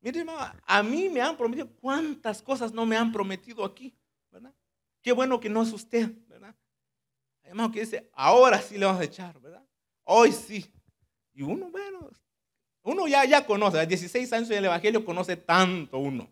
Mire, 0.00 0.20
hermano, 0.20 0.50
a 0.64 0.82
mí 0.82 1.10
me 1.10 1.20
han 1.20 1.36
prometido 1.36 1.68
cuántas 1.80 2.40
cosas 2.40 2.72
no 2.72 2.86
me 2.86 2.96
han 2.96 3.12
prometido 3.12 3.62
aquí, 3.62 3.94
¿verdad? 4.30 4.54
Qué 5.02 5.12
bueno 5.12 5.38
que 5.38 5.50
no 5.50 5.62
es 5.62 5.72
usted, 5.72 6.10
¿verdad? 6.26 6.56
Hermano, 7.42 7.70
que 7.70 7.80
dice, 7.80 8.10
ahora 8.14 8.58
sí 8.62 8.78
le 8.78 8.86
vamos 8.86 9.02
a 9.02 9.04
echar, 9.04 9.38
¿verdad? 9.38 9.62
Hoy 10.04 10.32
sí. 10.32 10.72
Y 11.34 11.42
uno, 11.42 11.70
bueno, 11.70 12.10
uno 12.82 13.06
ya, 13.06 13.24
ya 13.24 13.44
conoce, 13.44 13.78
a 13.78 13.86
16 13.86 14.32
años 14.32 14.50
en 14.50 14.58
el 14.58 14.64
Evangelio 14.66 15.04
conoce 15.04 15.36
tanto 15.36 15.98
uno. 15.98 16.30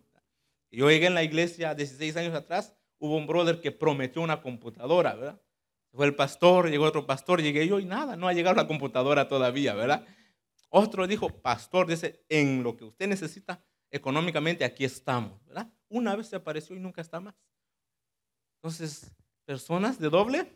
Yo 0.70 0.90
llegué 0.90 1.06
en 1.06 1.14
la 1.14 1.22
iglesia 1.22 1.74
16 1.74 2.16
años 2.16 2.34
atrás, 2.34 2.74
hubo 2.98 3.16
un 3.16 3.26
brother 3.26 3.60
que 3.60 3.72
prometió 3.72 4.22
una 4.22 4.42
computadora, 4.42 5.14
¿verdad? 5.14 5.40
Fue 5.92 6.06
el 6.06 6.14
pastor, 6.14 6.70
llegó 6.70 6.84
otro 6.84 7.06
pastor, 7.06 7.42
llegué 7.42 7.66
yo 7.66 7.80
y 7.80 7.84
nada, 7.84 8.16
no 8.16 8.28
ha 8.28 8.32
llegado 8.32 8.56
la 8.56 8.66
computadora 8.66 9.28
todavía, 9.28 9.74
¿verdad? 9.74 10.06
Otro 10.68 11.06
dijo, 11.06 11.30
pastor, 11.30 11.86
dice, 11.86 12.24
en 12.28 12.62
lo 12.62 12.76
que 12.76 12.84
usted 12.84 13.08
necesita 13.08 13.64
económicamente, 13.90 14.64
aquí 14.64 14.84
estamos, 14.84 15.42
¿verdad? 15.46 15.72
Una 15.88 16.14
vez 16.14 16.28
se 16.28 16.36
apareció 16.36 16.76
y 16.76 16.80
nunca 16.80 17.00
está 17.00 17.20
más. 17.20 17.34
Entonces, 18.56 19.10
personas 19.46 19.98
de 19.98 20.10
doble, 20.10 20.52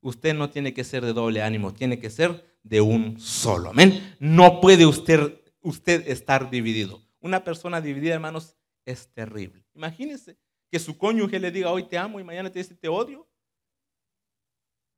usted 0.00 0.34
no 0.34 0.50
tiene 0.50 0.74
que 0.74 0.82
ser 0.82 1.04
de 1.04 1.12
doble 1.12 1.42
ánimo, 1.42 1.72
tiene 1.72 2.00
que 2.00 2.10
ser 2.10 2.53
de 2.64 2.80
un 2.80 3.20
solo. 3.20 3.70
Amén. 3.70 4.16
No 4.18 4.60
puede 4.60 4.86
usted, 4.86 5.40
usted 5.60 6.08
estar 6.08 6.50
dividido. 6.50 7.00
Una 7.20 7.44
persona 7.44 7.80
dividida, 7.80 8.14
hermanos, 8.14 8.56
es 8.84 9.08
terrible. 9.12 9.64
Imagínese 9.74 10.36
que 10.70 10.78
su 10.80 10.98
cónyuge 10.98 11.38
le 11.38 11.52
diga 11.52 11.70
hoy 11.70 11.84
te 11.84 11.96
amo 11.96 12.18
y 12.18 12.24
mañana 12.24 12.50
te 12.50 12.58
dice 12.58 12.74
te 12.74 12.88
odio. 12.88 13.28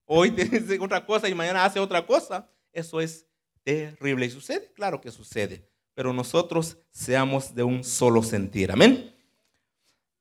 Hoy 0.07 0.31
te 0.31 0.45
dice 0.49 0.79
otra 0.81 1.05
cosa 1.05 1.29
y 1.29 1.35
mañana 1.35 1.64
hace 1.64 1.79
otra 1.79 2.07
cosa. 2.07 2.49
Eso 2.73 3.01
es 3.01 3.27
terrible. 3.62 4.27
¿Y 4.27 4.31
sucede? 4.31 4.73
Claro 4.73 5.01
que 5.01 5.11
sucede. 5.11 5.69
Pero 5.95 6.12
nosotros 6.12 6.79
seamos 6.91 7.55
de 7.55 7.64
un 7.64 7.83
solo 7.83 8.23
sentir. 8.23 8.71
Amén. 8.71 9.14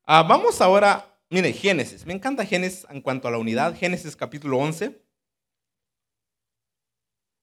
Ah, 0.04 0.24
vamos 0.24 0.62
ahora, 0.62 1.20
mire, 1.30 1.54
Génesis. 1.54 2.06
Me 2.06 2.14
encanta 2.14 2.46
Génesis 2.46 2.86
en 2.90 3.02
cuanto 3.02 3.28
a 3.28 3.32
la 3.32 3.38
unidad. 3.38 3.76
Génesis 3.76 4.16
capítulo 4.16 4.58
11. 4.58 5.05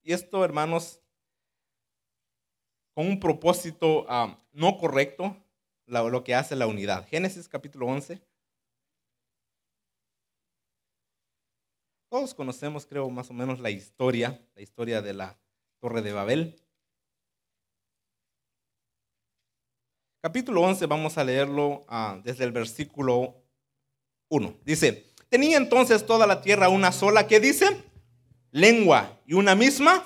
Y 0.02 0.12
esto, 0.12 0.44
hermanos, 0.44 1.00
con 2.94 3.06
un 3.06 3.20
propósito 3.20 4.04
ah, 4.08 4.38
no 4.52 4.76
correcto, 4.76 5.36
lo 5.86 6.24
que 6.24 6.34
hace 6.34 6.56
la 6.56 6.66
unidad. 6.66 7.06
Génesis 7.08 7.48
capítulo 7.48 7.86
11. 7.86 8.20
Todos 12.08 12.34
conocemos, 12.34 12.84
creo, 12.84 13.08
más 13.10 13.30
o 13.30 13.34
menos 13.34 13.60
la 13.60 13.70
historia, 13.70 14.40
la 14.54 14.62
historia 14.62 15.00
de 15.00 15.14
la 15.14 15.38
Torre 15.80 16.02
de 16.02 16.12
Babel. 16.12 16.62
Capítulo 20.20 20.62
11, 20.62 20.86
vamos 20.86 21.16
a 21.18 21.24
leerlo 21.24 21.84
ah, 21.88 22.20
desde 22.22 22.44
el 22.44 22.52
versículo 22.52 23.42
1. 24.28 24.60
Dice, 24.64 25.06
tenía 25.28 25.56
entonces 25.56 26.06
toda 26.06 26.26
la 26.26 26.40
tierra 26.40 26.68
una 26.68 26.92
sola, 26.92 27.26
¿qué 27.26 27.40
dice? 27.40 27.91
Lengua 28.52 29.18
y 29.26 29.34
una 29.34 29.56
misma. 29.56 30.04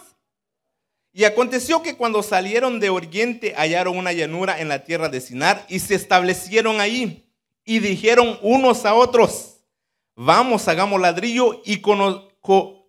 Y 1.12 1.24
aconteció 1.24 1.82
que 1.82 1.96
cuando 1.96 2.22
salieron 2.22 2.80
de 2.80 2.90
Oriente 2.90 3.54
hallaron 3.56 3.98
una 3.98 4.12
llanura 4.12 4.60
en 4.60 4.68
la 4.68 4.84
tierra 4.84 5.08
de 5.08 5.20
Sinar 5.20 5.66
y 5.68 5.80
se 5.80 5.94
establecieron 5.94 6.80
ahí 6.80 7.26
y 7.64 7.80
dijeron 7.80 8.38
unos 8.42 8.86
a 8.86 8.94
otros, 8.94 9.58
vamos, 10.14 10.68
hagamos 10.68 11.00
ladrillo 11.00 11.60
y 11.64 11.80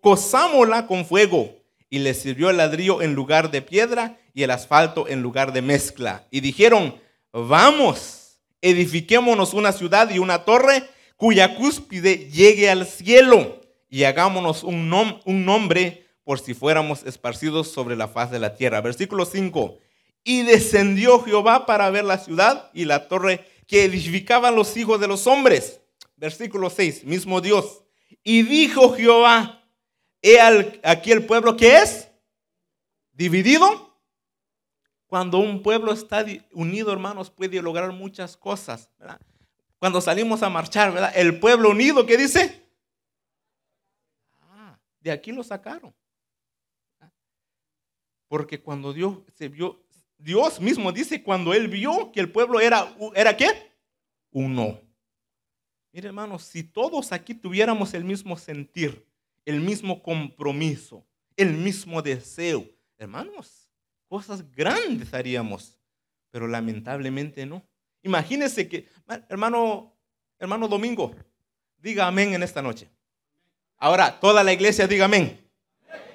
cosámosla 0.00 0.86
con 0.86 1.04
fuego. 1.04 1.54
Y 1.90 2.00
les 2.00 2.20
sirvió 2.20 2.50
el 2.50 2.58
ladrillo 2.58 3.02
en 3.02 3.14
lugar 3.14 3.50
de 3.50 3.62
piedra 3.62 4.18
y 4.34 4.42
el 4.42 4.50
asfalto 4.50 5.08
en 5.08 5.22
lugar 5.22 5.52
de 5.52 5.62
mezcla. 5.62 6.26
Y 6.30 6.40
dijeron, 6.40 7.00
vamos, 7.32 8.38
edifiquémonos 8.60 9.54
una 9.54 9.72
ciudad 9.72 10.10
y 10.10 10.18
una 10.18 10.44
torre 10.44 10.84
cuya 11.16 11.56
cúspide 11.56 12.30
llegue 12.30 12.70
al 12.70 12.86
cielo 12.86 13.57
y 13.88 14.04
hagámonos 14.04 14.62
un, 14.64 14.92
un 15.24 15.44
nombre 15.44 16.06
por 16.24 16.40
si 16.40 16.54
fuéramos 16.54 17.04
esparcidos 17.04 17.68
sobre 17.68 17.96
la 17.96 18.08
faz 18.08 18.30
de 18.30 18.38
la 18.38 18.54
tierra. 18.54 18.80
Versículo 18.80 19.24
5. 19.24 19.78
Y 20.24 20.42
descendió 20.42 21.22
Jehová 21.22 21.66
para 21.66 21.88
ver 21.90 22.04
la 22.04 22.18
ciudad 22.18 22.70
y 22.74 22.84
la 22.84 23.08
torre 23.08 23.46
que 23.66 23.84
edificaban 23.84 24.54
los 24.54 24.76
hijos 24.76 25.00
de 25.00 25.08
los 25.08 25.26
hombres 25.26 25.80
versículo 26.18 26.68
6, 26.68 27.04
mismo 27.04 27.40
Dios. 27.40 27.82
Y 28.22 28.42
dijo 28.42 28.94
Jehová, 28.94 29.64
he 30.20 30.38
aquí 30.82 31.12
el 31.12 31.24
pueblo 31.24 31.56
que 31.56 31.78
es 31.78 32.08
dividido. 33.12 33.96
Cuando 35.06 35.38
un 35.38 35.62
pueblo 35.62 35.92
está 35.92 36.24
unido, 36.52 36.92
hermanos, 36.92 37.30
puede 37.30 37.62
lograr 37.62 37.92
muchas 37.92 38.36
cosas. 38.36 38.90
Cuando 39.78 40.00
salimos 40.00 40.42
a 40.42 40.50
marchar. 40.50 41.12
El 41.14 41.40
pueblo 41.40 41.70
unido, 41.70 42.04
¿qué 42.04 42.18
dice? 42.18 42.67
De 45.00 45.10
aquí 45.10 45.32
lo 45.32 45.42
sacaron. 45.42 45.94
Porque 48.28 48.60
cuando 48.60 48.92
Dios 48.92 49.18
se 49.34 49.48
vio, 49.48 49.82
Dios 50.18 50.60
mismo 50.60 50.92
dice, 50.92 51.22
cuando 51.22 51.54
Él 51.54 51.68
vio 51.68 52.12
que 52.12 52.20
el 52.20 52.30
pueblo 52.30 52.60
era, 52.60 52.94
¿era 53.14 53.36
qué? 53.36 53.72
Uno. 54.30 54.80
Mire, 55.92 56.08
hermanos, 56.08 56.42
si 56.42 56.62
todos 56.62 57.12
aquí 57.12 57.34
tuviéramos 57.34 57.94
el 57.94 58.04
mismo 58.04 58.36
sentir, 58.36 59.06
el 59.44 59.60
mismo 59.60 60.02
compromiso, 60.02 61.06
el 61.36 61.54
mismo 61.54 62.02
deseo, 62.02 62.68
hermanos, 62.98 63.70
cosas 64.08 64.50
grandes 64.52 65.14
haríamos, 65.14 65.78
pero 66.30 66.46
lamentablemente 66.46 67.46
no. 67.46 67.66
Imagínese 68.02 68.68
que, 68.68 68.86
hermano, 69.28 69.96
hermano 70.38 70.68
Domingo, 70.68 71.14
diga 71.78 72.06
amén 72.06 72.34
en 72.34 72.42
esta 72.42 72.60
noche. 72.60 72.90
Ahora, 73.78 74.18
toda 74.18 74.42
la 74.42 74.52
iglesia 74.52 74.86
diga 74.86 75.04
amén. 75.06 75.48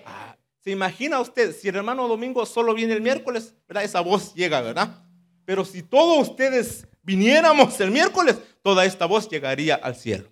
Ah, 0.05 0.35
¿Se 0.59 0.71
imagina 0.71 1.19
usted 1.19 1.55
si 1.55 1.69
el 1.69 1.75
hermano 1.77 2.07
Domingo 2.07 2.45
solo 2.45 2.73
viene 2.73 2.93
el 2.93 3.01
miércoles? 3.01 3.55
¿verdad? 3.67 3.83
Esa 3.83 4.01
voz 4.01 4.33
llega, 4.33 4.61
¿verdad? 4.61 5.03
Pero 5.45 5.65
si 5.65 5.81
todos 5.81 6.29
ustedes 6.29 6.87
viniéramos 7.01 7.79
el 7.79 7.91
miércoles, 7.91 8.37
toda 8.61 8.85
esta 8.85 9.05
voz 9.05 9.29
llegaría 9.29 9.75
al 9.75 9.95
cielo. 9.95 10.29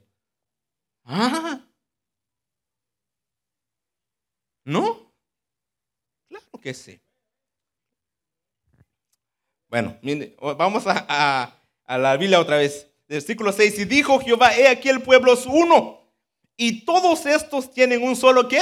Ah. 1.03 1.61
¿No? 4.63 5.11
Claro 6.27 6.59
que 6.61 6.73
sí. 6.73 6.99
Bueno, 9.67 9.97
vamos 10.57 10.83
a, 10.85 11.55
la 11.87 12.17
Biblia 12.17 12.41
otra 12.41 12.57
vez. 12.57 12.87
Versículo 13.07 13.53
6. 13.53 13.79
Y 13.79 13.85
dijo 13.85 14.19
Jehová, 14.19 14.55
he 14.55 14.67
aquí 14.67 14.89
el 14.89 15.01
pueblo 15.01 15.33
es 15.33 15.45
uno. 15.45 16.00
Y 16.63 16.85
todos 16.85 17.25
estos 17.25 17.73
tienen 17.73 18.03
un 18.03 18.15
solo 18.15 18.47
qué? 18.47 18.61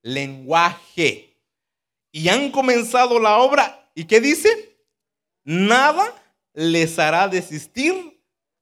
Lenguaje. 0.00 1.38
Y 2.10 2.30
han 2.30 2.50
comenzado 2.50 3.20
la 3.20 3.36
obra. 3.36 3.90
¿Y 3.94 4.06
qué 4.06 4.18
dice? 4.18 4.48
Nada 5.44 6.14
les 6.54 6.98
hará 6.98 7.28
desistir 7.28 8.18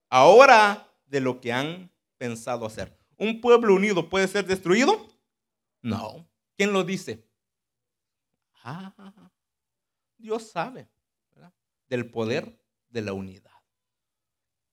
ahora 0.09 0.85
de 1.05 1.21
lo 1.21 1.39
que 1.39 1.53
han 1.53 1.89
pensado 2.17 2.65
hacer. 2.65 2.99
¿Un 3.15 3.39
pueblo 3.39 3.73
unido 3.73 4.09
puede 4.09 4.27
ser 4.27 4.45
destruido? 4.45 5.07
No. 5.81 6.27
¿Quién 6.57 6.73
lo 6.73 6.83
dice? 6.83 7.25
Ah, 8.65 8.93
Dios 10.17 10.51
sabe 10.51 10.89
del 11.87 12.11
poder 12.11 12.59
de 12.89 13.01
la 13.01 13.13
unidad. 13.13 13.63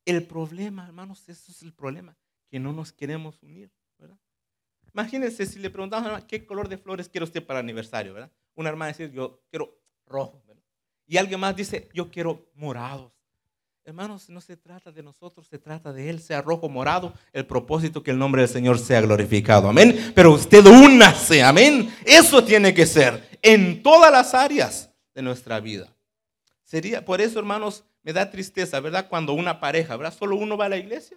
El 0.04 0.26
problema, 0.26 0.84
hermanos, 0.84 1.28
eso 1.28 1.52
es 1.52 1.62
el 1.62 1.72
problema, 1.72 2.18
que 2.52 2.60
no 2.60 2.70
nos 2.74 2.92
queremos 2.92 3.42
unir. 3.42 3.70
Imagínense 4.92 5.46
si 5.46 5.58
le 5.58 5.70
preguntamos, 5.70 6.22
¿qué 6.24 6.44
color 6.44 6.68
de 6.68 6.76
flores 6.76 7.08
quiere 7.08 7.24
usted 7.24 7.42
para 7.42 7.60
aniversario? 7.60 8.12
¿verdad? 8.12 8.30
Una 8.54 8.68
hermana 8.68 8.92
dice, 8.92 9.10
yo 9.10 9.40
quiero 9.48 9.80
rojo. 10.06 10.42
Y 11.06 11.16
alguien 11.16 11.40
más 11.40 11.56
dice, 11.56 11.88
yo 11.94 12.10
quiero 12.10 12.44
morados. 12.54 13.10
Hermanos, 13.86 14.28
no 14.28 14.42
se 14.42 14.58
trata 14.58 14.92
de 14.92 15.02
nosotros, 15.02 15.46
se 15.46 15.58
trata 15.58 15.94
de 15.94 16.10
Él, 16.10 16.20
sea 16.20 16.42
rojo, 16.42 16.68
morado, 16.68 17.14
el 17.32 17.46
propósito 17.46 18.02
que 18.02 18.10
el 18.10 18.18
nombre 18.18 18.42
del 18.42 18.50
Señor 18.50 18.78
sea 18.78 19.00
glorificado. 19.00 19.70
Amén. 19.70 20.12
Pero 20.14 20.32
usted 20.32 20.66
únase, 20.66 21.42
amén. 21.42 21.90
Eso 22.04 22.44
tiene 22.44 22.74
que 22.74 22.84
ser 22.84 23.38
en 23.40 23.82
todas 23.82 24.12
las 24.12 24.34
áreas 24.34 24.92
de 25.14 25.22
nuestra 25.22 25.58
vida. 25.58 25.90
Sería, 26.62 27.02
por 27.02 27.22
eso, 27.22 27.38
hermanos, 27.38 27.82
me 28.02 28.12
da 28.12 28.30
tristeza, 28.30 28.78
¿verdad? 28.78 29.08
Cuando 29.08 29.32
una 29.32 29.58
pareja, 29.58 29.96
¿verdad? 29.96 30.14
Solo 30.14 30.36
uno 30.36 30.58
va 30.58 30.66
a 30.66 30.68
la 30.68 30.76
iglesia, 30.76 31.16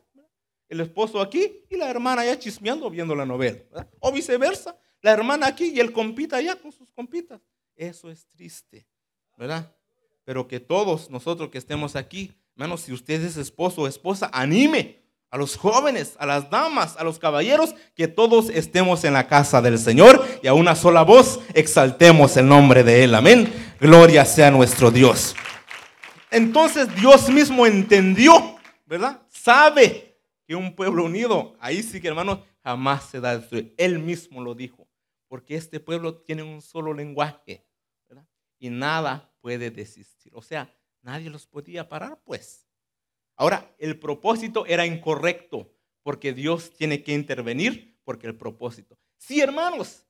el 0.70 0.82
esposo 0.82 1.22
aquí 1.22 1.64
y 1.70 1.78
la 1.78 1.90
hermana 1.90 2.22
allá 2.22 2.38
chismeando 2.38 2.90
viendo 2.90 3.16
la 3.16 3.26
novela. 3.26 3.60
O 4.00 4.12
viceversa, 4.12 4.78
la 5.02 5.12
hermana 5.12 5.48
aquí 5.48 5.72
y 5.74 5.80
el 5.80 5.92
compita 5.92 6.38
allá 6.38 6.56
con 6.56 6.72
sus 6.72 6.92
compitas. 6.92 7.42
Eso 7.76 8.10
es 8.10 8.26
triste, 8.28 8.88
¿verdad? 9.38 9.76
pero 10.26 10.48
que 10.48 10.60
todos 10.60 11.10
nosotros 11.10 11.50
que 11.50 11.60
estemos 11.60 11.96
aquí, 11.96 12.34
hermanos, 12.56 12.82
si 12.82 12.92
usted 12.92 13.24
es 13.24 13.38
esposo 13.38 13.84
o 13.84 13.88
esposa, 13.88 14.30
anime 14.34 15.04
a 15.30 15.38
los 15.38 15.56
jóvenes, 15.56 16.16
a 16.18 16.26
las 16.26 16.50
damas, 16.50 16.98
a 16.98 17.04
los 17.04 17.20
caballeros, 17.20 17.76
que 17.96 18.08
todos 18.08 18.50
estemos 18.50 19.04
en 19.04 19.14
la 19.14 19.28
casa 19.28 19.62
del 19.62 19.78
Señor 19.78 20.26
y 20.42 20.48
a 20.48 20.54
una 20.54 20.76
sola 20.76 21.04
voz 21.04 21.40
exaltemos 21.54 22.36
el 22.38 22.48
nombre 22.48 22.84
de 22.84 23.04
Él. 23.04 23.14
Amén. 23.14 23.54
Gloria 23.80 24.26
sea 24.26 24.50
nuestro 24.50 24.92
Dios. 24.92 25.36
Entonces 26.32 26.94
Dios 26.96 27.30
mismo 27.30 27.66
entendió, 27.68 28.58
¿verdad? 28.86 29.22
Sabe 29.30 30.15
que 30.46 30.56
un 30.56 30.76
pueblo 30.76 31.06
unido, 31.06 31.56
ahí 31.60 31.82
sí 31.82 32.00
que 32.00 32.08
hermanos, 32.08 32.40
jamás 32.64 33.10
se 33.10 33.20
da 33.20 33.38
destruir. 33.38 33.74
Él 33.78 34.00
mismo 34.00 34.44
lo 34.44 34.56
dijo, 34.56 34.88
porque 35.28 35.56
este 35.56 35.80
pueblo 35.80 36.18
tiene 36.18 36.44
un 36.44 36.62
solo 36.62 36.94
lenguaje, 36.94 37.66
¿verdad? 38.08 38.28
Y 38.60 38.70
nada 38.70 39.34
puede 39.42 39.72
desistir. 39.72 40.32
O 40.36 40.42
sea, 40.42 40.74
nadie 41.02 41.30
los 41.30 41.48
podía 41.48 41.90
parar, 41.90 42.20
pues. 42.24 42.68
Ahora, 43.36 43.76
el 43.80 44.00
propósito 44.00 44.66
era 44.66 44.86
incorrecto, 44.86 45.72
porque 46.04 46.34
Dios 46.34 46.72
tiene 46.76 47.04
que 47.04 47.14
intervenir, 47.14 48.00
porque 48.04 48.28
el 48.28 48.36
propósito. 48.36 48.98
Sí, 49.18 49.42
hermanos, 49.42 50.06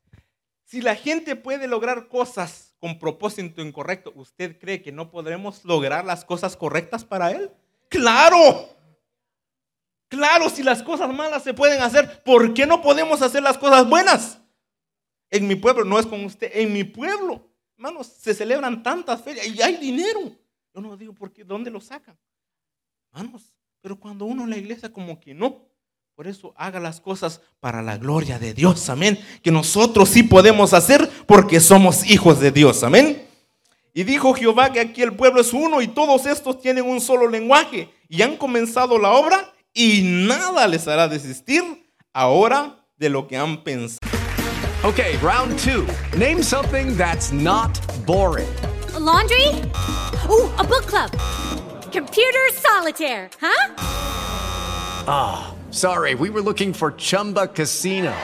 si 0.63 0.81
la 0.81 0.95
gente 0.95 1.35
puede 1.35 1.67
lograr 1.67 2.07
cosas 2.07 2.75
con 2.79 2.99
propósito 2.99 3.61
incorrecto, 3.61 4.11
¿usted 4.15 4.59
cree 4.59 4.81
que 4.81 4.91
no 4.91 5.09
podremos 5.09 5.63
lograr 5.63 6.05
las 6.05 6.25
cosas 6.25 6.57
correctas 6.57 7.05
para 7.05 7.31
Él? 7.31 7.51
Claro. 7.89 8.74
Claro, 10.15 10.49
si 10.49 10.63
las 10.63 10.81
cosas 10.81 11.13
malas 11.13 11.43
se 11.43 11.53
pueden 11.53 11.81
hacer, 11.81 12.23
¿por 12.23 12.53
qué 12.53 12.65
no 12.65 12.81
podemos 12.81 13.21
hacer 13.21 13.43
las 13.43 13.57
cosas 13.57 13.87
buenas? 13.87 14.39
En 15.29 15.47
mi 15.47 15.55
pueblo, 15.55 15.83
no 15.83 15.99
es 15.99 16.05
con 16.05 16.23
usted, 16.23 16.49
en 16.53 16.71
mi 16.71 16.83
pueblo 16.83 17.41
Hermanos, 17.77 18.07
se 18.19 18.33
celebran 18.33 18.81
tantas 18.81 19.21
ferias 19.21 19.47
y 19.47 19.61
hay 19.61 19.77
dinero. 19.77 20.31
Yo 20.73 20.81
no 20.81 20.95
digo 20.95 21.13
por 21.13 21.31
qué, 21.31 21.43
¿dónde 21.43 21.69
lo 21.69 21.81
sacan? 21.81 22.17
Hermanos, 23.13 23.53
pero 23.81 23.99
cuando 23.99 24.25
uno 24.25 24.43
en 24.43 24.49
la 24.49 24.57
iglesia 24.57 24.91
como 24.91 25.19
que 25.19 25.33
no. 25.33 25.61
Por 26.15 26.27
eso 26.27 26.53
haga 26.55 26.79
las 26.79 27.01
cosas 27.01 27.41
para 27.59 27.81
la 27.81 27.97
gloria 27.97 28.39
de 28.39 28.53
Dios, 28.53 28.89
amén. 28.89 29.19
Que 29.43 29.51
nosotros 29.51 30.07
sí 30.07 30.23
podemos 30.23 30.73
hacer 30.73 31.09
porque 31.27 31.59
somos 31.59 32.09
hijos 32.09 32.39
de 32.39 32.51
Dios, 32.51 32.83
amén. 32.83 33.27
Y 33.93 34.03
dijo 34.03 34.33
Jehová 34.33 34.71
que 34.71 34.79
aquí 34.79 35.01
el 35.01 35.13
pueblo 35.13 35.41
es 35.41 35.51
uno 35.51 35.81
y 35.81 35.89
todos 35.89 36.25
estos 36.25 36.61
tienen 36.61 36.85
un 36.85 37.01
solo 37.01 37.27
lenguaje 37.27 37.89
y 38.07 38.21
han 38.21 38.37
comenzado 38.37 38.97
la 38.97 39.11
obra 39.11 39.53
y 39.75 40.01
nada 40.03 40.67
les 40.67 40.87
hará 40.87 41.07
desistir 41.07 41.63
ahora 42.13 42.77
de 42.97 43.09
lo 43.09 43.27
que 43.27 43.37
han 43.37 43.63
pensado. 43.63 43.99
Okay, 44.83 45.17
round 45.17 45.57
two. 45.59 45.87
Name 46.17 46.41
something 46.41 46.97
that's 46.97 47.31
not 47.31 47.79
boring. 48.05 48.49
A 48.95 48.99
laundry? 48.99 49.47
Ooh, 50.29 50.49
a 50.57 50.63
book 50.63 50.85
club. 50.87 51.11
Computer 51.91 52.47
solitaire, 52.53 53.29
huh? 53.39 53.75
Ah. 55.07 55.55
Sorry, 55.75 56.15
we 56.15 56.29
were 56.29 56.41
looking 56.41 56.71
for 56.71 56.93
Chumba 56.93 57.47
Casino. 57.47 58.15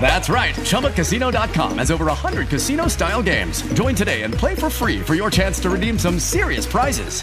That's 0.00 0.30
right. 0.30 0.54
ChumbaCasino.com 0.54 1.76
has 1.76 1.90
over 1.90 2.06
100 2.06 2.48
casino 2.48 2.88
style 2.88 3.22
games. 3.22 3.60
Join 3.74 3.94
today 3.94 4.22
and 4.22 4.32
play 4.32 4.54
for 4.54 4.70
free 4.70 5.00
for 5.00 5.14
your 5.14 5.28
chance 5.28 5.60
to 5.60 5.68
redeem 5.68 5.98
some 5.98 6.18
serious 6.18 6.64
prizes. 6.64 7.22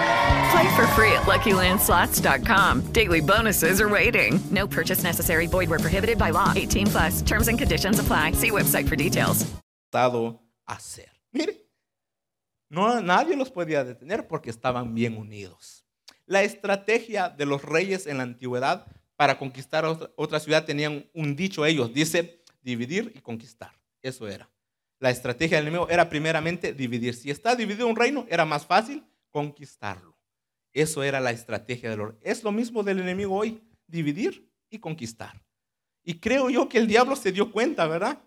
Play 0.51 0.75
for 0.75 0.85
free 0.87 1.13
at 1.13 1.23
LuckyLandSlots.com. 1.23 2.91
Daily 2.91 3.21
bonuses 3.21 3.79
are 3.79 3.87
waiting. 3.87 4.39
No 4.51 4.67
purchase 4.67 5.01
necessary. 5.03 5.47
Void 5.47 5.69
where 5.69 5.79
prohibited 5.79 6.17
by 6.17 6.31
law. 6.31 6.51
18 6.55 6.87
plus. 6.87 7.21
Terms 7.21 7.47
and 7.47 7.57
conditions 7.57 7.99
apply. 7.99 8.33
See 8.33 8.51
website 8.51 8.87
for 8.87 8.97
details. 8.97 9.45
Dado 9.91 10.41
hacer. 10.67 11.07
Mire, 11.31 11.55
no, 12.69 13.01
nadie 13.01 13.37
los 13.37 13.49
podía 13.49 13.85
detener 13.85 14.27
porque 14.27 14.49
estaban 14.49 14.93
bien 14.93 15.17
unidos. 15.17 15.85
La 16.25 16.43
estrategia 16.43 17.29
de 17.29 17.45
los 17.45 17.61
reyes 17.63 18.05
en 18.05 18.17
la 18.17 18.23
antigüedad 18.23 18.85
para 19.15 19.37
conquistar 19.37 19.85
otra 19.85 20.39
ciudad 20.39 20.65
tenían 20.65 21.05
un 21.13 21.35
dicho 21.35 21.65
ellos, 21.65 21.93
dice 21.93 22.41
dividir 22.61 23.13
y 23.15 23.21
conquistar. 23.21 23.71
Eso 24.01 24.27
era. 24.27 24.49
La 24.99 25.09
estrategia 25.09 25.57
del 25.57 25.67
enemigo 25.67 25.89
era 25.89 26.09
primeramente 26.09 26.73
dividir. 26.73 27.13
Si 27.13 27.31
está 27.31 27.55
dividido 27.55 27.87
un 27.87 27.95
reino, 27.95 28.25
era 28.29 28.45
más 28.45 28.65
fácil 28.65 29.05
conquistarlo. 29.29 30.10
Eso 30.73 31.03
era 31.03 31.19
la 31.19 31.31
estrategia 31.31 31.89
del 31.89 31.99
los 31.99 32.13
Es 32.21 32.43
lo 32.43 32.51
mismo 32.51 32.83
del 32.83 32.99
enemigo 32.99 33.35
hoy, 33.35 33.61
dividir 33.87 34.49
y 34.69 34.79
conquistar. 34.79 35.41
Y 36.03 36.15
creo 36.15 36.49
yo 36.49 36.67
que 36.69 36.77
el 36.77 36.87
diablo 36.87 37.15
se 37.15 37.31
dio 37.31 37.51
cuenta, 37.51 37.87
¿verdad? 37.87 38.21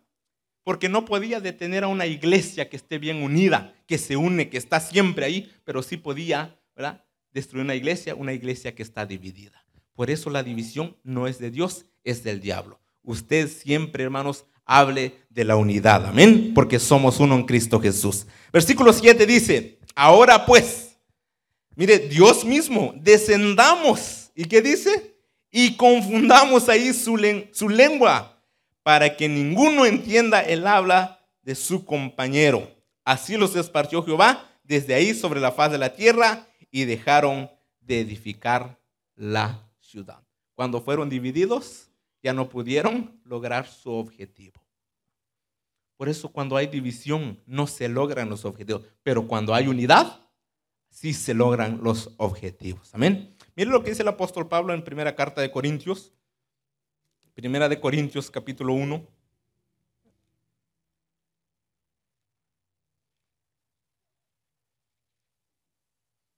Porque 0.62 0.88
no 0.88 1.04
podía 1.04 1.40
detener 1.40 1.84
a 1.84 1.88
una 1.88 2.06
iglesia 2.06 2.68
que 2.68 2.76
esté 2.76 2.98
bien 2.98 3.22
unida, 3.22 3.74
que 3.86 3.98
se 3.98 4.16
une, 4.16 4.48
que 4.48 4.58
está 4.58 4.80
siempre 4.80 5.26
ahí, 5.26 5.52
pero 5.64 5.82
sí 5.82 5.96
podía, 5.96 6.58
¿verdad? 6.74 7.04
Destruir 7.32 7.64
una 7.64 7.74
iglesia, 7.74 8.14
una 8.14 8.32
iglesia 8.32 8.74
que 8.74 8.82
está 8.82 9.06
dividida. 9.06 9.64
Por 9.94 10.10
eso 10.10 10.30
la 10.30 10.42
división 10.42 10.96
no 11.02 11.26
es 11.26 11.38
de 11.38 11.50
Dios, 11.50 11.86
es 12.04 12.22
del 12.22 12.40
diablo. 12.40 12.80
Usted 13.02 13.48
siempre, 13.48 14.04
hermanos, 14.04 14.46
hable 14.64 15.14
de 15.28 15.44
la 15.44 15.56
unidad. 15.56 16.06
Amén. 16.06 16.52
Porque 16.54 16.78
somos 16.78 17.20
uno 17.20 17.34
en 17.34 17.44
Cristo 17.44 17.80
Jesús. 17.80 18.26
Versículo 18.52 18.92
7 18.92 19.26
dice, 19.26 19.78
ahora 19.94 20.46
pues, 20.46 20.93
mire, 21.76 21.98
Dios 21.98 22.44
mismo, 22.44 22.94
descendamos. 22.96 24.30
¿Y 24.34 24.44
qué 24.44 24.60
dice? 24.60 25.16
Y 25.50 25.76
confundamos 25.76 26.68
ahí 26.68 26.92
su, 26.92 27.16
lengua 27.68 28.42
para 28.82 29.16
que 29.16 29.28
ninguno 29.28 29.86
entienda 29.86 30.40
el 30.40 30.66
habla 30.66 31.20
de 31.42 31.54
su 31.54 31.84
compañero. 31.84 32.68
Así 33.04 33.36
los 33.36 33.54
esparció 33.54 34.02
Jehová 34.02 34.50
desde 34.64 34.94
ahí 34.94 35.14
sobre 35.14 35.40
la 35.40 35.52
faz 35.52 35.70
de 35.70 35.78
la 35.78 35.94
tierra 35.94 36.48
y 36.70 36.84
dejaron 36.84 37.50
de 37.80 38.00
edificar 38.00 38.78
la 39.14 39.62
ciudad. 39.80 40.22
Cuando 40.54 40.80
fueron 40.80 41.08
divididos, 41.08 41.88
ya 42.22 42.32
no 42.32 42.48
pudieron 42.48 43.20
lograr 43.24 43.66
su 43.66 43.92
objetivo. 43.92 44.64
Por 45.96 46.08
eso 46.08 46.28
cuando 46.30 46.56
hay 46.56 46.66
división 46.66 47.40
no 47.46 47.66
se 47.66 47.88
logran 47.88 48.28
los 48.28 48.44
objetivos, 48.44 48.82
pero 49.02 49.28
cuando 49.28 49.54
hay 49.54 49.68
unidad, 49.68 50.20
sí 50.94 51.12
se 51.12 51.34
logran 51.34 51.80
los 51.82 52.14
objetivos. 52.18 52.94
Amén. 52.94 53.36
Mire 53.56 53.70
lo 53.70 53.82
que 53.82 53.90
dice 53.90 54.02
el 54.02 54.08
apóstol 54.08 54.48
Pablo 54.48 54.72
en 54.72 54.84
primera 54.84 55.16
carta 55.16 55.40
de 55.40 55.50
Corintios, 55.50 56.12
primera 57.34 57.68
de 57.68 57.80
Corintios 57.80 58.30
capítulo 58.30 58.74
1. 58.74 59.04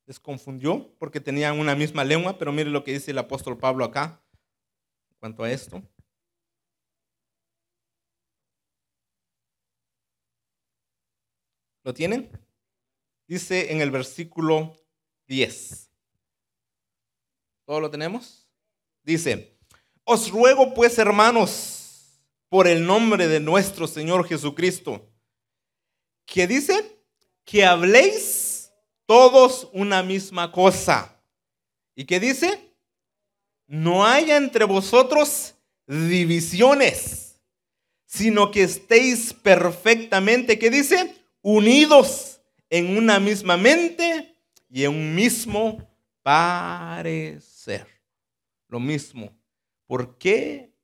Les 0.07 0.19
confundió 0.19 0.91
porque 0.99 1.21
tenían 1.21 1.61
una 1.61 1.75
misma 1.75 2.03
lengua, 2.03 2.39
pero 2.39 2.51
mire 2.51 2.71
lo 2.71 2.83
que 2.83 2.95
dice 2.95 3.11
el 3.11 3.19
apóstol 3.19 3.59
Pablo 3.59 3.85
acá 3.85 4.23
en 5.11 5.17
cuanto 5.19 5.43
a 5.45 5.51
esto. 5.51 5.83
¿Lo 11.85 11.93
tienen? 11.93 12.46
Dice 13.27 13.73
en 13.73 13.81
el 13.81 13.91
versículo 13.91 14.77
10. 15.27 15.91
¿Todo 17.65 17.81
lo 17.81 17.91
tenemos? 17.91 18.49
Dice, 19.03 19.59
os 20.05 20.31
ruego 20.31 20.75
pues, 20.75 20.99
hermanos, 20.99 22.21
por 22.49 22.69
el 22.69 22.87
nombre 22.87 23.27
de 23.27 23.41
nuestro 23.41 23.87
Señor 23.87 24.27
Jesucristo, 24.29 25.09
que 26.25 26.47
dice 26.47 27.01
que 27.45 27.65
habléis 27.65 28.71
todos 29.07 29.69
una 29.73 30.03
misma 30.03 30.53
cosa. 30.53 31.21
¿Y 31.95 32.05
qué 32.05 32.21
dice? 32.21 32.73
No 33.67 34.05
haya 34.05 34.37
entre 34.37 34.65
vosotros 34.65 35.55
divisiones, 35.87 37.41
sino 38.05 38.51
que 38.51 38.63
estéis 38.63 39.33
perfectamente, 39.33 40.59
¿qué 40.59 40.71
dice? 40.71 41.15
unidos 41.47 42.36
en 42.71 42.97
una 42.97 43.21
misma 43.21 43.57
mente 43.57 44.37
y 44.69 44.85
en 44.85 44.91
un 44.93 45.15
mismo 45.15 45.89
parecer. 46.23 47.87
Lo 48.69 48.81
mismo. 48.81 49.37
¿Por 49.87 50.19
qué 50.19 50.75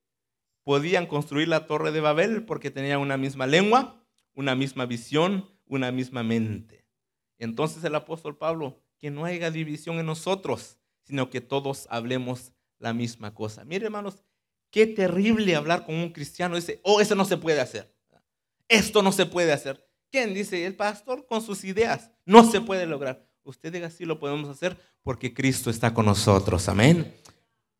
podían 0.62 1.06
construir 1.06 1.48
la 1.48 1.66
torre 1.66 1.90
de 1.90 2.00
Babel? 2.00 2.44
Porque 2.44 2.70
tenían 2.70 3.00
una 3.00 3.16
misma 3.16 3.46
lengua, 3.46 4.04
una 4.34 4.54
misma 4.54 4.86
visión, 4.86 5.50
una 5.66 5.90
misma 5.90 6.22
mente. 6.22 6.86
Entonces 7.38 7.82
el 7.82 7.94
apóstol 7.94 8.38
Pablo, 8.38 8.80
que 8.98 9.10
no 9.10 9.24
haya 9.24 9.50
división 9.50 9.98
en 9.98 10.06
nosotros, 10.06 10.78
sino 11.02 11.28
que 11.28 11.40
todos 11.40 11.88
hablemos 11.90 12.52
la 12.78 12.92
misma 12.92 13.34
cosa. 13.34 13.64
Mire, 13.64 13.86
hermanos, 13.86 14.22
qué 14.70 14.86
terrible 14.86 15.56
hablar 15.56 15.84
con 15.84 15.96
un 15.96 16.12
cristiano. 16.12 16.54
Dice, 16.54 16.80
oh, 16.84 17.00
eso 17.00 17.14
no 17.14 17.24
se 17.24 17.36
puede 17.36 17.60
hacer. 17.60 17.92
Esto 18.68 19.02
no 19.02 19.12
se 19.12 19.26
puede 19.26 19.52
hacer. 19.52 19.84
¿Quién 20.12 20.34
dice? 20.34 20.66
El 20.66 20.76
pastor 20.76 21.26
con 21.26 21.40
sus 21.40 21.64
ideas. 21.64 22.10
No 22.26 22.48
se 22.48 22.60
puede 22.60 22.84
lograr. 22.84 23.24
Usted 23.44 23.72
diga, 23.72 23.88
sí 23.88 24.04
lo 24.04 24.20
podemos 24.20 24.50
hacer 24.50 24.76
porque 25.02 25.32
Cristo 25.32 25.70
está 25.70 25.94
con 25.94 26.04
nosotros. 26.04 26.68
Amén. 26.68 27.14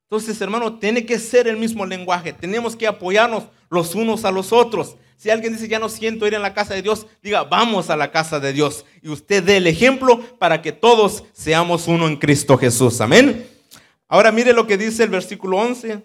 Entonces, 0.05 0.41
hermano, 0.41 0.78
tiene 0.78 1.05
que 1.05 1.18
ser 1.18 1.47
el 1.47 1.59
mismo 1.59 1.85
lenguaje. 1.85 2.33
Tenemos 2.33 2.74
que 2.74 2.87
apoyarnos 2.87 3.45
los 3.68 3.95
unos 3.95 4.24
a 4.24 4.30
los 4.30 4.51
otros. 4.51 4.97
Si 5.18 5.28
alguien 5.28 5.53
dice, 5.53 5.68
ya 5.68 5.78
no 5.78 5.91
siento 5.91 6.26
ir 6.26 6.35
a 6.35 6.39
la 6.39 6.55
casa 6.55 6.72
de 6.72 6.80
Dios, 6.80 7.07
diga, 7.22 7.45
vamos 7.45 7.91
a 7.91 7.97
la 7.97 8.11
casa 8.11 8.41
de 8.41 8.55
Dios. 8.55 8.87
Y 9.03 9.11
usted 9.11 9.45
dé 9.45 9.59
el 9.59 9.66
ejemplo 9.66 10.18
para 10.39 10.62
que 10.62 10.72
todos 10.72 11.24
seamos 11.35 11.87
uno 11.87 12.09
en 12.09 12.16
Cristo 12.16 12.57
Jesús. 12.57 13.03
Amén. 13.03 13.47
Ahora 14.09 14.33
mire 14.33 14.55
lo 14.55 14.66
que 14.66 14.78
dice 14.78 15.05
el 15.05 15.11
versículo 15.11 15.59
11. 15.59 16.03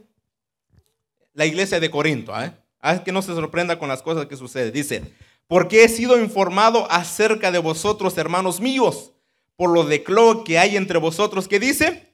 La 1.33 1.45
iglesia 1.45 1.79
de 1.79 1.89
Corinto. 1.89 2.37
¿eh? 2.39 2.51
Haz 2.81 2.99
que 2.99 3.13
no 3.13 3.21
se 3.21 3.33
sorprenda 3.33 3.79
con 3.79 3.87
las 3.87 4.01
cosas 4.01 4.25
que 4.25 4.35
suceden. 4.35 4.73
Dice, 4.73 5.13
porque 5.47 5.83
he 5.83 5.89
sido 5.89 6.19
informado 6.21 6.89
acerca 6.91 7.51
de 7.51 7.59
vosotros, 7.59 8.17
hermanos 8.17 8.59
míos, 8.59 9.13
por 9.55 9.71
lo 9.71 9.85
de 9.85 10.03
Clo 10.03 10.43
que 10.43 10.59
hay 10.59 10.77
entre 10.77 10.99
vosotros. 10.99 11.47
¿Qué 11.47 11.59
dice? 11.59 12.13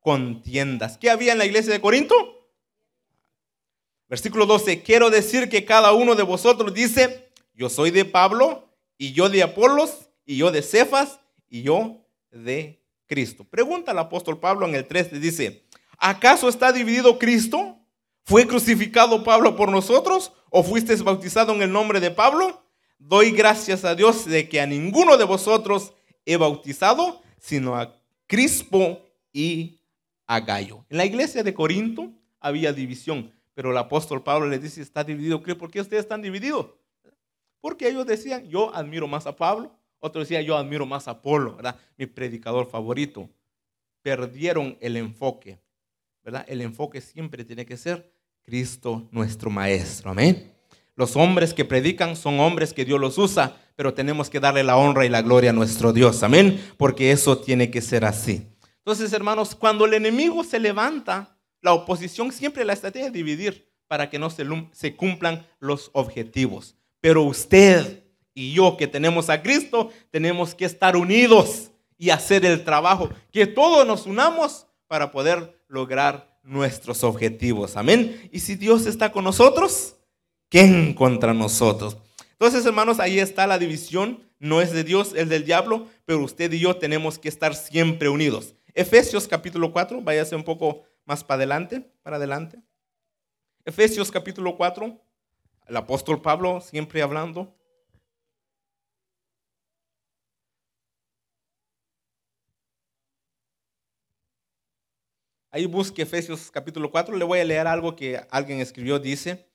Contiendas. 0.00 0.96
¿Qué 0.98 1.10
había 1.10 1.32
en 1.32 1.38
la 1.38 1.46
iglesia 1.46 1.72
de 1.72 1.80
Corinto? 1.80 2.48
Versículo 4.08 4.46
12. 4.46 4.82
Quiero 4.82 5.10
decir 5.10 5.48
que 5.48 5.64
cada 5.64 5.92
uno 5.92 6.14
de 6.14 6.22
vosotros 6.22 6.72
dice, 6.72 7.30
yo 7.54 7.68
soy 7.68 7.90
de 7.90 8.04
Pablo, 8.04 8.68
y 8.96 9.12
yo 9.12 9.28
de 9.28 9.42
Apolos, 9.42 10.08
y 10.24 10.36
yo 10.36 10.50
de 10.50 10.62
Cefas, 10.62 11.20
y 11.48 11.62
yo 11.62 12.06
de 12.30 12.82
Cristo. 13.06 13.44
Pregunta 13.44 13.90
al 13.90 13.98
apóstol 13.98 14.38
Pablo 14.38 14.66
en 14.66 14.74
el 14.74 14.86
3, 14.86 15.20
dice, 15.20 15.66
¿acaso 15.98 16.48
está 16.48 16.72
dividido 16.72 17.18
Cristo? 17.18 17.75
¿Fue 18.26 18.46
crucificado 18.46 19.24
Pablo 19.24 19.56
por 19.56 19.70
nosotros? 19.70 20.32
o 20.50 20.62
fuisteis 20.62 21.02
bautizado 21.02 21.52
en 21.54 21.60
el 21.60 21.70
nombre 21.70 22.00
de 22.00 22.10
Pablo, 22.10 22.62
doy 22.98 23.30
gracias 23.30 23.84
a 23.84 23.94
Dios 23.94 24.24
de 24.24 24.48
que 24.48 24.60
a 24.60 24.66
ninguno 24.66 25.18
de 25.18 25.24
vosotros 25.24 25.92
he 26.24 26.38
bautizado, 26.38 27.20
sino 27.38 27.76
a 27.76 27.94
Crispo 28.26 29.02
y 29.34 29.80
a 30.26 30.40
Gallo. 30.40 30.86
En 30.88 30.96
la 30.96 31.04
iglesia 31.04 31.42
de 31.42 31.52
Corinto 31.52 32.10
había 32.40 32.72
división, 32.72 33.32
pero 33.52 33.70
el 33.70 33.76
apóstol 33.76 34.22
Pablo 34.22 34.48
le 34.48 34.58
dice, 34.58 34.80
está 34.80 35.04
dividido. 35.04 35.42
¿Por 35.42 35.70
qué 35.70 35.80
ustedes 35.80 36.04
están 36.04 36.22
divididos? 36.22 36.68
Porque 37.60 37.88
ellos 37.88 38.06
decían, 38.06 38.48
yo 38.48 38.74
admiro 38.74 39.06
más 39.06 39.26
a 39.26 39.36
Pablo, 39.36 39.76
otros 39.98 40.26
decían, 40.26 40.44
yo 40.44 40.56
admiro 40.56 40.86
más 40.86 41.08
a 41.08 41.12
Apolo. 41.12 41.58
Mi 41.96 42.06
predicador 42.06 42.66
favorito. 42.66 43.28
Perdieron 44.02 44.78
el 44.80 44.96
enfoque. 44.96 45.58
El 46.46 46.60
enfoque 46.60 47.00
siempre 47.00 47.44
tiene 47.44 47.66
que 47.66 47.76
ser 47.76 48.15
Cristo 48.46 49.08
nuestro 49.10 49.50
Maestro. 49.50 50.12
Amén. 50.12 50.52
Los 50.94 51.16
hombres 51.16 51.52
que 51.52 51.64
predican 51.64 52.14
son 52.14 52.38
hombres 52.38 52.72
que 52.72 52.84
Dios 52.84 53.00
los 53.00 53.18
usa, 53.18 53.56
pero 53.74 53.92
tenemos 53.92 54.30
que 54.30 54.40
darle 54.40 54.62
la 54.62 54.76
honra 54.76 55.04
y 55.04 55.08
la 55.08 55.20
gloria 55.20 55.50
a 55.50 55.52
nuestro 55.52 55.92
Dios. 55.92 56.22
Amén. 56.22 56.64
Porque 56.78 57.10
eso 57.10 57.38
tiene 57.38 57.70
que 57.70 57.82
ser 57.82 58.04
así. 58.04 58.46
Entonces, 58.78 59.12
hermanos, 59.12 59.54
cuando 59.56 59.84
el 59.84 59.94
enemigo 59.94 60.44
se 60.44 60.60
levanta, 60.60 61.36
la 61.60 61.72
oposición 61.72 62.30
siempre 62.30 62.64
la 62.64 62.72
estrategia 62.72 63.08
es 63.08 63.12
dividir 63.12 63.68
para 63.88 64.08
que 64.08 64.18
no 64.18 64.30
se, 64.30 64.46
se 64.72 64.94
cumplan 64.94 65.44
los 65.58 65.90
objetivos. 65.92 66.76
Pero 67.00 67.24
usted 67.24 68.04
y 68.32 68.52
yo 68.52 68.76
que 68.76 68.86
tenemos 68.86 69.28
a 69.28 69.42
Cristo, 69.42 69.90
tenemos 70.12 70.54
que 70.54 70.66
estar 70.66 70.96
unidos 70.96 71.72
y 71.98 72.10
hacer 72.10 72.44
el 72.44 72.62
trabajo, 72.62 73.10
que 73.32 73.46
todos 73.46 73.86
nos 73.86 74.06
unamos 74.06 74.66
para 74.86 75.10
poder 75.10 75.60
lograr 75.68 76.35
nuestros 76.46 77.04
objetivos. 77.04 77.76
Amén. 77.76 78.28
Y 78.32 78.40
si 78.40 78.54
Dios 78.54 78.86
está 78.86 79.12
con 79.12 79.24
nosotros, 79.24 79.96
¿quién 80.48 80.94
contra 80.94 81.34
nosotros? 81.34 81.98
Entonces, 82.32 82.64
hermanos, 82.64 83.00
ahí 83.00 83.18
está 83.18 83.46
la 83.46 83.58
división. 83.58 84.22
No 84.38 84.60
es 84.60 84.72
de 84.72 84.84
Dios, 84.84 85.12
es 85.16 85.28
del 85.28 85.44
diablo, 85.44 85.88
pero 86.04 86.22
usted 86.22 86.52
y 86.52 86.58
yo 86.58 86.76
tenemos 86.76 87.18
que 87.18 87.28
estar 87.28 87.54
siempre 87.54 88.08
unidos. 88.08 88.54
Efesios 88.74 89.26
capítulo 89.26 89.72
4, 89.72 90.02
váyase 90.02 90.36
un 90.36 90.44
poco 90.44 90.82
más 91.06 91.24
para 91.24 91.38
adelante, 91.38 91.90
para 92.02 92.16
adelante. 92.16 92.60
Efesios 93.64 94.10
capítulo 94.10 94.56
4, 94.56 95.00
el 95.68 95.76
apóstol 95.76 96.20
Pablo 96.20 96.60
siempre 96.60 97.00
hablando. 97.00 97.55
Ahí 105.56 105.64
busque 105.64 106.02
Efesios 106.02 106.50
capítulo 106.50 106.90
4, 106.90 107.16
le 107.16 107.24
voy 107.24 107.38
a 107.38 107.44
leer 107.46 107.66
algo 107.66 107.96
que 107.96 108.20
alguien 108.28 108.60
escribió, 108.60 108.98
dice, 108.98 109.48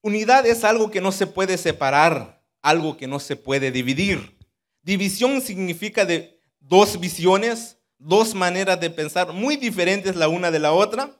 unidad 0.00 0.46
es 0.46 0.64
algo 0.64 0.90
que 0.90 1.02
no 1.02 1.12
se 1.12 1.26
puede 1.26 1.58
separar, 1.58 2.42
algo 2.62 2.96
que 2.96 3.06
no 3.06 3.20
se 3.20 3.36
puede 3.36 3.70
dividir. 3.70 4.38
División 4.80 5.42
significa 5.42 6.06
de 6.06 6.40
dos 6.60 6.98
visiones, 6.98 7.76
dos 7.98 8.34
maneras 8.34 8.80
de 8.80 8.88
pensar 8.88 9.34
muy 9.34 9.58
diferentes 9.58 10.16
la 10.16 10.28
una 10.28 10.50
de 10.50 10.60
la 10.60 10.72
otra. 10.72 11.14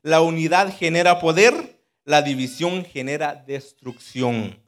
La 0.00 0.22
unidad 0.22 0.74
genera 0.74 1.20
poder, 1.20 1.78
la 2.06 2.22
división 2.22 2.82
genera 2.82 3.34
destrucción. 3.46 4.58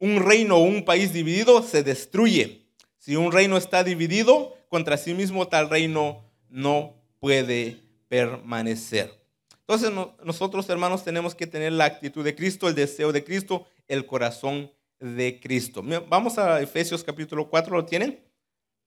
Un 0.00 0.24
reino 0.24 0.56
o 0.56 0.64
un 0.64 0.84
país 0.84 1.12
dividido 1.12 1.62
se 1.62 1.84
destruye. 1.84 2.66
Si 2.98 3.14
un 3.14 3.30
reino 3.30 3.56
está 3.56 3.84
dividido 3.84 4.56
contra 4.68 4.96
sí 4.96 5.14
mismo, 5.14 5.46
tal 5.46 5.70
reino 5.70 6.24
no 6.48 6.96
puede 7.20 7.89
permanecer. 8.10 9.16
Entonces 9.60 9.92
nosotros 10.24 10.68
hermanos 10.68 11.04
tenemos 11.04 11.32
que 11.32 11.46
tener 11.46 11.70
la 11.72 11.84
actitud 11.84 12.24
de 12.24 12.34
Cristo, 12.34 12.66
el 12.66 12.74
deseo 12.74 13.12
de 13.12 13.22
Cristo, 13.22 13.68
el 13.86 14.04
corazón 14.04 14.72
de 14.98 15.38
Cristo. 15.40 15.80
Vamos 16.08 16.36
a 16.36 16.60
Efesios 16.60 17.04
capítulo 17.04 17.48
4, 17.48 17.76
¿lo 17.76 17.84
tienen? 17.84 18.20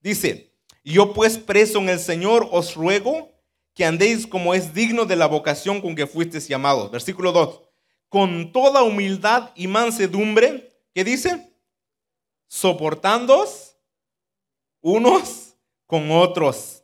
Dice, 0.01 0.51
yo 0.83 1.13
pues 1.13 1.37
preso 1.37 1.79
en 1.79 1.87
el 1.87 1.99
Señor 1.99 2.49
os 2.51 2.75
ruego 2.75 3.31
que 3.73 3.85
andéis 3.85 4.27
como 4.27 4.53
es 4.53 4.73
digno 4.73 5.05
de 5.05 5.15
la 5.15 5.27
vocación 5.27 5.79
con 5.79 5.95
que 5.95 6.05
fuisteis 6.05 6.49
llamados. 6.49 6.91
Versículo 6.91 7.31
2. 7.31 7.61
Con 8.09 8.51
toda 8.51 8.83
humildad 8.83 9.51
y 9.55 9.67
mansedumbre, 9.67 10.69
¿qué 10.93 11.05
dice? 11.05 11.49
Soportándoos 12.47 13.77
unos 14.81 15.55
con 15.87 16.11
otros, 16.11 16.82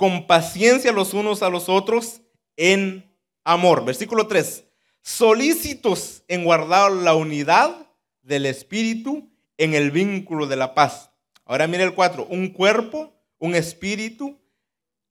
con 0.00 0.26
paciencia 0.26 0.92
los 0.92 1.12
unos 1.12 1.42
a 1.42 1.50
los 1.50 1.68
otros 1.68 2.22
en 2.56 3.14
amor. 3.44 3.84
Versículo 3.84 4.28
3. 4.28 4.64
Solícitos 5.02 6.22
en 6.26 6.42
guardar 6.42 6.90
la 6.90 7.14
unidad 7.14 7.86
del 8.22 8.46
Espíritu 8.46 9.30
en 9.58 9.74
el 9.74 9.90
vínculo 9.90 10.46
de 10.46 10.56
la 10.56 10.72
paz. 10.72 11.10
Ahora 11.44 11.66
mire 11.66 11.84
el 11.84 11.92
4. 11.92 12.28
Un 12.30 12.48
cuerpo 12.48 13.12
un 13.38 13.54
espíritu, 13.54 14.38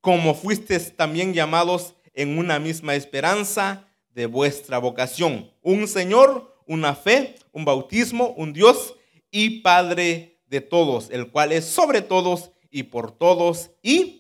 como 0.02 0.34
fuisteis 0.34 0.96
también 0.96 1.36
llamados 1.36 1.94
en 2.16 2.40
una 2.40 2.58
misma 2.58 2.96
esperanza 2.96 3.88
de 4.10 4.26
vuestra 4.26 4.80
vocación. 4.80 5.52
Un 5.62 5.88
Señor, 5.88 6.58
una 6.66 6.96
fe, 6.96 7.36
un 7.52 7.64
bautismo, 7.64 8.30
un 8.38 8.54
Dios 8.54 8.96
y 9.30 9.62
Padre 9.62 10.42
de 10.48 10.62
todos, 10.62 11.12
el 11.12 11.30
cual 11.30 11.52
es 11.52 11.66
sobre 11.66 12.02
todos 12.02 12.50
y 12.72 12.84
por 12.84 13.12
todos 13.12 13.70
y 13.84 14.19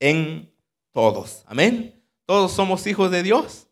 en 0.00 0.52
todos. 0.92 1.44
Amén. 1.46 2.02
Todos 2.26 2.52
somos 2.52 2.86
hijos 2.86 3.10
de 3.10 3.22
Dios. 3.22 3.68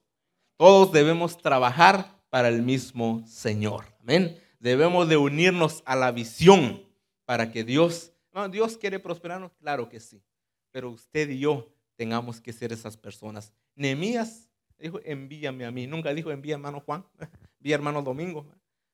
Todos 0.56 0.92
debemos 0.92 1.38
trabajar 1.38 2.20
para 2.30 2.48
el 2.48 2.62
mismo 2.62 3.22
Señor. 3.26 3.84
Amén. 4.00 4.40
Debemos 4.58 5.08
de 5.08 5.16
unirnos 5.16 5.82
a 5.86 5.96
la 5.96 6.12
visión 6.12 6.82
para 7.24 7.50
que 7.50 7.64
Dios 7.64 8.12
Dios 8.50 8.76
quiere 8.76 8.98
prosperarnos, 8.98 9.52
claro 9.54 9.88
que 9.88 9.98
sí. 9.98 10.22
Pero 10.70 10.90
usted 10.90 11.30
y 11.30 11.38
yo 11.38 11.66
tengamos 11.96 12.40
que 12.40 12.52
ser 12.52 12.72
esas 12.72 12.96
personas. 12.96 13.52
Nehemías 13.74 14.50
dijo, 14.78 15.00
envíame 15.04 15.64
a 15.64 15.70
mí. 15.70 15.86
Nunca 15.86 16.12
dijo, 16.12 16.30
envía 16.30 16.54
hermano 16.54 16.80
Juan, 16.80 17.04
envía 17.58 17.74
hermano 17.74 18.02
Domingo. 18.02 18.46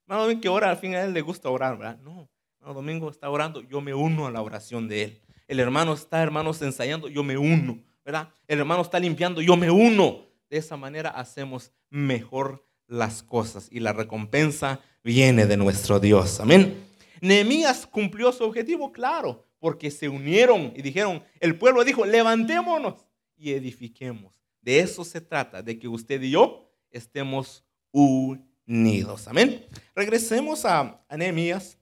Hermano 0.07 0.23
Domingo 0.23 0.41
que 0.41 0.49
ora, 0.49 0.71
al 0.71 0.77
fin 0.77 0.95
a 0.95 1.03
él 1.03 1.13
le 1.13 1.23
gusta 1.23 1.51
orar, 1.51 1.77
¿verdad? 1.77 1.99
No, 1.99 2.29
hermano 2.61 2.75
Domingo 2.75 3.11
está 3.11 3.29
orando, 3.29 3.63
yo 3.63 3.81
me 3.81 3.93
uno 3.93 4.27
a 4.27 4.31
la 4.31 4.43
oración 4.43 4.87
de 4.87 5.03
él. 5.03 5.21
El 5.53 5.61
hermano 5.61 5.93
está, 5.93 6.23
hermanos, 6.23 6.63
ensayando, 6.63 7.09
yo 7.09 7.23
me 7.23 7.37
uno, 7.37 7.79
¿verdad? 8.07 8.31
El 8.49 8.61
hermano 8.61 8.81
está 8.81 8.99
limpiando, 8.99 9.43
yo 9.43 9.55
me 9.55 9.71
uno. 9.71 10.25
De 10.49 10.57
esa 10.57 10.79
manera 10.79 11.11
hacemos 11.11 11.73
mejor 11.91 12.67
las 12.87 13.23
cosas 13.23 13.69
y 13.71 13.79
la 13.81 13.93
recompensa 13.93 14.81
viene 15.05 15.45
de 15.45 15.59
nuestro 15.59 16.01
Dios. 16.01 16.41
Amén. 16.41 16.83
Nehemías 17.21 17.87
cumplió 17.87 18.33
su 18.33 18.45
objetivo, 18.45 18.93
claro, 18.93 19.45
porque 19.59 19.91
se 19.91 20.09
unieron 20.09 20.73
y 20.75 20.81
dijeron, 20.81 21.23
el 21.39 21.59
pueblo 21.59 21.85
dijo, 21.85 22.07
levantémonos 22.07 23.07
y 23.37 23.53
edifiquemos. 23.53 24.33
De 24.63 24.79
eso 24.79 25.05
se 25.05 25.21
trata, 25.21 25.63
de 25.63 25.79
que 25.79 25.87
usted 25.87 26.23
y 26.23 26.31
yo 26.31 26.73
estemos 26.91 27.63
unidos. 27.91 29.29
Amén. 29.29 29.67
Regresemos 29.95 30.65
a, 30.65 31.05
a 31.07 31.17
Nehemías. 31.19 31.77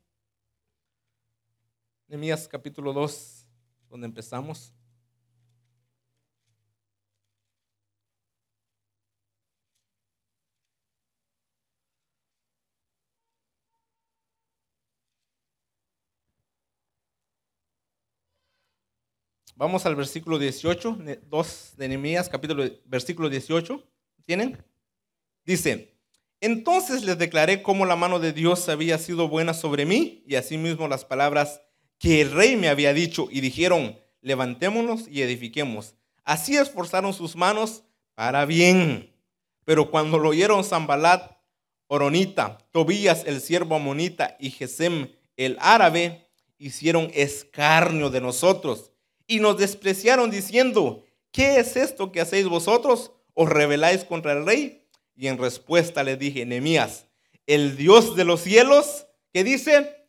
Nehemías 2.08 2.48
capítulo 2.48 2.92
2, 2.92 3.39
donde 3.90 4.06
empezamos. 4.06 4.72
Vamos 19.56 19.84
al 19.84 19.94
versículo 19.94 20.38
18, 20.38 20.98
2 21.28 21.74
de 21.76 21.88
Nehemías, 21.88 22.30
capítulo, 22.30 22.64
versículo 22.86 23.28
18. 23.28 23.86
¿Tienen? 24.24 24.64
Dice, 25.44 25.98
entonces 26.40 27.04
les 27.04 27.18
declaré 27.18 27.62
cómo 27.62 27.84
la 27.84 27.94
mano 27.94 28.20
de 28.20 28.32
Dios 28.32 28.70
había 28.70 28.96
sido 28.96 29.28
buena 29.28 29.52
sobre 29.52 29.84
mí 29.84 30.24
y 30.26 30.36
asimismo 30.36 30.88
las 30.88 31.04
palabras 31.04 31.60
que 32.00 32.22
el 32.22 32.32
rey 32.32 32.56
me 32.56 32.68
había 32.68 32.94
dicho 32.94 33.28
y 33.30 33.40
dijeron, 33.42 33.96
levantémonos 34.22 35.06
y 35.06 35.20
edifiquemos. 35.20 35.94
Así 36.24 36.56
esforzaron 36.56 37.12
sus 37.12 37.36
manos 37.36 37.84
para 38.14 38.46
bien. 38.46 39.14
Pero 39.64 39.90
cuando 39.90 40.18
lo 40.18 40.30
oyeron 40.30 40.64
Zambalat, 40.64 41.30
Oronita, 41.88 42.58
Tobías 42.72 43.24
el 43.26 43.42
siervo 43.42 43.76
amonita 43.76 44.36
y 44.40 44.50
Gesem 44.50 45.10
el 45.36 45.58
árabe, 45.60 46.26
hicieron 46.58 47.10
escarnio 47.14 48.08
de 48.08 48.20
nosotros 48.20 48.92
y 49.26 49.40
nos 49.40 49.58
despreciaron 49.58 50.30
diciendo, 50.30 51.04
¿qué 51.32 51.58
es 51.58 51.76
esto 51.76 52.12
que 52.12 52.22
hacéis 52.22 52.46
vosotros? 52.46 53.12
¿Os 53.34 53.48
rebeláis 53.48 54.04
contra 54.04 54.32
el 54.32 54.46
rey? 54.46 54.86
Y 55.16 55.26
en 55.26 55.36
respuesta 55.36 56.02
le 56.02 56.16
dije, 56.16 56.46
Nemías, 56.46 57.06
el 57.46 57.76
Dios 57.76 58.16
de 58.16 58.24
los 58.24 58.40
cielos, 58.40 59.06
que 59.32 59.44
dice, 59.44 59.99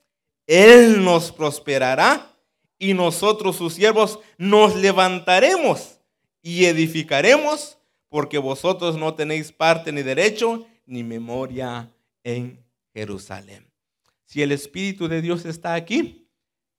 Él 0.52 1.02
nos 1.02 1.32
prosperará 1.32 2.36
y 2.78 2.94
nosotros 2.94 3.56
sus 3.56 3.76
siervos 3.76 4.20
nos 4.38 4.76
levantaremos 4.76 6.02
y 6.42 6.66
edificaremos, 6.66 7.78
porque 8.10 8.38
vosotros 8.38 8.98
no 8.98 9.14
tenéis 9.14 9.54
parte 9.54 9.94
ni 9.94 10.02
derecho 10.02 10.66
ni 10.86 11.06
memoria 11.06 11.90
en 12.26 12.62
Jerusalén. 12.94 13.66
Si 14.26 14.42
el 14.42 14.52
Espíritu 14.52 15.08
de 15.08 15.22
Dios 15.22 15.46
está 15.46 15.74
aquí, 15.74 16.28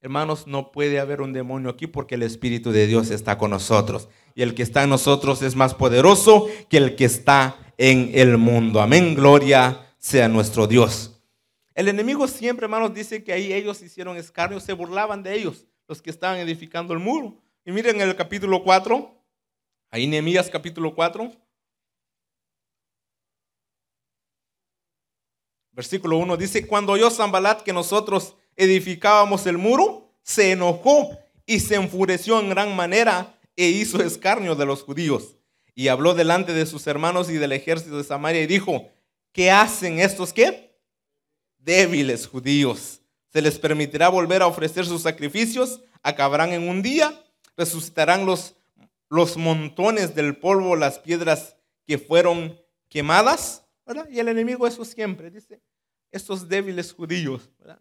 Hermanos, 0.03 0.47
no 0.47 0.71
puede 0.71 1.01
haber 1.01 1.23
un 1.23 1.33
demonio 1.33 1.71
aquí 1.71 1.87
porque 1.87 2.17
el 2.17 2.25
Espíritu 2.25 2.73
de 2.73 2.87
Dios 2.87 3.11
está 3.11 3.39
con 3.39 3.53
nosotros. 3.53 4.09
Y 4.35 4.43
el 4.43 4.53
que 4.53 4.65
está 4.65 4.83
en 4.83 4.91
nosotros 4.91 5.41
es 5.41 5.57
más 5.57 5.75
poderoso 5.75 6.47
que 6.69 6.77
el 6.77 6.97
que 6.97 7.05
está 7.07 7.57
en 7.79 8.11
el 8.13 8.37
mundo. 8.37 8.83
Amén. 8.83 9.15
Gloria 9.15 9.95
sea 9.99 10.29
nuestro 10.29 10.67
Dios. 10.67 11.12
El 11.75 11.89
enemigo 11.89 12.29
siempre, 12.29 12.67
hermanos, 12.67 12.93
dice 12.93 13.25
que 13.25 13.33
ahí 13.33 13.53
ellos 13.53 13.81
hicieron 13.83 14.17
escarnio, 14.17 14.61
se 14.61 14.73
burlaban 14.73 15.23
de 15.23 15.35
ellos, 15.35 15.67
los 15.89 16.03
que 16.03 16.11
estaban 16.11 16.39
edificando 16.39 16.93
el 16.93 17.01
muro. 17.01 17.39
Y 17.65 17.73
miren 17.73 18.01
el 18.01 18.15
capítulo 18.15 18.63
4, 18.63 19.15
ahí 19.91 20.07
Nehemías 20.07 20.51
capítulo 20.51 20.95
4. 20.95 21.33
Versículo 25.73 26.19
1 26.19 26.37
dice, 26.37 26.67
cuando 26.67 26.93
oyó 26.93 27.11
Zambalat 27.11 27.63
que 27.63 27.73
nosotros 27.73 28.37
edificábamos 28.57 29.47
el 29.47 29.57
muro, 29.57 30.11
se 30.23 30.53
enojó 30.53 31.19
y 31.47 31.61
se 31.61 31.77
enfureció 31.77 32.39
en 32.41 32.51
gran 32.51 32.77
manera 32.77 33.39
e 33.57 33.69
hizo 33.69 34.03
escarnio 34.03 34.55
de 34.55 34.67
los 34.67 34.83
judíos. 34.83 35.37
Y 35.75 35.89
habló 35.89 36.13
delante 36.13 36.53
de 36.53 36.67
sus 36.67 36.87
hermanos 36.87 37.31
y 37.31 37.35
del 37.35 37.53
ejército 37.53 37.97
de 37.97 38.05
Samaria 38.05 38.43
y 38.43 38.47
dijo, 38.47 38.91
¿qué 39.33 39.51
hacen 39.51 39.99
estos 39.99 40.35
qué? 40.35 40.72
Débiles 41.65 42.27
judíos. 42.27 43.01
Se 43.33 43.41
les 43.41 43.59
permitirá 43.59 44.09
volver 44.09 44.43
a 44.43 44.47
ofrecer 44.47 44.85
sus 44.85 45.03
sacrificios, 45.03 45.81
acabarán 46.03 46.53
en 46.53 46.69
un 46.69 46.83
día, 46.83 47.25
resucitarán 47.57 48.27
los, 48.27 48.57
los 49.09 49.37
montones 49.37 50.15
del 50.15 50.37
polvo, 50.37 50.77
las 50.77 50.99
piedras 50.99 51.57
que 51.87 51.99
fueron 51.99 52.61
quemadas, 52.89 53.65
¿verdad? 53.87 54.09
Y 54.11 54.19
el 54.19 54.29
enemigo 54.29 54.67
eso 54.67 54.85
siempre, 54.85 55.31
dice, 55.31 55.61
estos 56.11 56.49
débiles 56.49 56.93
judíos, 56.93 57.51
¿verdad? 57.59 57.81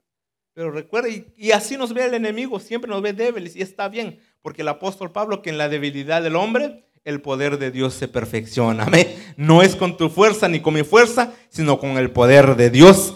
Pero 0.53 0.71
recuerda, 0.71 1.09
y, 1.09 1.27
y, 1.37 1.51
así 1.51 1.77
nos 1.77 1.93
ve 1.93 2.05
el 2.05 2.13
enemigo, 2.13 2.59
siempre 2.59 2.89
nos 2.89 3.01
ve 3.01 3.13
débiles, 3.13 3.55
y 3.55 3.61
está 3.61 3.87
bien, 3.89 4.19
porque 4.41 4.61
el 4.61 4.67
apóstol 4.67 5.11
Pablo, 5.11 5.41
que 5.41 5.49
en 5.49 5.57
la 5.57 5.69
debilidad 5.69 6.21
del 6.21 6.35
hombre, 6.35 6.85
el 7.03 7.21
poder 7.21 7.57
de 7.57 7.71
Dios 7.71 7.93
se 7.93 8.07
perfecciona. 8.07 8.83
Amén. 8.83 9.07
No 9.35 9.61
es 9.61 9.75
con 9.75 9.97
tu 9.97 10.09
fuerza 10.09 10.47
ni 10.47 10.59
con 10.59 10.73
mi 10.73 10.83
fuerza, 10.83 11.33
sino 11.49 11.79
con 11.79 11.97
el 11.97 12.11
poder 12.11 12.55
de 12.55 12.69
Dios 12.69 13.15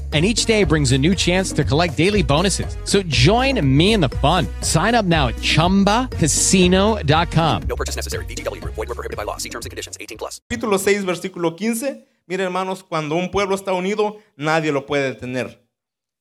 and 0.11 0.25
each 0.25 0.43
day 0.43 0.65
brings 0.65 0.91
a 0.91 0.97
new 0.97 1.15
chance 1.15 1.53
to 1.53 1.63
collect 1.63 1.95
daily 1.95 2.23
bonuses. 2.23 2.75
So 2.83 3.01
join 3.03 3.65
me 3.65 3.93
in 3.93 4.01
the 4.01 4.09
fun. 4.19 4.47
Sign 4.59 4.93
up 4.93 5.05
now 5.05 5.29
at 5.29 5.37
ChumbaCasino.com. 5.37 7.61
No 7.69 7.75
purchase 7.77 7.95
necessary. 7.95 8.25
BGW. 8.25 8.59
Void 8.65 8.75
were 8.75 8.87
prohibited 8.87 9.15
by 9.15 9.23
law. 9.23 9.37
See 9.37 9.49
terms 9.49 9.65
and 9.65 9.71
conditions. 9.71 9.95
18 9.97 10.17
plus. 10.17 10.41
Capítulo 10.49 10.77
6, 10.77 11.05
versículo 11.05 11.55
15. 11.55 12.05
Miren, 12.27 12.47
hermanos, 12.47 12.83
cuando 12.83 13.15
un 13.15 13.31
pueblo 13.31 13.55
está 13.55 13.71
unido, 13.73 14.17
nadie 14.35 14.73
lo 14.73 14.85
puede 14.85 15.13
detener. 15.13 15.61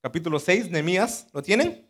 Capítulo 0.02 0.38
6, 0.38 0.70
Nehemías, 0.70 1.26
¿lo 1.32 1.42
tienen? 1.42 1.86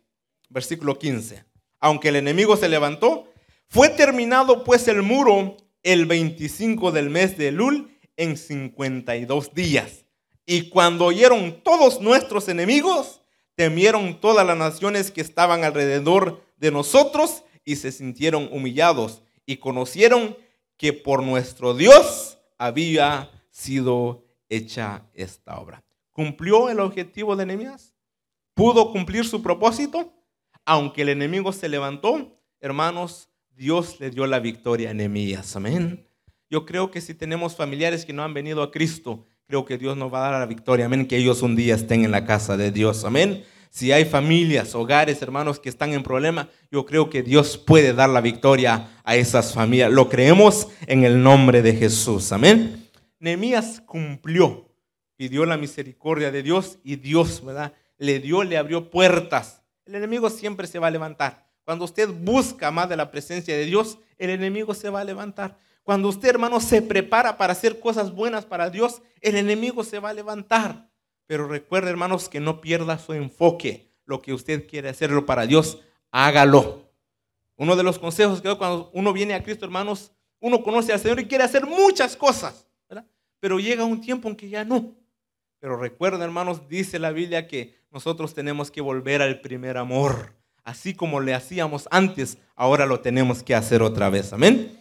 Versículo 0.48 0.98
15. 0.98 1.44
Aunque 1.78 2.08
el 2.08 2.16
enemigo 2.16 2.56
se 2.56 2.68
levantó, 2.68 3.28
fue 3.68 3.88
terminado 3.88 4.64
pues 4.64 4.88
el 4.88 5.02
muro 5.02 5.56
el 5.82 6.06
25 6.06 6.92
del 6.92 7.08
mes 7.08 7.38
de 7.38 7.48
Elul 7.48 7.96
en 8.16 8.36
52 8.36 9.54
días. 9.54 10.04
Y 10.46 10.68
cuando 10.68 11.06
oyeron 11.06 11.60
todos 11.62 12.00
nuestros 12.00 12.48
enemigos, 12.48 13.20
temieron 13.54 14.20
todas 14.20 14.46
las 14.46 14.56
naciones 14.56 15.10
que 15.10 15.20
estaban 15.20 15.64
alrededor 15.64 16.42
de 16.56 16.70
nosotros 16.70 17.44
y 17.64 17.76
se 17.76 17.92
sintieron 17.92 18.48
humillados 18.50 19.22
y 19.46 19.58
conocieron 19.58 20.36
que 20.76 20.92
por 20.92 21.22
nuestro 21.22 21.74
Dios 21.74 22.38
había 22.56 23.30
sido 23.50 24.24
hecha 24.48 25.06
esta 25.14 25.58
obra. 25.58 25.84
¿Cumplió 26.10 26.70
el 26.70 26.80
objetivo 26.80 27.36
de 27.36 27.46
Nehemías? 27.46 27.94
¿Pudo 28.54 28.92
cumplir 28.92 29.26
su 29.26 29.42
propósito? 29.42 30.12
Aunque 30.64 31.02
el 31.02 31.10
enemigo 31.10 31.52
se 31.52 31.68
levantó, 31.68 32.38
hermanos, 32.60 33.28
Dios 33.54 34.00
le 34.00 34.10
dio 34.10 34.26
la 34.26 34.40
victoria 34.40 34.90
a 34.90 34.94
Nehemías. 34.94 35.54
Amén. 35.56 36.06
Yo 36.48 36.66
creo 36.66 36.90
que 36.90 37.00
si 37.00 37.14
tenemos 37.14 37.56
familiares 37.56 38.04
que 38.04 38.12
no 38.12 38.22
han 38.22 38.34
venido 38.34 38.62
a 38.62 38.70
Cristo, 38.70 39.24
creo 39.50 39.64
que 39.64 39.78
Dios 39.78 39.96
nos 39.96 40.14
va 40.14 40.28
a 40.28 40.30
dar 40.30 40.40
la 40.40 40.46
victoria. 40.46 40.86
Amén. 40.86 41.06
Que 41.08 41.16
ellos 41.16 41.42
un 41.42 41.56
día 41.56 41.74
estén 41.74 42.04
en 42.04 42.12
la 42.12 42.24
casa 42.24 42.56
de 42.56 42.70
Dios. 42.70 43.04
Amén. 43.04 43.42
Si 43.68 43.90
hay 43.90 44.04
familias, 44.04 44.76
hogares, 44.76 45.20
hermanos 45.22 45.58
que 45.58 45.68
están 45.68 45.92
en 45.92 46.04
problema, 46.04 46.48
yo 46.70 46.86
creo 46.86 47.10
que 47.10 47.24
Dios 47.24 47.58
puede 47.58 47.92
dar 47.92 48.10
la 48.10 48.20
victoria 48.20 48.88
a 49.02 49.16
esas 49.16 49.52
familias. 49.52 49.90
Lo 49.90 50.08
creemos 50.08 50.68
en 50.86 51.02
el 51.02 51.20
nombre 51.20 51.62
de 51.62 51.74
Jesús. 51.74 52.30
Amén. 52.30 52.88
Nehemías 53.18 53.82
cumplió, 53.84 54.68
pidió 55.16 55.44
la 55.46 55.56
misericordia 55.56 56.30
de 56.30 56.44
Dios 56.44 56.78
y 56.84 56.94
Dios, 56.94 57.44
¿verdad? 57.44 57.72
Le 57.98 58.20
dio, 58.20 58.44
le 58.44 58.56
abrió 58.56 58.88
puertas. 58.88 59.62
El 59.84 59.96
enemigo 59.96 60.30
siempre 60.30 60.68
se 60.68 60.78
va 60.78 60.86
a 60.86 60.92
levantar. 60.92 61.44
Cuando 61.64 61.84
usted 61.84 62.08
busca 62.08 62.70
más 62.70 62.88
de 62.88 62.96
la 62.96 63.10
presencia 63.10 63.56
de 63.56 63.64
Dios, 63.64 63.98
el 64.16 64.30
enemigo 64.30 64.74
se 64.74 64.90
va 64.90 65.00
a 65.00 65.04
levantar. 65.04 65.58
Cuando 65.82 66.08
usted, 66.08 66.28
hermano, 66.28 66.60
se 66.60 66.82
prepara 66.82 67.36
para 67.36 67.52
hacer 67.52 67.80
cosas 67.80 68.12
buenas 68.12 68.44
para 68.46 68.70
Dios, 68.70 69.02
el 69.20 69.36
enemigo 69.36 69.82
se 69.84 69.98
va 69.98 70.10
a 70.10 70.14
levantar. 70.14 70.90
Pero 71.26 71.48
recuerde, 71.48 71.90
hermanos, 71.90 72.28
que 72.28 72.40
no 72.40 72.60
pierda 72.60 72.98
su 72.98 73.12
enfoque. 73.12 73.90
Lo 74.04 74.20
que 74.20 74.34
usted 74.34 74.66
quiere 74.66 74.88
hacerlo 74.88 75.26
para 75.26 75.46
Dios, 75.46 75.80
hágalo. 76.10 76.90
Uno 77.56 77.76
de 77.76 77.82
los 77.82 77.98
consejos 77.98 78.40
que 78.40 78.48
doy 78.48 78.56
cuando 78.56 78.90
uno 78.94 79.12
viene 79.12 79.34
a 79.34 79.42
Cristo, 79.42 79.64
hermanos, 79.64 80.12
uno 80.40 80.62
conoce 80.62 80.92
al 80.92 81.00
Señor 81.00 81.20
y 81.20 81.26
quiere 81.26 81.44
hacer 81.44 81.66
muchas 81.66 82.16
cosas, 82.16 82.66
¿verdad? 82.88 83.06
Pero 83.38 83.60
llega 83.60 83.84
un 83.84 84.00
tiempo 84.00 84.28
en 84.28 84.36
que 84.36 84.48
ya 84.48 84.64
no. 84.64 84.94
Pero 85.60 85.76
recuerden, 85.76 86.22
hermanos, 86.22 86.68
dice 86.68 86.98
la 86.98 87.10
Biblia 87.10 87.46
que 87.46 87.74
nosotros 87.90 88.34
tenemos 88.34 88.70
que 88.70 88.80
volver 88.80 89.22
al 89.22 89.40
primer 89.40 89.76
amor. 89.76 90.34
Así 90.64 90.94
como 90.94 91.20
le 91.20 91.34
hacíamos 91.34 91.86
antes, 91.90 92.38
ahora 92.54 92.86
lo 92.86 93.00
tenemos 93.00 93.42
que 93.42 93.54
hacer 93.54 93.82
otra 93.82 94.08
vez. 94.08 94.32
Amén. 94.32 94.78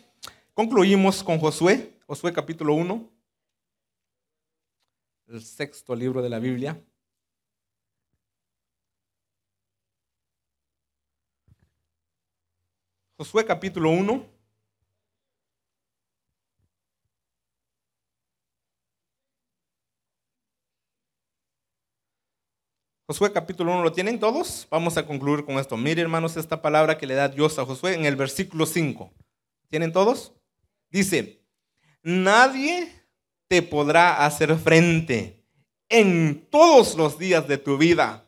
Concluimos 0.59 1.23
con 1.23 1.39
Josué, 1.39 1.97
Josué 2.05 2.33
capítulo 2.33 2.73
1, 2.73 3.09
el 5.27 5.41
sexto 5.41 5.95
libro 5.95 6.21
de 6.21 6.27
la 6.27 6.37
Biblia. 6.37 6.77
Josué 13.15 13.45
capítulo 13.45 13.91
1. 13.91 14.25
Josué 23.07 23.31
capítulo 23.31 23.71
1, 23.71 23.83
¿lo 23.83 23.93
tienen 23.93 24.19
todos? 24.19 24.67
Vamos 24.69 24.97
a 24.97 25.07
concluir 25.07 25.45
con 25.45 25.55
esto. 25.55 25.77
Mire, 25.77 26.01
hermanos, 26.01 26.35
esta 26.35 26.61
palabra 26.61 26.97
que 26.97 27.07
le 27.07 27.13
da 27.13 27.29
Dios 27.29 27.57
a 27.59 27.65
Josué 27.65 27.93
en 27.93 28.03
el 28.03 28.17
versículo 28.17 28.65
5. 28.65 29.09
¿Tienen 29.69 29.93
todos? 29.93 30.33
Dice, 30.89 31.41
nadie 32.03 32.91
te 33.47 33.61
podrá 33.61 34.25
hacer 34.25 34.55
frente 34.57 35.43
en 35.89 36.47
todos 36.49 36.95
los 36.95 37.17
días 37.17 37.47
de 37.47 37.57
tu 37.57 37.77
vida. 37.77 38.25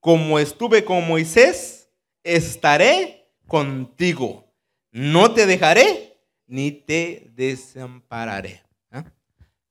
Como 0.00 0.38
estuve 0.38 0.84
con 0.84 1.06
Moisés, 1.06 1.88
estaré 2.22 3.32
contigo. 3.46 4.44
No 4.90 5.32
te 5.32 5.46
dejaré 5.46 6.20
ni 6.46 6.70
te 6.72 7.30
desampararé. 7.34 8.62
¿Ah? 8.90 9.04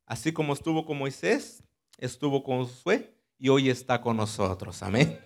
Así 0.06 0.32
como 0.32 0.54
estuvo 0.54 0.86
con 0.86 0.98
Moisés, 0.98 1.64
estuvo 1.98 2.44
con 2.44 2.66
Josué 2.66 3.14
y 3.38 3.50
hoy 3.50 3.70
está 3.70 4.02
con 4.02 4.18
nosotros. 4.18 4.82
Amén. 4.84 5.20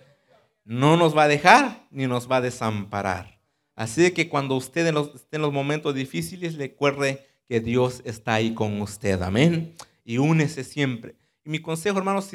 No 0.64 0.96
nos 0.96 1.16
va 1.16 1.24
a 1.24 1.28
dejar 1.28 1.86
ni 1.90 2.06
nos 2.06 2.30
va 2.30 2.36
a 2.36 2.40
desamparar. 2.40 3.31
Así 3.74 4.10
que 4.12 4.28
cuando 4.28 4.56
usted 4.56 4.86
en 4.86 4.94
los, 4.94 5.14
esté 5.14 5.36
en 5.36 5.42
los 5.42 5.52
momentos 5.52 5.94
difíciles, 5.94 6.56
recuerde 6.56 7.26
que 7.48 7.60
Dios 7.60 8.02
está 8.04 8.34
ahí 8.34 8.54
con 8.54 8.80
usted. 8.80 9.20
Amén. 9.22 9.74
Y 10.04 10.18
únese 10.18 10.64
siempre. 10.64 11.16
Y 11.44 11.50
mi 11.50 11.60
consejo, 11.60 11.98
hermanos, 11.98 12.30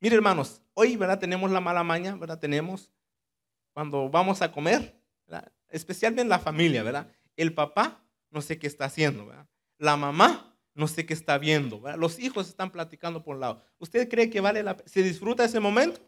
mire, 0.00 0.16
hermanos, 0.16 0.60
hoy, 0.74 0.96
¿verdad? 0.96 1.18
Tenemos 1.18 1.50
la 1.50 1.60
mala 1.60 1.82
maña, 1.82 2.14
¿verdad? 2.16 2.38
Tenemos 2.38 2.90
cuando 3.72 4.10
vamos 4.10 4.42
a 4.42 4.52
comer, 4.52 5.00
especialmente 5.70 6.28
la 6.28 6.38
familia, 6.38 6.82
¿verdad? 6.82 7.10
El 7.36 7.54
papá 7.54 8.04
no 8.30 8.42
sé 8.42 8.58
qué 8.58 8.66
está 8.66 8.84
haciendo. 8.84 9.30
La 9.78 9.96
mamá 9.96 10.54
no 10.74 10.88
sé 10.88 11.06
qué 11.06 11.14
está 11.14 11.38
viendo. 11.38 11.82
Los 11.96 12.18
hijos 12.18 12.48
están 12.48 12.70
platicando 12.70 13.22
por 13.22 13.34
un 13.36 13.40
lado. 13.40 13.62
¿Usted 13.78 14.08
cree 14.08 14.30
que 14.30 14.40
vale 14.40 14.62
la 14.62 14.76
¿Se 14.86 15.02
disfruta 15.02 15.44
ese 15.44 15.60
momento? 15.60 16.00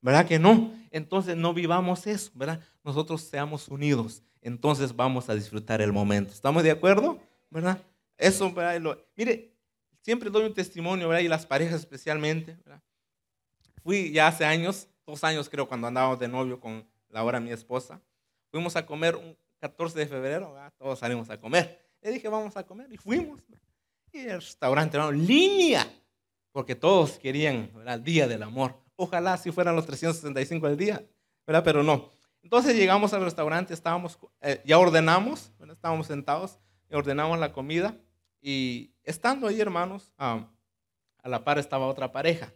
¿Verdad 0.00 0.26
que 0.26 0.38
no? 0.38 0.72
Entonces 0.90 1.36
no 1.36 1.52
vivamos 1.52 2.06
eso, 2.06 2.30
¿verdad? 2.34 2.60
Nosotros 2.84 3.22
seamos 3.22 3.68
unidos. 3.68 4.22
Entonces 4.40 4.94
vamos 4.94 5.28
a 5.28 5.34
disfrutar 5.34 5.80
el 5.80 5.92
momento. 5.92 6.32
¿Estamos 6.32 6.62
de 6.62 6.70
acuerdo? 6.70 7.18
¿Verdad? 7.50 7.78
Eso, 8.16 8.52
¿verdad? 8.52 8.80
Lo- 8.80 9.04
mire, 9.16 9.52
siempre 10.02 10.30
doy 10.30 10.44
un 10.46 10.54
testimonio, 10.54 11.08
¿verdad? 11.08 11.22
Y 11.24 11.28
las 11.28 11.44
parejas 11.46 11.80
especialmente, 11.80 12.56
¿verdad? 12.64 12.82
Fui 13.82 14.12
ya 14.12 14.28
hace 14.28 14.44
años, 14.44 14.88
dos 15.06 15.24
años 15.24 15.48
creo, 15.48 15.66
cuando 15.68 15.86
andábamos 15.86 16.18
de 16.18 16.28
novio 16.28 16.60
con 16.60 16.86
la 17.08 17.20
ahora 17.20 17.40
mi 17.40 17.50
esposa. 17.50 18.00
Fuimos 18.50 18.76
a 18.76 18.86
comer 18.86 19.16
un 19.16 19.36
14 19.60 19.98
de 19.98 20.06
febrero, 20.06 20.52
¿verdad? 20.52 20.72
todos 20.78 20.98
salimos 20.98 21.28
a 21.30 21.38
comer. 21.40 21.84
Le 22.00 22.12
dije, 22.12 22.28
vamos 22.28 22.56
a 22.56 22.64
comer, 22.64 22.92
y 22.92 22.96
fuimos. 22.96 23.40
Y 24.12 24.20
el 24.20 24.40
restaurante, 24.40 24.96
hermano, 24.96 25.12
línea, 25.12 25.86
porque 26.52 26.74
todos 26.74 27.18
querían, 27.18 27.70
¿verdad? 27.74 27.94
El 27.96 28.04
día 28.04 28.28
del 28.28 28.42
amor. 28.42 28.78
Ojalá 29.00 29.36
si 29.36 29.52
fueran 29.52 29.76
los 29.76 29.86
365 29.86 30.66
del 30.66 30.76
día, 30.76 31.06
¿verdad? 31.46 31.62
Pero 31.62 31.84
no. 31.84 32.10
Entonces 32.42 32.74
llegamos 32.74 33.12
al 33.12 33.22
restaurante, 33.22 33.72
estábamos, 33.72 34.18
eh, 34.40 34.60
ya 34.64 34.76
ordenamos, 34.76 35.52
¿verdad? 35.56 35.76
estábamos 35.76 36.08
sentados, 36.08 36.58
y 36.90 36.96
ordenamos 36.96 37.38
la 37.38 37.52
comida, 37.52 37.96
y 38.40 38.90
estando 39.04 39.46
ahí, 39.46 39.60
hermanos, 39.60 40.12
a 40.18 40.48
la 41.22 41.44
par 41.44 41.60
estaba 41.60 41.86
otra 41.86 42.10
pareja. 42.10 42.52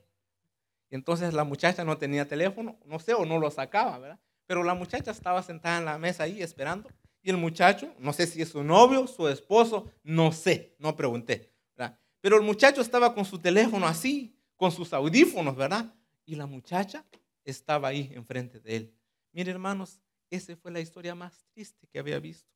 Y 0.91 0.97
entonces 0.97 1.33
la 1.33 1.45
muchacha 1.45 1.85
no 1.85 1.97
tenía 1.97 2.27
teléfono, 2.27 2.77
no 2.87 2.99
sé, 2.99 3.15
o 3.15 3.25
no 3.25 3.39
lo 3.39 3.49
sacaba, 3.49 3.97
¿verdad? 4.01 4.19
Pero 4.45 4.65
la 4.65 4.75
muchacha 4.75 5.13
estaba 5.13 5.45
sentada 5.45 5.79
en 5.79 5.85
la 5.85 5.97
mesa 5.97 6.25
ahí 6.25 6.43
esperando. 6.43 6.91
Y 7.23 7.31
el 7.31 7.37
muchacho, 7.37 7.95
no 8.01 8.13
sé 8.13 8.27
si 8.27 8.43
es 8.43 8.49
su 8.49 8.65
novio, 8.65 9.07
su 9.07 9.29
esposo, 9.29 9.89
no 10.03 10.33
sé, 10.33 10.75
no 10.81 10.97
pregunté, 10.97 11.53
¿verdad? 11.77 11.97
Pero 12.21 12.37
el 12.37 12.43
muchacho 12.43 12.81
estaba 12.81 13.15
con 13.15 13.25
su 13.25 13.39
teléfono 13.39 13.87
así, 13.87 14.37
con 14.57 14.73
sus 14.73 14.93
audífonos, 14.93 15.55
¿verdad? 15.55 15.95
Y 16.25 16.37
la 16.37 16.47
muchacha 16.47 17.05
estaba 17.45 17.89
ahí 17.89 18.11
enfrente 18.15 18.61
de 18.61 18.77
él. 18.77 18.95
Mire, 19.33 19.51
hermanos, 19.51 20.01
esa 20.31 20.57
fue 20.57 20.71
la 20.71 20.81
historia 20.81 21.15
más 21.15 21.45
triste 21.53 21.87
que 21.89 21.99
había 21.99 22.19
visto. 22.19 22.51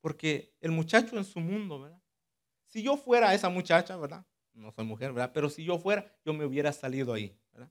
Porque 0.00 0.56
el 0.60 0.70
muchacho 0.70 1.16
en 1.16 1.24
su 1.24 1.40
mundo, 1.40 1.80
¿verdad? 1.80 2.02
Si 2.66 2.82
yo 2.82 2.96
fuera 2.96 3.34
esa 3.34 3.48
muchacha, 3.48 3.96
¿verdad? 3.96 4.26
No 4.52 4.72
soy 4.72 4.84
mujer, 4.84 5.12
¿verdad? 5.12 5.32
Pero 5.32 5.48
si 5.48 5.64
yo 5.64 5.78
fuera, 5.78 6.12
yo 6.24 6.32
me 6.32 6.44
hubiera 6.44 6.72
salido 6.72 7.12
ahí, 7.12 7.38
¿verdad? 7.52 7.70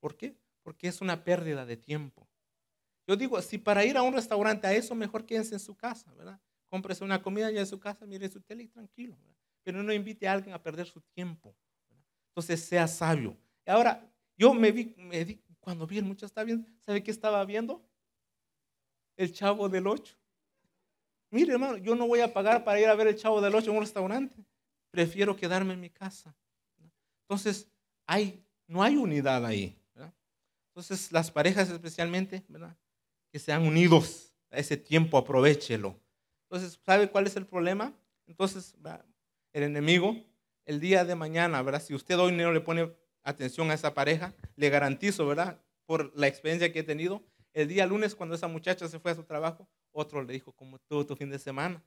¿Por 0.00 0.16
qué? 0.16 0.38
Porque 0.62 0.88
es 0.88 1.00
una 1.00 1.24
pérdida 1.24 1.66
de 1.66 1.76
tiempo. 1.76 2.28
Yo 3.06 3.16
digo, 3.16 3.40
si 3.42 3.58
para 3.58 3.84
ir 3.84 3.96
a 3.96 4.02
un 4.02 4.14
restaurante 4.14 4.66
a 4.66 4.72
eso, 4.72 4.94
mejor 4.94 5.26
quédense 5.26 5.54
en 5.54 5.60
su 5.60 5.76
casa, 5.76 6.12
¿verdad? 6.14 6.40
Cómprese 6.68 7.04
una 7.04 7.22
comida 7.22 7.50
ya 7.50 7.60
en 7.60 7.66
su 7.66 7.78
casa, 7.78 8.06
mire 8.06 8.28
su 8.28 8.40
tele 8.40 8.62
y 8.64 8.68
tranquilo, 8.68 9.16
¿verdad? 9.18 9.36
Pero 9.62 9.82
no 9.82 9.92
invite 9.92 10.26
a 10.26 10.32
alguien 10.32 10.54
a 10.54 10.62
perder 10.62 10.86
su 10.86 11.00
tiempo. 11.00 11.54
Entonces, 12.28 12.64
sea 12.64 12.88
sabio. 12.88 13.36
Y 13.66 13.70
ahora, 13.70 14.11
yo 14.36 14.54
me 14.54 14.72
vi, 14.72 14.94
me 14.96 15.24
di, 15.24 15.40
cuando 15.60 15.86
vi 15.86 15.98
el 15.98 16.04
muchacho 16.04 16.26
estaba 16.26 16.44
viendo, 16.44 16.68
¿sabe 16.80 17.02
qué 17.02 17.10
estaba 17.10 17.44
viendo? 17.44 17.84
El 19.16 19.32
chavo 19.32 19.68
del 19.68 19.86
8. 19.86 20.16
Mire, 21.30 21.52
hermano, 21.52 21.78
yo 21.78 21.94
no 21.94 22.06
voy 22.06 22.20
a 22.20 22.32
pagar 22.32 22.64
para 22.64 22.80
ir 22.80 22.86
a 22.86 22.94
ver 22.94 23.06
el 23.06 23.16
chavo 23.16 23.40
del 23.40 23.54
8 23.54 23.70
en 23.70 23.76
un 23.76 23.82
restaurante. 23.82 24.44
Prefiero 24.90 25.36
quedarme 25.36 25.74
en 25.74 25.80
mi 25.80 25.90
casa. 25.90 26.34
Entonces, 27.22 27.68
hay, 28.06 28.44
no 28.66 28.82
hay 28.82 28.96
unidad 28.96 29.44
ahí. 29.46 29.78
Entonces, 30.68 31.12
las 31.12 31.30
parejas 31.30 31.68
especialmente, 31.68 32.42
¿verdad? 32.48 32.76
que 33.32 33.38
sean 33.38 33.66
unidos 33.66 34.34
a 34.50 34.58
ese 34.58 34.76
tiempo, 34.76 35.16
aprovechelo. 35.16 35.98
Entonces, 36.44 36.78
¿sabe 36.84 37.10
cuál 37.10 37.26
es 37.26 37.34
el 37.36 37.46
problema? 37.46 37.94
Entonces, 38.26 38.76
el 39.54 39.62
enemigo, 39.62 40.22
el 40.66 40.78
día 40.80 41.04
de 41.04 41.14
mañana, 41.14 41.62
¿verdad? 41.62 41.82
Si 41.82 41.94
usted 41.94 42.18
hoy 42.18 42.32
no 42.32 42.52
le 42.52 42.60
pone 42.60 42.92
atención 43.22 43.70
a 43.70 43.74
esa 43.74 43.94
pareja, 43.94 44.34
le 44.56 44.70
garantizo, 44.70 45.26
¿verdad? 45.26 45.60
Por 45.86 46.12
la 46.18 46.26
experiencia 46.26 46.72
que 46.72 46.80
he 46.80 46.84
tenido, 46.84 47.22
el 47.52 47.68
día 47.68 47.86
lunes 47.86 48.14
cuando 48.14 48.34
esa 48.34 48.48
muchacha 48.48 48.88
se 48.88 48.98
fue 48.98 49.10
a 49.10 49.14
su 49.14 49.24
trabajo, 49.24 49.68
otro 49.90 50.22
le 50.22 50.32
dijo, 50.32 50.52
¿cómo 50.52 50.76
estuvo 50.76 51.04
tu 51.04 51.16
fin 51.16 51.30
de 51.30 51.38
semana? 51.38 51.82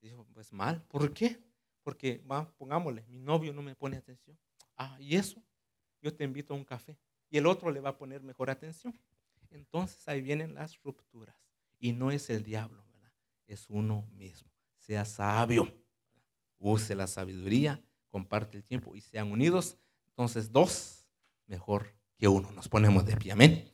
Dijo, 0.00 0.26
pues 0.32 0.52
mal. 0.52 0.82
¿Por 0.88 1.12
qué? 1.12 1.38
Porque, 1.82 2.22
va, 2.30 2.50
pongámosle, 2.56 3.04
mi 3.08 3.18
novio 3.18 3.52
no 3.52 3.62
me 3.62 3.74
pone 3.74 3.96
atención. 3.96 4.38
Ah, 4.76 4.96
¿y 5.00 5.16
eso? 5.16 5.42
Yo 6.00 6.14
te 6.14 6.24
invito 6.24 6.54
a 6.54 6.56
un 6.56 6.64
café. 6.64 6.98
Y 7.30 7.38
el 7.38 7.46
otro 7.46 7.70
le 7.70 7.80
va 7.80 7.90
a 7.90 7.98
poner 7.98 8.22
mejor 8.22 8.50
atención. 8.50 8.98
Entonces 9.50 10.06
ahí 10.08 10.20
vienen 10.20 10.54
las 10.54 10.80
rupturas. 10.82 11.36
Y 11.78 11.92
no 11.92 12.10
es 12.10 12.30
el 12.30 12.42
diablo, 12.42 12.84
¿verdad? 12.92 13.12
Es 13.46 13.68
uno 13.68 14.06
mismo. 14.12 14.50
Sea 14.76 15.04
sabio. 15.04 15.72
Use 16.58 16.94
la 16.94 17.06
sabiduría, 17.06 17.82
comparte 18.08 18.56
el 18.56 18.64
tiempo 18.64 18.94
y 18.94 19.00
sean 19.00 19.30
unidos. 19.30 19.76
Entonces, 20.16 20.52
dos, 20.52 21.04
mejor 21.48 21.92
que 22.16 22.28
uno. 22.28 22.52
Nos 22.52 22.68
ponemos 22.68 23.04
de 23.04 23.16
pie. 23.16 23.32
Amén. 23.32 23.68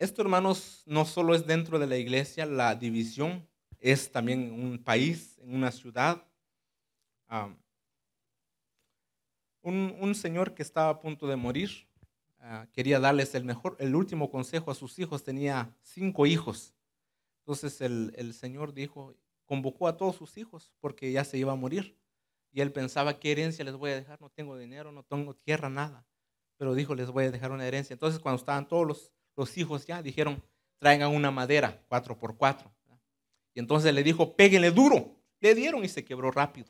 Esto, 0.00 0.22
hermanos, 0.22 0.82
no 0.86 1.04
solo 1.04 1.36
es 1.36 1.46
dentro 1.46 1.78
de 1.78 1.86
la 1.86 1.96
iglesia, 1.98 2.46
la 2.46 2.74
división 2.74 3.46
es 3.78 4.10
también 4.10 4.42
en 4.42 4.52
un 4.52 4.82
país, 4.82 5.38
en 5.38 5.54
una 5.54 5.70
ciudad. 5.70 6.26
Ah, 7.28 7.54
un, 9.62 9.94
un 10.00 10.14
señor 10.16 10.54
que 10.54 10.62
estaba 10.62 10.88
a 10.88 10.98
punto 10.98 11.28
de 11.28 11.36
morir 11.36 11.89
ah, 12.40 12.66
quería 12.72 13.00
darles 13.00 13.34
el 13.34 13.44
mejor, 13.44 13.76
el 13.78 13.94
último 13.94 14.30
consejo 14.30 14.70
a 14.70 14.74
sus 14.74 14.98
hijos. 14.98 15.22
Tenía 15.22 15.74
cinco 15.82 16.26
hijos. 16.26 16.74
Entonces 17.40 17.80
el, 17.80 18.12
el 18.16 18.34
señor 18.34 18.74
dijo, 18.74 19.14
convocó 19.44 19.88
a 19.88 19.96
todos 19.96 20.16
sus 20.16 20.36
hijos 20.36 20.72
porque 20.80 21.10
ya 21.12 21.24
se 21.24 21.38
iba 21.38 21.52
a 21.52 21.56
morir. 21.56 21.98
Y 22.52 22.60
él 22.60 22.72
pensaba, 22.72 23.18
¿qué 23.18 23.32
herencia 23.32 23.64
les 23.64 23.76
voy 23.76 23.90
a 23.92 23.96
dejar? 23.96 24.20
No 24.20 24.30
tengo 24.30 24.56
dinero, 24.58 24.92
no 24.92 25.02
tengo 25.04 25.34
tierra, 25.34 25.68
nada. 25.68 26.04
Pero 26.56 26.74
dijo, 26.74 26.94
les 26.94 27.10
voy 27.10 27.24
a 27.24 27.30
dejar 27.30 27.52
una 27.52 27.66
herencia. 27.66 27.94
Entonces 27.94 28.20
cuando 28.20 28.40
estaban 28.40 28.66
todos 28.68 28.86
los, 28.86 29.12
los 29.36 29.56
hijos 29.56 29.86
ya, 29.86 30.02
dijeron, 30.02 30.42
traigan 30.78 31.14
una 31.14 31.30
madera, 31.30 31.82
cuatro 31.88 32.18
por 32.18 32.36
cuatro. 32.36 32.70
Y 33.54 33.60
entonces 33.60 33.92
le 33.94 34.02
dijo, 34.02 34.36
péguenle 34.36 34.70
duro. 34.70 35.16
Le 35.40 35.54
dieron 35.54 35.84
y 35.84 35.88
se 35.88 36.04
quebró 36.04 36.30
rápido. 36.30 36.68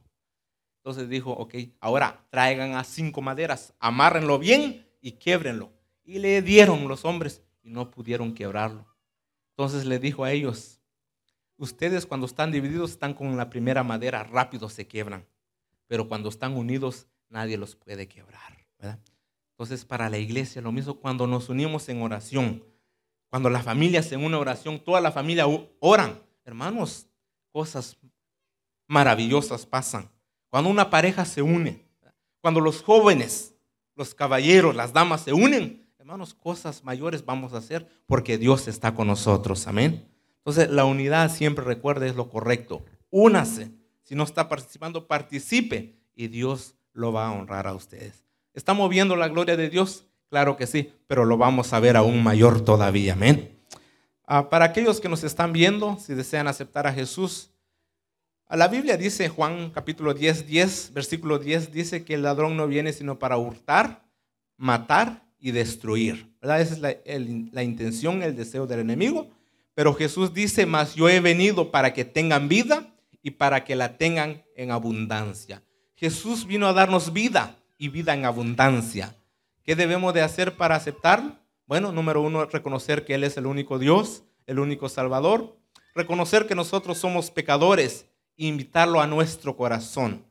Entonces 0.79 1.09
dijo, 1.09 1.33
ok, 1.33 1.55
ahora 1.81 2.27
traigan 2.31 2.75
a 2.75 2.85
cinco 2.85 3.21
maderas, 3.21 3.75
amárrenlo 3.79 4.39
bien 4.39 4.90
y 5.01 5.13
quiebrenlo. 5.13 5.73
Y 6.05 6.19
le 6.19 6.43
dieron 6.43 6.89
los 6.89 7.05
hombres 7.05 7.43
y 7.63 7.71
no 7.71 7.91
pudieron 7.91 8.35
quebrarlo. 8.35 8.87
Entonces 9.51 9.85
le 9.85 9.99
dijo 9.99 10.25
a 10.25 10.33
ellos, 10.33 10.81
ustedes 11.57 12.07
cuando 12.07 12.27
están 12.27 12.51
divididos 12.51 12.93
están 12.93 13.15
con 13.15 13.37
la 13.37 13.51
primera 13.51 13.83
madera, 13.83 14.25
rápido 14.25 14.69
se 14.69 14.87
quiebran. 14.87 15.27
Pero 15.87 16.09
cuando 16.09 16.29
están 16.29 16.57
unidos, 16.57 17.07
nadie 17.29 17.57
los 17.57 17.77
puede 17.77 18.09
quebrar. 18.09 18.59
Entonces 19.53 19.85
para 19.85 20.09
la 20.09 20.19
iglesia 20.19 20.63
lo 20.63 20.73
mismo 20.73 20.95
cuando 20.95 21.27
nos 21.27 21.49
unimos 21.49 21.89
en 21.89 22.01
oración. 22.03 22.65
Cuando 23.29 23.51
la 23.51 23.63
familia 23.63 24.03
se 24.03 24.17
une 24.17 24.29
en 24.29 24.35
oración, 24.35 24.81
toda 24.81 25.01
la 25.01 25.13
familia 25.13 25.45
oran. 25.79 26.21
Hermanos, 26.45 27.07
cosas 27.53 27.97
maravillosas 28.87 29.67
pasan. 29.67 30.11
Cuando 30.49 30.69
una 30.71 30.91
pareja 30.91 31.25
se 31.25 31.43
une, 31.43 31.85
cuando 32.41 32.61
los 32.61 32.83
jóvenes, 32.83 33.55
los 34.01 34.15
caballeros, 34.15 34.75
las 34.75 34.95
damas 34.95 35.21
se 35.21 35.35
unen, 35.35 35.87
hermanos, 35.99 36.33
cosas 36.33 36.83
mayores 36.85 37.23
vamos 37.27 37.53
a 37.53 37.59
hacer 37.59 37.87
porque 38.07 38.39
Dios 38.39 38.67
está 38.67 38.95
con 38.95 39.07
nosotros. 39.07 39.67
Amén. 39.67 40.09
Entonces, 40.39 40.71
la 40.71 40.87
unidad 40.87 41.31
siempre 41.31 41.67
recuerde 41.67 42.09
es 42.09 42.17
lo 42.17 42.31
correcto. 42.31 42.83
Únase. 43.11 43.73
Si 44.03 44.15
no 44.15 44.25
está 44.25 44.49
participando, 44.49 45.07
participe 45.07 46.01
y 46.17 46.29
Dios 46.29 46.77
lo 46.95 47.13
va 47.13 47.27
a 47.27 47.33
honrar 47.33 47.67
a 47.67 47.75
ustedes. 47.75 48.25
¿Estamos 48.55 48.89
viendo 48.89 49.17
la 49.17 49.29
gloria 49.29 49.59
de 49.59 49.69
Dios? 49.69 50.07
Claro 50.31 50.57
que 50.57 50.67
sí, 50.67 50.95
pero 51.07 51.27
lo 51.27 51.37
vamos 51.37 51.75
a 51.75 51.79
ver 51.79 51.99
aún 51.99 52.23
mayor 52.23 52.63
todavía. 52.63 53.13
Amén. 53.13 53.61
Uh, 54.27 54.49
para 54.49 54.65
aquellos 54.65 54.99
que 54.99 55.11
nos 55.11 55.25
están 55.25 55.53
viendo, 55.53 55.99
si 55.99 56.15
desean 56.15 56.49
aceptar 56.49 56.87
a 56.87 56.93
Jesús, 56.95 57.50
la 58.57 58.69
Biblia 58.69 58.97
dice, 58.97 59.29
Juan 59.29 59.71
capítulo 59.71 60.13
10, 60.13 60.47
10, 60.47 60.93
versículo 60.93 61.39
10, 61.39 61.73
dice 61.73 62.05
que 62.05 62.15
el 62.15 62.23
ladrón 62.23 62.57
no 62.57 62.67
viene 62.67 62.93
sino 62.93 63.19
para 63.19 63.37
hurtar, 63.37 64.05
matar 64.57 65.25
y 65.39 65.53
destruir. 65.53 66.35
Esa 66.43 66.61
es 66.61 66.79
la 66.81 67.63
intención, 67.63 68.23
el 68.23 68.37
deseo 68.37 68.67
del 68.67 68.81
enemigo. 68.81 69.29
Pero 69.75 69.95
Jesús 69.95 70.35
dice, 70.35 70.67
mas 70.67 70.95
yo 70.95 71.09
he 71.09 71.21
venido 71.21 71.71
para 71.71 71.95
que 71.95 72.05
tengan 72.05 72.49
vida 72.49 72.93
y 73.23 73.33
para 73.33 73.65
que 73.65 73.77
la 73.77 73.97
tengan 73.97 74.43
en 74.57 74.71
abundancia. 74.71 75.63
Jesús 75.95 76.47
vino 76.47 76.67
a 76.67 76.73
darnos 76.73 77.13
vida 77.13 77.57
y 77.79 77.89
vida 77.89 78.15
en 78.15 78.25
abundancia. 78.25 79.15
¿Qué 79.63 79.77
debemos 79.77 80.13
de 80.13 80.23
hacer 80.23 80.57
para 80.57 80.75
aceptarlo? 80.75 81.37
Bueno, 81.67 81.93
número 81.93 82.21
uno, 82.21 82.45
reconocer 82.47 83.05
que 83.05 83.15
Él 83.15 83.23
es 83.23 83.37
el 83.37 83.47
único 83.47 83.79
Dios, 83.79 84.25
el 84.47 84.59
único 84.59 84.89
Salvador. 84.89 85.57
Reconocer 85.95 86.47
que 86.47 86.55
nosotros 86.55 86.99
somos 86.99 87.31
pecadores 87.31 88.07
e 88.41 88.47
invitarlo 88.47 89.01
a 89.01 89.07
nuestro 89.07 89.55
corazón. 89.55 90.25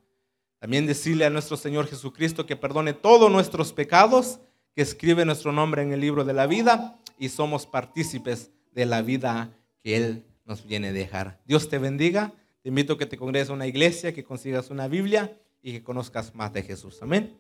También 0.60 0.88
decirle 0.88 1.26
a 1.26 1.30
nuestro 1.30 1.56
Señor 1.56 1.88
Jesucristo 1.88 2.46
que 2.46 2.56
perdone 2.56 2.94
todos 2.94 3.32
nuestros 3.32 3.72
pecados, 3.72 4.40
que 4.76 4.82
escribe 4.82 5.24
nuestro 5.26 5.52
nombre 5.52 5.84
en 5.84 5.94
el 5.94 6.02
libro 6.02 6.26
de 6.26 6.34
la 6.34 6.48
vida 6.48 7.00
y 7.20 7.30
somos 7.30 7.68
partícipes 7.68 8.52
de 8.74 8.86
la 8.86 9.04
vida 9.04 9.52
que 9.84 9.96
Él 9.96 10.26
nos 10.46 10.66
viene 10.66 10.88
a 10.88 10.94
dejar. 10.94 11.40
Dios 11.46 11.70
te 11.70 11.78
bendiga. 11.78 12.34
Te 12.64 12.70
invito 12.70 12.94
a 12.94 12.98
que 12.98 13.06
te 13.06 13.18
congregues 13.18 13.50
a 13.52 13.54
una 13.54 13.68
iglesia, 13.68 14.14
que 14.14 14.24
consigas 14.24 14.70
una 14.70 14.88
Biblia 14.88 15.38
y 15.62 15.72
que 15.72 15.84
conozcas 15.84 16.36
más 16.36 16.52
de 16.52 16.64
Jesús. 16.64 16.98
Amén. 17.02 17.38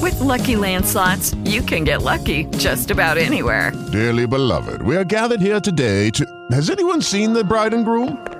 With 0.00 0.18
Lucky 0.20 0.56
Land 0.56 0.86
slots, 0.86 1.34
you 1.44 1.62
can 1.62 1.84
get 1.84 2.02
lucky 2.02 2.46
just 2.56 2.90
about 2.90 3.18
anywhere. 3.18 3.72
Dearly 3.92 4.26
beloved, 4.26 4.82
we 4.82 4.96
are 4.96 5.04
gathered 5.04 5.40
here 5.42 5.60
today 5.60 6.10
to. 6.10 6.24
Has 6.52 6.70
anyone 6.70 7.02
seen 7.02 7.34
the 7.34 7.44
bride 7.44 7.74
and 7.74 7.84
groom? 7.84 8.39